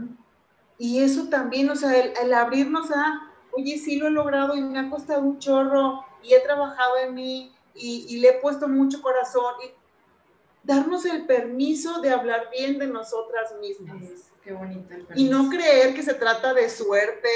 Y 0.79 1.03
eso 1.03 1.29
también, 1.29 1.69
o 1.71 1.75
sea, 1.75 1.93
el, 1.99 2.33
abrirnos 2.33 2.93
a, 2.93 3.33
oye, 3.51 3.79
sí 3.79 3.97
lo 3.97 4.07
he 4.07 4.11
logrado 4.11 4.55
y 4.55 4.61
me 4.61 4.79
ha 4.79 4.89
costado 4.89 5.23
un 5.23 5.41
chorro 5.41 6.05
y 6.27 6.35
he 6.35 6.41
trabajado 6.41 6.97
en 6.99 7.15
mí 7.15 7.55
y, 7.75 8.07
y 8.09 8.19
le 8.19 8.31
he 8.31 8.41
puesto 8.41 8.69
mucho 8.69 9.01
corazón. 9.01 9.55
Y 9.65 9.71
darnos 10.67 11.05
el 11.07 11.27
permiso 11.27 12.01
de 12.01 12.11
hablar 12.11 12.49
bien 12.51 12.79
de 12.79 12.89
nosotras 12.89 13.55
mismas. 13.61 13.97
Qué 14.43 14.53
bonito. 14.53 14.95
y 15.17 15.25
no 15.25 15.49
creer 15.49 15.93
que 15.95 16.05
se 16.05 16.15
trata 16.15 16.55
de 16.55 16.69
suerte 16.71 17.29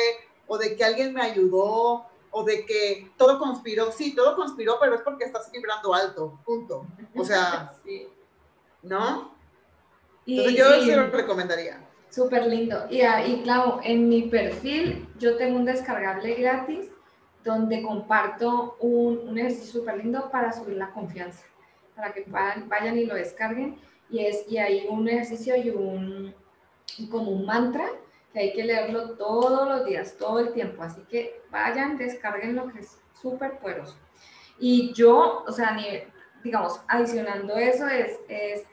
o 0.47 0.59
de 0.59 0.76
que 0.76 0.84
alguien 0.84 1.12
me 1.12 1.22
ayudó 1.22 2.07
o 2.30 2.45
de 2.45 2.64
que 2.64 3.11
todo 3.16 3.38
conspiró. 3.38 3.91
Sí, 3.91 4.14
todo 4.14 4.36
conspiró, 4.36 4.78
pero 4.80 4.95
es 4.95 5.03
porque 5.03 5.24
estás 5.24 5.51
vibrando 5.51 5.93
alto, 5.93 6.41
punto. 6.45 6.86
O 7.16 7.24
sea, 7.24 7.72
¿no? 8.82 9.34
Entonces 10.26 10.57
yo 10.57 10.84
se 10.84 10.97
lo 10.97 11.07
recomendaría. 11.09 11.84
Súper 12.11 12.47
lindo. 12.47 12.86
Y, 12.91 13.03
y 13.03 13.43
claro, 13.43 13.80
en 13.82 14.09
mi 14.09 14.22
perfil 14.22 15.09
yo 15.18 15.36
tengo 15.36 15.57
un 15.57 15.64
descargable 15.64 16.34
gratis 16.34 16.91
donde 17.45 17.82
comparto 17.82 18.76
un, 18.80 19.28
un 19.28 19.38
ejercicio 19.38 19.80
súper 19.80 19.99
lindo 19.99 20.30
para 20.30 20.53
subir 20.53 20.76
la 20.76 20.91
confianza, 20.91 21.45
para 21.95 22.12
que 22.12 22.24
vayan 22.26 22.99
y 22.99 23.07
lo 23.07 23.14
descarguen. 23.14 23.78
Y, 24.11 24.24
es, 24.24 24.45
y 24.49 24.59
hay 24.59 24.86
un 24.88 25.09
ejercicio 25.09 25.57
y 25.57 25.70
un, 25.70 26.34
como 27.11 27.30
un 27.30 27.47
mantra 27.47 27.86
que 28.32 28.41
hay 28.41 28.53
que 28.53 28.64
leerlo 28.64 29.16
todos 29.16 29.68
los 29.68 29.86
días, 29.86 30.16
todo 30.16 30.41
el 30.41 30.53
tiempo. 30.53 30.82
Así 30.82 31.01
que 31.03 31.41
vayan, 31.51 31.97
descarguen 31.97 32.57
lo 32.57 32.68
que 32.68 32.80
es 32.80 33.01
súper 33.20 33.59
poderoso. 33.59 33.97
Y 34.59 34.93
yo, 34.93 35.45
o 35.47 35.53
sea, 35.53 35.76
digamos, 36.43 36.80
adicionando 36.86 37.57
eso 37.57 37.86
es, 37.88 38.18
es, 38.28 38.64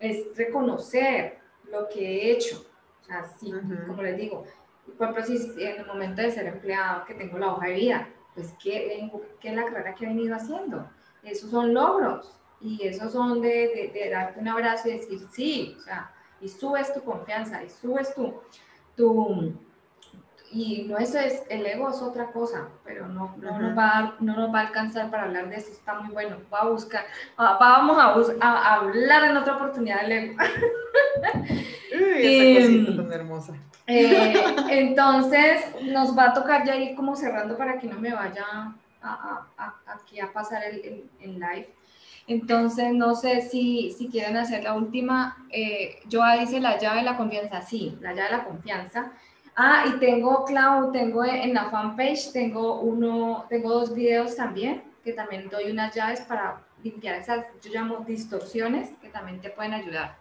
es, 0.00 0.36
reconocer 0.36 1.38
lo 1.70 1.88
que 1.88 2.00
he 2.00 2.32
hecho. 2.32 2.66
O 3.02 3.04
sea, 3.04 3.24
sí, 3.24 3.52
como 3.86 4.02
les 4.02 4.16
digo, 4.16 4.44
por 4.98 5.10
ejemplo, 5.10 5.24
si 5.24 5.64
en 5.64 5.80
el 5.80 5.86
momento 5.86 6.22
de 6.22 6.30
ser 6.30 6.46
empleado, 6.46 7.04
que 7.04 7.14
tengo 7.14 7.38
la 7.38 7.52
hoja 7.52 7.66
de 7.66 7.74
vida, 7.74 8.08
pues, 8.34 8.54
¿qué, 8.62 9.10
qué 9.40 9.48
es 9.48 9.54
la 9.54 9.64
carrera 9.64 9.94
que 9.94 10.04
he 10.04 10.08
venido 10.08 10.34
haciendo? 10.34 10.88
Esos 11.22 11.50
son 11.50 11.72
logros 11.72 12.36
y 12.60 12.86
esos 12.86 13.12
son 13.12 13.40
de, 13.40 13.48
de, 13.48 13.90
de 13.92 14.10
darte 14.10 14.40
un 14.40 14.48
abrazo 14.48 14.88
y 14.88 14.98
decir, 14.98 15.20
sí, 15.30 15.76
o 15.78 15.80
sea, 15.82 16.10
y 16.40 16.48
subes 16.48 16.92
tu 16.92 17.02
confianza 17.02 17.62
y 17.62 17.70
subes 17.70 18.14
tu, 18.14 18.34
tu 18.96 19.54
y 20.54 20.84
no 20.84 20.98
eso 20.98 21.18
es, 21.18 21.42
el 21.48 21.66
ego 21.66 21.90
es 21.90 22.00
otra 22.00 22.30
cosa, 22.30 22.68
pero 22.84 23.08
no, 23.08 23.34
no, 23.38 23.58
nos 23.58 23.76
va 23.76 23.98
a, 23.98 24.14
no 24.20 24.36
nos 24.36 24.54
va 24.54 24.60
a 24.60 24.66
alcanzar 24.68 25.10
para 25.10 25.24
hablar 25.24 25.48
de 25.48 25.56
eso, 25.56 25.72
está 25.72 25.94
muy 25.94 26.12
bueno, 26.12 26.36
va 26.52 26.60
a 26.60 26.68
buscar, 26.68 27.04
vamos 27.36 27.98
a, 27.98 28.46
a, 28.46 28.74
hablar 28.76 29.30
en 29.30 29.36
otra 29.36 29.56
oportunidad 29.56 30.02
del 30.02 30.12
ego. 30.12 30.36
Uy, 31.92 32.56
esa 32.86 32.96
tan 32.96 33.12
hermosa. 33.12 33.54
Eh, 33.86 34.34
entonces, 34.70 35.66
nos 35.82 36.16
va 36.16 36.26
a 36.26 36.32
tocar 36.32 36.64
ya 36.64 36.76
ir 36.76 36.96
como 36.96 37.14
cerrando 37.16 37.56
para 37.56 37.78
que 37.78 37.86
no 37.86 37.98
me 37.98 38.12
vaya 38.12 38.74
a, 39.02 39.46
aquí 39.86 40.20
a 40.20 40.32
pasar 40.32 40.64
el, 40.64 41.04
el 41.20 41.34
live. 41.34 41.68
Entonces, 42.26 42.92
no 42.94 43.14
sé 43.14 43.42
si, 43.42 43.92
si 43.92 44.08
quieren 44.08 44.36
hacer 44.36 44.64
la 44.64 44.74
última. 44.74 45.36
Eh, 45.50 46.00
yo 46.08 46.22
hice 46.40 46.60
la 46.60 46.78
llave 46.78 47.00
de 47.00 47.04
la 47.04 47.16
confianza, 47.16 47.60
sí, 47.60 47.98
la 48.00 48.14
llave 48.14 48.30
de 48.30 48.36
la 48.38 48.44
confianza. 48.44 49.12
Ah, 49.56 49.84
y 49.86 49.98
tengo, 49.98 50.44
Clau, 50.44 50.90
tengo 50.90 51.24
en 51.24 51.54
la 51.54 51.70
fanpage, 51.70 52.32
tengo 52.32 52.80
uno, 52.80 53.46
tengo 53.48 53.70
dos 53.70 53.94
videos 53.94 54.34
también, 54.34 54.82
que 55.04 55.12
también 55.12 55.48
doy 55.48 55.70
unas 55.70 55.94
llaves 55.94 56.22
para 56.22 56.60
limpiar 56.82 57.16
esas, 57.16 57.46
yo 57.62 57.70
llamo 57.72 57.98
distorsiones, 58.06 58.90
que 59.00 59.10
también 59.10 59.40
te 59.40 59.50
pueden 59.50 59.74
ayudar. 59.74 60.16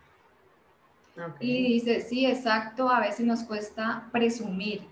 Y 1.39 1.73
dice, 1.73 2.01
sí, 2.01 2.25
exacto, 2.25 2.89
a 2.89 2.99
veces 2.99 3.25
nos 3.25 3.43
cuesta 3.43 4.09
presumir. 4.11 4.87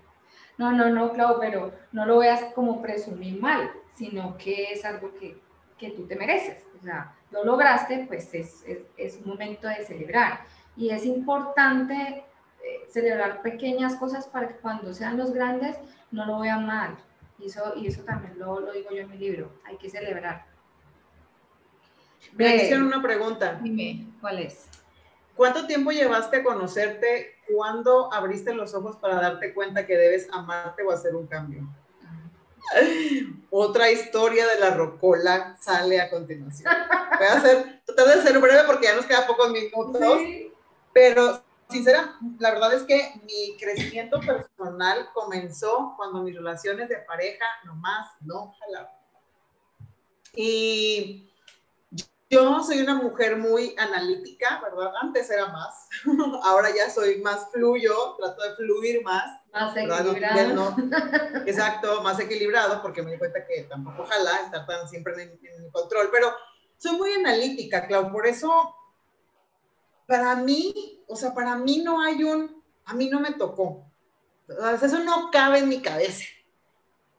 No, 0.58 0.70
no, 0.72 0.88
no, 0.90 1.12
Clau, 1.12 1.38
pero 1.40 1.72
no 1.90 2.06
lo 2.06 2.18
veas 2.18 2.44
como 2.54 2.80
presumir 2.80 3.40
mal, 3.40 3.70
sino 3.94 4.36
que 4.36 4.72
es 4.72 4.84
algo 4.84 5.12
que, 5.14 5.40
que 5.78 5.90
tú 5.90 6.06
te 6.06 6.14
mereces 6.14 6.64
o 6.82 6.84
sea, 6.84 7.14
lo 7.30 7.44
lograste, 7.44 8.06
pues 8.08 8.34
es, 8.34 8.64
es, 8.66 8.78
es 8.96 9.16
un 9.18 9.28
momento 9.28 9.68
de 9.68 9.84
celebrar. 9.84 10.40
Y 10.76 10.90
es 10.90 11.06
importante 11.06 12.24
eh, 12.64 12.80
celebrar 12.88 13.40
pequeñas 13.40 13.94
cosas 13.96 14.26
para 14.26 14.48
que 14.48 14.56
cuando 14.56 14.92
sean 14.92 15.16
los 15.16 15.32
grandes 15.32 15.78
no 16.10 16.26
lo 16.26 16.40
vean 16.40 16.66
mal. 16.66 16.96
Y 17.38 17.46
eso, 17.46 17.74
y 17.76 17.86
eso 17.86 18.02
también 18.02 18.36
lo, 18.36 18.58
lo 18.60 18.72
digo 18.72 18.90
yo 18.90 19.02
en 19.02 19.10
mi 19.10 19.16
libro, 19.16 19.52
hay 19.64 19.76
que 19.76 19.88
celebrar. 19.88 20.46
Me 22.32 22.56
hicieron 22.56 22.86
una 22.86 23.00
pregunta. 23.00 23.60
Dime, 23.62 24.08
¿cuál 24.20 24.40
es? 24.40 24.68
¿Cuánto 25.36 25.66
tiempo 25.66 25.90
llevaste 25.90 26.38
a 26.38 26.44
conocerte? 26.44 27.36
¿Cuándo 27.52 28.12
abriste 28.12 28.54
los 28.54 28.74
ojos 28.74 28.96
para 28.96 29.16
darte 29.16 29.54
cuenta 29.54 29.86
que 29.86 29.96
debes 29.96 30.28
amarte 30.32 30.82
o 30.82 30.90
hacer 30.90 31.14
un 31.14 31.26
cambio? 31.26 31.68
Otra 33.50 33.90
historia 33.90 34.46
de 34.46 34.60
la 34.60 34.70
rocola 34.70 35.56
sale 35.60 36.00
a 36.00 36.10
continuación. 36.10 36.72
Voy 37.18 37.26
a 37.26 37.34
hacer, 37.34 37.82
tratar 37.84 38.16
de 38.16 38.22
ser 38.22 38.38
breve 38.38 38.62
porque 38.66 38.86
ya 38.86 38.94
nos 38.94 39.06
quedan 39.06 39.26
pocos 39.26 39.50
minutos, 39.50 40.18
pero 40.92 41.42
sincera, 41.68 42.16
la 42.38 42.50
verdad 42.50 42.74
es 42.74 42.82
que 42.84 43.20
mi 43.24 43.56
crecimiento 43.58 44.20
personal 44.20 45.08
comenzó 45.12 45.94
cuando 45.96 46.22
mis 46.22 46.36
relaciones 46.36 46.88
de 46.88 46.98
pareja 46.98 47.44
nomás 47.64 48.10
no 48.20 48.54
jalaban. 48.60 48.92
Y 50.34 51.31
yo 52.32 52.62
soy 52.62 52.80
una 52.80 52.94
mujer 52.94 53.36
muy 53.36 53.74
analítica, 53.76 54.58
¿verdad? 54.62 54.90
Antes 55.02 55.30
era 55.30 55.48
más, 55.48 55.86
ahora 56.44 56.70
ya 56.74 56.88
soy 56.88 57.20
más 57.20 57.50
fluyo, 57.52 58.16
trato 58.16 58.42
de 58.42 58.56
fluir 58.56 59.02
más. 59.04 59.42
Más 59.52 59.76
equilibrado. 59.76 60.74
exacto, 61.46 62.02
más 62.02 62.18
equilibrado, 62.18 62.80
porque 62.80 63.02
me 63.02 63.12
di 63.12 63.18
cuenta 63.18 63.44
que 63.46 63.64
tampoco 63.64 64.04
ojalá 64.04 64.44
estar 64.44 64.66
tan 64.66 64.88
siempre 64.88 65.12
en, 65.22 65.38
el 65.64 65.70
control, 65.70 66.08
pero 66.10 66.34
soy 66.78 66.96
muy 66.96 67.12
analítica, 67.12 67.86
Clau, 67.86 68.10
por 68.10 68.26
eso 68.26 68.74
para 70.06 70.34
mí, 70.36 71.04
o 71.06 71.14
sea, 71.14 71.34
para 71.34 71.54
mí 71.56 71.82
no 71.84 72.00
hay 72.00 72.24
un, 72.24 72.62
a 72.86 72.94
mí 72.94 73.10
no 73.10 73.20
me 73.20 73.32
tocó. 73.32 73.90
eso 74.82 74.98
no 75.00 75.30
cabe 75.30 75.58
en 75.58 75.68
mi 75.68 75.82
cabeza. 75.82 76.24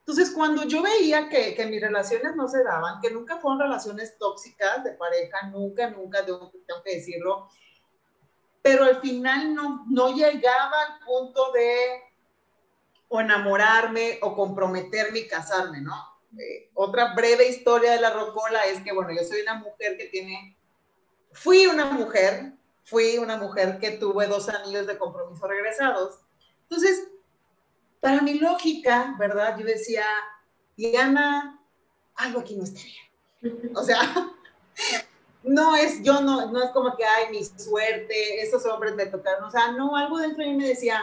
Entonces, 0.06 0.32
cuando 0.32 0.64
yo 0.64 0.82
veía 0.82 1.30
que, 1.30 1.56
que, 1.56 1.66
mis 1.66 1.80
relaciones 1.80 2.36
no 2.36 2.50
se 2.50 2.62
daban, 2.62 3.00
que 3.00 3.10
nunca 3.10 3.38
fueron 3.38 3.62
relaciones 3.62 4.18
tóxicas 4.18 4.84
de 4.84 4.92
pareja, 4.92 5.48
nunca, 5.48 5.90
nunca, 5.92 6.26
tengo, 6.26 6.52
que 6.84 6.96
decirlo, 6.96 7.48
pero 8.62 8.84
al 8.84 9.00
final 9.00 9.56
no, 9.56 9.86
no 9.90 10.14
llegaba 10.14 10.76
al 10.88 11.06
punto 11.06 11.54
de 11.54 12.02
o 13.08 13.22
enamorarme 13.22 14.20
o 14.24 14.36
comprometerme 14.36 15.20
y 15.20 15.28
casarme, 15.28 15.80
¿no? 15.80 15.96
Eh, 16.38 16.70
otra 16.74 17.14
breve 17.14 17.48
historia 17.48 17.94
de 17.94 18.02
la 18.02 18.10
rocola 18.10 18.66
es 18.66 18.82
que, 18.82 18.92
bueno, 18.92 19.12
yo 19.14 19.24
soy 19.24 19.42
una 19.42 19.56
mujer 19.56 19.96
que 19.98 20.08
tiene, 20.08 20.58
fui 21.32 21.66
una 21.68 21.86
mujer, 21.86 22.56
fui 22.84 23.18
una 23.20 23.38
mujer 23.38 23.80
que 23.80 23.92
tuve 23.92 24.28
dos 24.28 24.50
anillos 24.50 24.86
de 24.86 24.98
compromiso 24.98 25.48
regresados. 25.48 26.20
Entonces, 26.64 27.08
para 28.04 28.22
mi 28.22 28.34
lógica, 28.34 29.16
¿verdad? 29.18 29.58
Yo 29.58 29.66
decía, 29.66 30.04
Diana, 30.76 31.58
algo 32.16 32.42
aquí 32.42 32.58
no 32.58 32.66
está 32.66 32.82
bien. 32.84 33.72
O 33.78 33.82
sea, 33.82 34.02
no 35.44 35.74
es, 35.78 36.04
yo 36.04 36.20
no, 36.20 36.52
no 36.52 36.64
es 36.64 36.72
como 36.72 36.98
que, 36.98 37.06
ay, 37.06 37.32
mi 37.32 37.46
suerte, 37.46 38.42
esos 38.42 38.66
hombres 38.66 38.94
me 38.96 39.06
tocaron. 39.06 39.46
O 39.46 39.50
sea, 39.52 39.72
no, 39.72 39.96
algo 39.96 40.18
dentro 40.18 40.44
de 40.44 40.50
mí 40.50 40.58
me 40.58 40.68
decía, 40.68 41.02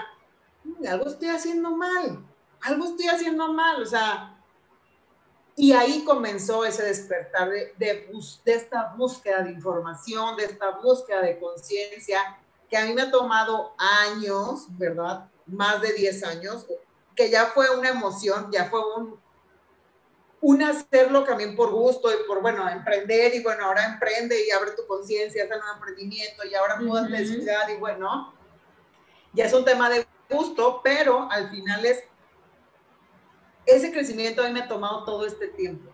mm, 0.63 0.87
algo 0.89 1.07
estoy 1.07 1.29
haciendo 1.29 1.71
mal, 1.71 2.23
algo 2.61 2.85
estoy 2.85 3.07
haciendo 3.07 3.51
mal. 3.51 3.83
O 3.83 3.87
sea, 3.87 4.39
y 5.57 5.73
ahí 5.73 6.05
comenzó 6.05 6.67
ese 6.67 6.83
despertar 6.83 7.49
de, 7.49 7.73
de, 7.79 8.11
de 8.45 8.53
esta 8.53 8.93
búsqueda 8.95 9.41
de 9.43 9.53
información, 9.53 10.37
de 10.37 10.45
esta 10.45 10.73
búsqueda 10.73 11.23
de 11.23 11.39
conciencia, 11.41 12.39
que 12.69 12.77
a 12.77 12.85
mí 12.85 12.93
me 12.93 13.01
ha 13.01 13.11
tomado 13.11 13.73
años, 13.79 14.67
¿verdad? 14.77 15.31
Más 15.47 15.81
de 15.81 15.95
10 15.95 16.25
años, 16.25 16.67
que 17.21 17.29
ya 17.29 17.49
fue 17.49 17.69
una 17.77 17.91
emoción, 17.91 18.51
ya 18.51 18.65
fue 18.71 18.81
un, 18.97 19.21
un 20.41 20.63
hacerlo 20.63 21.23
también 21.25 21.55
por 21.55 21.71
gusto 21.71 22.11
y 22.11 22.27
por, 22.27 22.41
bueno, 22.41 22.67
emprender 22.67 23.35
y 23.35 23.43
bueno, 23.43 23.67
ahora 23.67 23.85
emprende 23.85 24.43
y 24.43 24.51
abre 24.51 24.71
tu 24.71 24.87
conciencia, 24.87 25.45
hace 25.45 25.53
un 25.55 25.77
emprendimiento 25.77 26.47
y 26.47 26.55
ahora 26.55 26.77
mudas 26.77 27.11
de 27.11 27.27
ciudad 27.27 27.69
y 27.69 27.77
bueno, 27.77 28.33
ya 29.35 29.45
es 29.45 29.53
un 29.53 29.67
tema 29.67 29.91
de 29.91 30.07
gusto, 30.31 30.81
pero 30.83 31.31
al 31.31 31.51
final 31.51 31.85
es, 31.85 32.05
ese 33.67 33.93
crecimiento 33.93 34.43
a 34.43 34.47
mí 34.47 34.55
me 34.55 34.61
ha 34.61 34.69
tomado 34.69 35.05
todo 35.05 35.27
este 35.27 35.49
tiempo. 35.49 35.93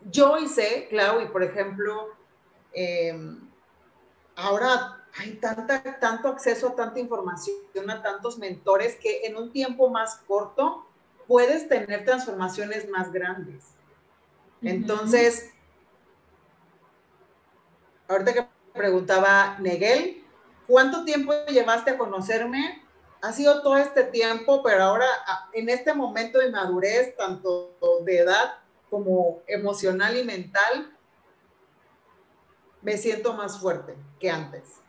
Yo 0.00 0.38
hice, 0.38 0.86
Clau, 0.88 1.20
y 1.20 1.26
por 1.26 1.42
ejemplo, 1.42 2.16
em, 2.72 3.50
ahora 4.34 4.95
hay 5.18 5.32
tanta, 5.36 5.82
tanto 5.98 6.28
acceso 6.28 6.68
a 6.68 6.74
tanta 6.74 6.98
información, 6.98 7.56
a 7.88 8.02
tantos 8.02 8.38
mentores 8.38 8.96
que 8.96 9.26
en 9.26 9.36
un 9.36 9.52
tiempo 9.52 9.88
más 9.88 10.16
corto 10.26 10.86
puedes 11.26 11.68
tener 11.68 12.04
transformaciones 12.04 12.88
más 12.88 13.12
grandes. 13.12 13.64
Entonces, 14.62 15.52
ahorita 18.08 18.32
que 18.32 18.46
preguntaba 18.72 19.56
Neguel, 19.58 20.24
¿cuánto 20.66 21.04
tiempo 21.04 21.32
llevaste 21.48 21.92
a 21.92 21.98
conocerme? 21.98 22.82
Ha 23.22 23.32
sido 23.32 23.62
todo 23.62 23.76
este 23.78 24.04
tiempo, 24.04 24.62
pero 24.62 24.82
ahora 24.82 25.06
en 25.52 25.68
este 25.68 25.94
momento 25.94 26.38
de 26.38 26.50
madurez, 26.50 27.16
tanto 27.16 27.76
de 28.04 28.18
edad 28.18 28.58
como 28.90 29.42
emocional 29.46 30.16
y 30.16 30.24
mental, 30.24 30.96
me 32.82 32.96
siento 32.96 33.32
más 33.32 33.58
fuerte 33.58 33.96
que 34.20 34.30
antes. 34.30 34.85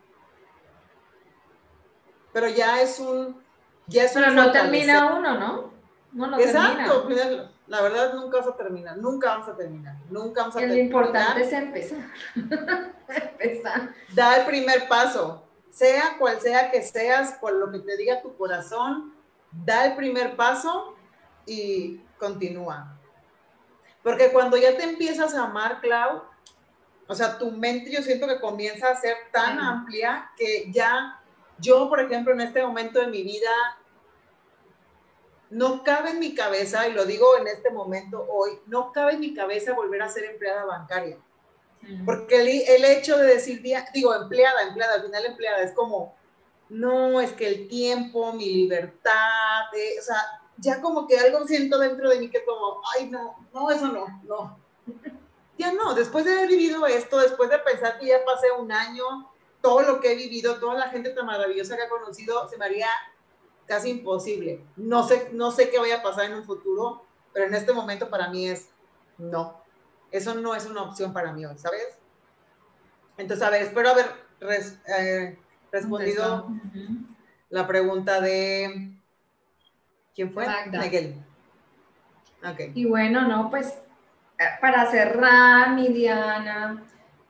Pero 2.37 2.49
ya 2.49 2.83
es 2.83 2.99
un... 2.99 3.43
Ya 3.87 4.03
es 4.03 4.11
pero 4.13 4.29
no 4.29 4.51
termina 4.51 5.11
uno, 5.17 5.39
¿no? 5.39 5.73
No, 6.11 6.27
no 6.27 6.39
Exacto, 6.39 7.07
termina. 7.07 7.51
la 7.65 7.81
verdad 7.81 8.13
nunca 8.13 8.37
vas 8.37 8.47
a 8.49 8.55
terminar, 8.55 8.95
nunca 8.99 9.29
vamos 9.29 9.49
a 9.49 9.57
terminar, 9.57 9.95
nunca 10.11 10.41
vamos 10.41 10.55
a 10.55 10.59
terminar. 10.59 10.77
Lo 10.77 10.83
importante 10.83 11.41
es 11.41 11.51
empezar. 11.51 11.97
empezar. 13.07 13.89
Da 14.13 14.37
el 14.37 14.45
primer 14.45 14.87
paso, 14.87 15.47
sea 15.71 16.15
cual 16.19 16.39
sea 16.39 16.69
que 16.69 16.83
seas, 16.83 17.31
por 17.41 17.53
lo 17.53 17.71
que 17.71 17.79
te 17.79 17.97
diga 17.97 18.21
tu 18.21 18.37
corazón, 18.37 19.15
da 19.51 19.87
el 19.87 19.95
primer 19.95 20.35
paso 20.35 20.95
y 21.47 22.01
continúa. 22.19 22.99
Porque 24.03 24.31
cuando 24.31 24.57
ya 24.57 24.77
te 24.77 24.83
empiezas 24.83 25.33
a 25.33 25.45
amar, 25.45 25.81
Clau, 25.81 26.21
o 27.07 27.15
sea, 27.15 27.39
tu 27.39 27.49
mente 27.49 27.89
yo 27.89 28.03
siento 28.03 28.27
que 28.27 28.39
comienza 28.39 28.89
a 28.89 28.95
ser 28.95 29.17
tan 29.31 29.59
amplia 29.59 30.29
que 30.37 30.71
ya 30.71 31.16
yo, 31.59 31.89
por 31.89 31.99
ejemplo, 31.99 32.33
en 32.33 32.41
este 32.41 32.63
momento 32.63 32.99
de 32.99 33.07
mi 33.07 33.23
vida, 33.23 33.51
no 35.49 35.83
cabe 35.83 36.11
en 36.11 36.19
mi 36.19 36.35
cabeza, 36.35 36.87
y 36.87 36.93
lo 36.93 37.05
digo 37.05 37.37
en 37.37 37.47
este 37.47 37.69
momento 37.69 38.25
hoy, 38.29 38.59
no 38.67 38.91
cabe 38.91 39.13
en 39.13 39.21
mi 39.21 39.33
cabeza 39.33 39.73
volver 39.73 40.01
a 40.01 40.09
ser 40.09 40.25
empleada 40.25 40.65
bancaria. 40.65 41.17
Porque 42.05 42.41
el, 42.75 42.83
hecho 42.83 43.17
de 43.17 43.27
decir, 43.27 43.61
digo, 43.93 44.13
empleada, 44.13 44.63
empleada, 44.63 44.95
al 44.95 45.03
final 45.03 45.25
empleada, 45.25 45.61
es 45.61 45.71
como, 45.73 46.17
no, 46.69 47.21
es 47.21 47.31
que 47.33 47.47
el 47.47 47.67
tiempo, 47.69 48.33
mi 48.33 48.51
libertad, 48.51 49.67
o 49.71 50.01
sea, 50.01 50.41
ya 50.57 50.81
como 50.81 51.07
que 51.07 51.17
algo 51.17 51.47
siento 51.47 51.77
dentro 51.77 52.09
de 52.09 52.19
mí 52.19 52.29
que 52.29 52.43
como, 52.43 52.81
ay, 52.95 53.09
no, 53.09 53.47
no, 53.53 53.71
eso 53.71 53.87
no, 53.87 54.21
no. 54.23 54.59
Ya 55.59 55.73
no, 55.73 55.95
después 55.95 56.23
de 56.23 56.33
haber 56.33 56.49
vivido 56.49 56.85
esto, 56.85 57.17
después 57.17 57.49
de 57.49 57.57
pensar 57.57 57.97
que 57.97 58.05
ya 58.05 58.23
pasé 58.23 58.51
un 58.51 58.71
año, 58.71 59.27
todo 59.61 59.81
lo 59.81 59.99
que 59.99 60.11
he 60.11 60.15
vivido, 60.15 60.59
toda 60.59 60.75
la 60.75 60.89
gente 60.89 61.09
tan 61.11 61.25
maravillosa 61.25 61.75
que 61.75 61.83
he 61.83 61.89
conocido, 61.89 62.47
se 62.47 62.57
me 62.57 62.65
haría 62.65 62.87
casi 63.65 63.89
imposible. 63.89 64.63
No 64.75 65.07
sé, 65.07 65.29
no 65.33 65.51
sé 65.51 65.69
qué 65.69 65.79
vaya 65.79 65.97
a 65.97 66.03
pasar 66.03 66.25
en 66.25 66.35
un 66.35 66.43
futuro, 66.43 67.05
pero 67.33 67.45
en 67.45 67.53
este 67.53 67.73
momento 67.73 68.09
para 68.09 68.29
mí 68.29 68.47
es 68.47 68.69
no. 69.17 69.61
Eso 70.11 70.35
no 70.35 70.55
es 70.55 70.65
una 70.65 70.83
opción 70.83 71.11
para 71.13 71.33
mí 71.33 71.45
hoy, 71.45 71.57
¿sabes? 71.57 71.97
Entonces, 73.17 73.45
a 73.45 73.49
ver, 73.49 73.63
espero 73.63 73.89
haber 73.89 74.05
eh, 74.87 75.37
respondido 75.71 76.47
la 77.49 77.67
pregunta 77.67 78.21
de... 78.21 78.93
¿Quién 80.15 80.33
fue? 80.33 80.47
Miguel. 80.71 81.23
Okay. 82.53 82.71
Y 82.73 82.85
bueno, 82.85 83.27
no, 83.27 83.49
pues 83.49 83.67
eh, 84.39 84.43
para 84.61 84.89
cerrar, 84.89 85.73
mi 85.73 85.89
Diana, 85.89 86.83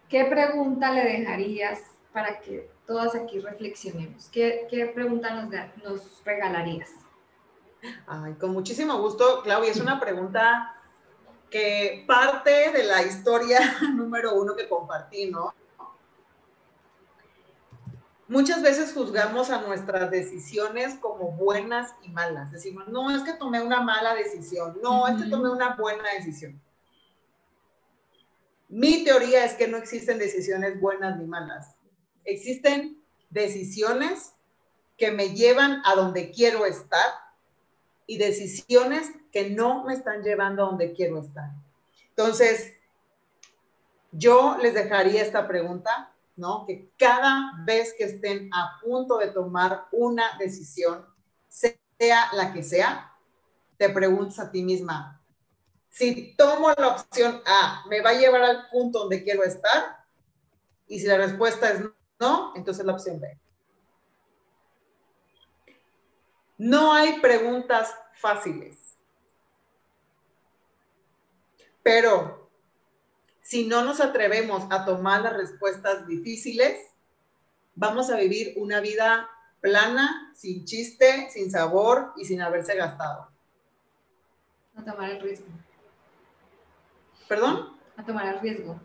¿qué 0.09 0.25
pregunta 0.25 0.91
le 0.91 1.03
dejarías 1.03 1.81
para 2.17 2.39
que 2.39 2.67
todas 2.87 3.13
aquí 3.13 3.39
reflexionemos. 3.39 4.27
¿Qué, 4.29 4.65
qué 4.71 4.87
pregunta 4.87 5.35
nos, 5.35 5.53
nos 5.83 6.23
regalarías? 6.25 6.89
Ay, 8.07 8.33
con 8.33 8.53
muchísimo 8.53 8.99
gusto, 8.99 9.43
Claudia. 9.43 9.69
Es 9.69 9.79
una 9.79 9.99
pregunta 9.99 10.75
que 11.51 12.03
parte 12.07 12.71
de 12.71 12.85
la 12.85 13.03
historia 13.03 13.59
número 13.93 14.33
uno 14.33 14.55
que 14.55 14.67
compartí, 14.67 15.29
¿no? 15.29 15.53
Muchas 18.27 18.63
veces 18.63 18.95
juzgamos 18.95 19.51
a 19.51 19.61
nuestras 19.61 20.09
decisiones 20.09 20.95
como 20.95 21.33
buenas 21.33 21.93
y 22.01 22.09
malas. 22.09 22.51
Decimos, 22.51 22.87
no, 22.87 23.15
es 23.15 23.21
que 23.21 23.33
tomé 23.33 23.61
una 23.61 23.81
mala 23.81 24.15
decisión, 24.15 24.79
no, 24.81 25.07
es 25.07 25.21
que 25.21 25.29
tomé 25.29 25.51
una 25.51 25.75
buena 25.75 26.11
decisión. 26.13 26.59
Mi 28.69 29.03
teoría 29.03 29.45
es 29.45 29.53
que 29.53 29.67
no 29.67 29.77
existen 29.77 30.17
decisiones 30.17 30.81
buenas 30.81 31.15
ni 31.19 31.27
malas 31.27 31.76
existen 32.27 33.01
decisiones 33.29 34.33
que 34.97 35.11
me 35.11 35.29
llevan 35.29 35.81
a 35.85 35.95
donde 35.95 36.31
quiero 36.31 36.65
estar 36.65 37.07
y 38.05 38.17
decisiones 38.17 39.09
que 39.31 39.49
no 39.49 39.83
me 39.83 39.93
están 39.93 40.21
llevando 40.23 40.63
a 40.63 40.67
donde 40.67 40.93
quiero 40.93 41.19
estar. 41.19 41.49
Entonces, 42.09 42.73
yo 44.11 44.57
les 44.61 44.73
dejaría 44.73 45.21
esta 45.21 45.47
pregunta, 45.47 46.13
¿no? 46.35 46.65
Que 46.65 46.91
cada 46.97 47.53
vez 47.65 47.93
que 47.97 48.05
estén 48.05 48.49
a 48.53 48.79
punto 48.81 49.17
de 49.17 49.27
tomar 49.27 49.85
una 49.91 50.37
decisión, 50.37 51.05
sea 51.47 52.29
la 52.33 52.53
que 52.53 52.63
sea, 52.63 53.13
te 53.77 53.89
preguntas 53.89 54.39
a 54.39 54.51
ti 54.51 54.63
misma, 54.63 55.21
si 55.89 56.35
tomo 56.35 56.71
la 56.77 56.89
opción 56.89 57.41
A, 57.45 57.83
¿me 57.89 58.01
va 58.01 58.11
a 58.11 58.19
llevar 58.19 58.43
al 58.43 58.69
punto 58.69 58.99
donde 58.99 59.23
quiero 59.23 59.43
estar? 59.43 60.05
Y 60.87 60.99
si 60.99 61.07
la 61.07 61.17
respuesta 61.17 61.71
es 61.71 61.81
¿No? 62.19 62.53
Entonces 62.55 62.85
la 62.85 62.93
opción 62.93 63.19
B. 63.19 63.39
No 66.57 66.93
hay 66.93 67.19
preguntas 67.19 67.93
fáciles. 68.13 68.97
Pero 71.83 72.49
si 73.41 73.67
no 73.67 73.83
nos 73.83 74.01
atrevemos 74.01 74.65
a 74.71 74.83
tomar 74.83 75.21
las 75.21 75.37
respuestas 75.37 76.07
difíciles, 76.07 76.77
vamos 77.75 78.09
a 78.09 78.17
vivir 78.17 78.55
una 78.57 78.81
vida 78.81 79.29
plana, 79.61 80.33
sin 80.35 80.65
chiste, 80.65 81.29
sin 81.29 81.49
sabor 81.51 82.13
y 82.17 82.25
sin 82.25 82.41
haberse 82.41 82.75
gastado. 82.75 83.29
A 84.75 84.83
tomar 84.83 85.11
el 85.11 85.21
riesgo. 85.21 85.47
¿Perdón? 87.27 87.77
A 87.95 88.03
tomar 88.03 88.27
el 88.33 88.39
riesgo. 88.41 88.79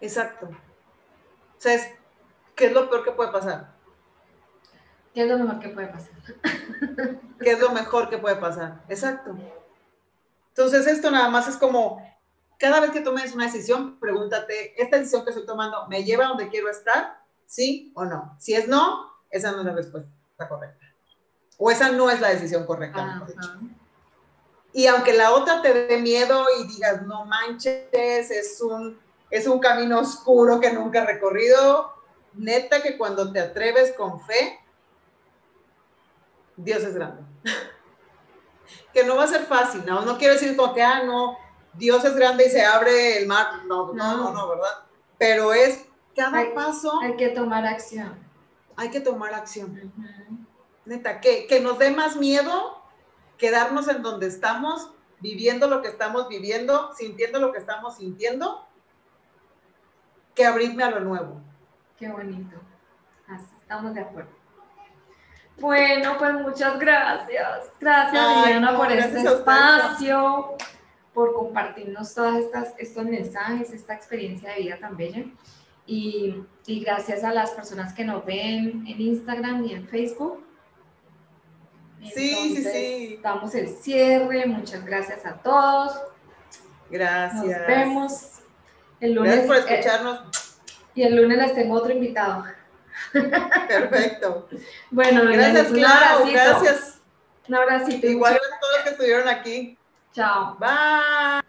Exacto. 0.00 0.46
O 0.46 1.60
sea, 1.60 1.74
es 1.74 1.88
¿qué 2.62 2.68
es 2.68 2.74
lo 2.74 2.88
peor 2.88 3.02
que 3.02 3.10
puede 3.10 3.32
pasar? 3.32 3.72
¿Qué 5.12 5.22
es 5.22 5.28
lo 5.28 5.36
mejor 5.36 5.58
que 5.58 5.68
puede 5.70 5.88
pasar? 5.88 6.12
¿Qué 7.40 7.50
es 7.50 7.58
lo 7.58 7.72
mejor 7.72 8.08
que 8.08 8.18
puede 8.18 8.36
pasar? 8.36 8.84
Exacto. 8.88 9.36
Entonces, 10.50 10.86
esto 10.86 11.10
nada 11.10 11.28
más 11.28 11.48
es 11.48 11.56
como, 11.56 12.00
cada 12.60 12.78
vez 12.78 12.92
que 12.92 13.00
tomes 13.00 13.34
una 13.34 13.46
decisión, 13.46 13.98
pregúntate, 13.98 14.80
¿esta 14.80 14.96
decisión 14.96 15.24
que 15.24 15.30
estoy 15.30 15.44
tomando 15.44 15.88
me 15.88 16.04
lleva 16.04 16.26
a 16.26 16.28
donde 16.28 16.50
quiero 16.50 16.70
estar? 16.70 17.20
¿Sí 17.46 17.90
o 17.96 18.04
no? 18.04 18.36
Si 18.38 18.54
es 18.54 18.68
no, 18.68 19.10
esa 19.28 19.50
no 19.50 19.58
es 19.58 19.64
la 19.64 19.72
respuesta 19.72 20.08
correcta. 20.48 20.86
O 21.58 21.68
esa 21.68 21.90
no 21.90 22.10
es 22.10 22.20
la 22.20 22.28
decisión 22.28 22.64
correcta. 22.64 23.26
Y 24.72 24.86
aunque 24.86 25.14
la 25.14 25.32
otra 25.32 25.62
te 25.62 25.74
dé 25.74 26.00
miedo 26.00 26.46
y 26.60 26.68
digas, 26.68 27.02
no 27.02 27.24
manches, 27.24 27.90
es 27.92 28.60
un, 28.60 29.00
es 29.30 29.48
un 29.48 29.58
camino 29.58 29.98
oscuro 29.98 30.60
que 30.60 30.72
nunca 30.72 31.02
he 31.02 31.06
recorrido, 31.06 32.01
neta 32.34 32.82
que 32.82 32.96
cuando 32.96 33.32
te 33.32 33.40
atreves 33.40 33.92
con 33.92 34.20
fe, 34.20 34.58
Dios 36.56 36.82
es 36.82 36.94
grande. 36.94 37.22
que 38.92 39.04
no 39.04 39.16
va 39.16 39.24
a 39.24 39.28
ser 39.28 39.44
fácil, 39.44 39.84
¿no? 39.86 40.02
No 40.02 40.18
quiero 40.18 40.34
decir 40.34 40.56
como 40.56 40.74
que, 40.74 40.82
ah, 40.82 41.02
no, 41.04 41.36
Dios 41.74 42.04
es 42.04 42.14
grande 42.14 42.46
y 42.46 42.50
se 42.50 42.64
abre 42.64 43.18
el 43.18 43.26
mar. 43.26 43.64
No, 43.66 43.92
no, 43.92 44.16
no, 44.16 44.32
no 44.32 44.48
¿verdad? 44.48 44.84
Pero 45.18 45.52
es 45.52 45.84
cada 46.14 46.52
paso. 46.54 47.00
Hay 47.00 47.16
que 47.16 47.28
tomar 47.28 47.66
acción. 47.66 48.18
Hay 48.76 48.90
que 48.90 49.00
tomar 49.00 49.34
acción. 49.34 49.92
Neta, 50.84 51.20
que, 51.20 51.46
que 51.46 51.60
nos 51.60 51.78
dé 51.78 51.90
más 51.90 52.16
miedo 52.16 52.82
quedarnos 53.42 53.88
en 53.88 54.02
donde 54.02 54.28
estamos, 54.28 54.90
viviendo 55.20 55.66
lo 55.66 55.82
que 55.82 55.88
estamos 55.88 56.28
viviendo, 56.28 56.92
sintiendo 56.94 57.40
lo 57.40 57.52
que 57.52 57.58
estamos 57.58 57.96
sintiendo, 57.96 58.64
que 60.34 60.46
abrirme 60.46 60.84
a 60.84 60.90
lo 60.90 61.00
nuevo. 61.00 61.40
Qué 61.98 62.08
bonito. 62.08 62.56
estamos 63.60 63.94
de 63.94 64.00
acuerdo. 64.00 64.42
Bueno, 65.58 66.16
pues 66.18 66.34
muchas 66.34 66.78
gracias. 66.78 67.70
Gracias, 67.80 68.46
Diana, 68.46 68.76
por 68.76 68.90
este 68.90 69.20
espacio, 69.20 70.56
por 71.14 71.34
compartirnos 71.34 72.14
todos 72.14 72.44
estos 72.78 73.04
mensajes, 73.04 73.72
esta 73.72 73.94
experiencia 73.94 74.50
de 74.50 74.62
vida 74.62 74.78
tan 74.78 74.96
bella. 74.96 75.24
Y, 75.86 76.42
y, 76.66 76.80
gracias 76.80 77.24
a 77.24 77.32
las 77.32 77.50
personas 77.50 77.92
que 77.92 78.04
nos 78.04 78.24
ven 78.24 78.84
en 78.86 79.00
Instagram 79.00 79.64
y 79.64 79.74
en 79.74 79.86
Facebook. 79.88 80.42
sí, 82.02 82.56
sí, 82.56 82.64
sí. 82.64 83.20
Damos 83.22 83.54
el 83.54 83.68
cierre. 83.68 84.46
Muchas 84.46 84.84
gracias 84.84 85.26
a 85.26 85.34
todos. 85.34 86.00
Gracias. 86.90 87.44
Nos 87.44 87.66
vemos. 87.66 88.28
El 89.00 89.14
lunes, 89.14 89.46
gracias 89.46 89.46
por 89.46 89.56
eh, 89.56 89.74
escucharnos. 89.74 90.41
Y 90.94 91.02
el 91.02 91.16
lunes 91.16 91.38
les 91.38 91.54
tengo 91.54 91.74
otro 91.74 91.92
invitado. 91.92 92.44
Perfecto. 93.68 94.48
bueno, 94.90 95.24
gracias, 95.24 95.70
un 95.70 95.76
claro, 95.76 96.26
gracias. 96.26 97.00
Un 97.48 97.54
abracito. 97.54 98.06
Igual 98.06 98.34
a 98.34 98.60
todos 98.60 98.74
los 98.74 98.84
que 98.84 98.90
estuvieron 98.90 99.28
aquí. 99.28 99.78
Chao. 100.12 100.56
Bye. 100.58 101.42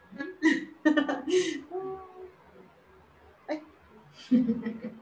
Ay. 3.48 3.64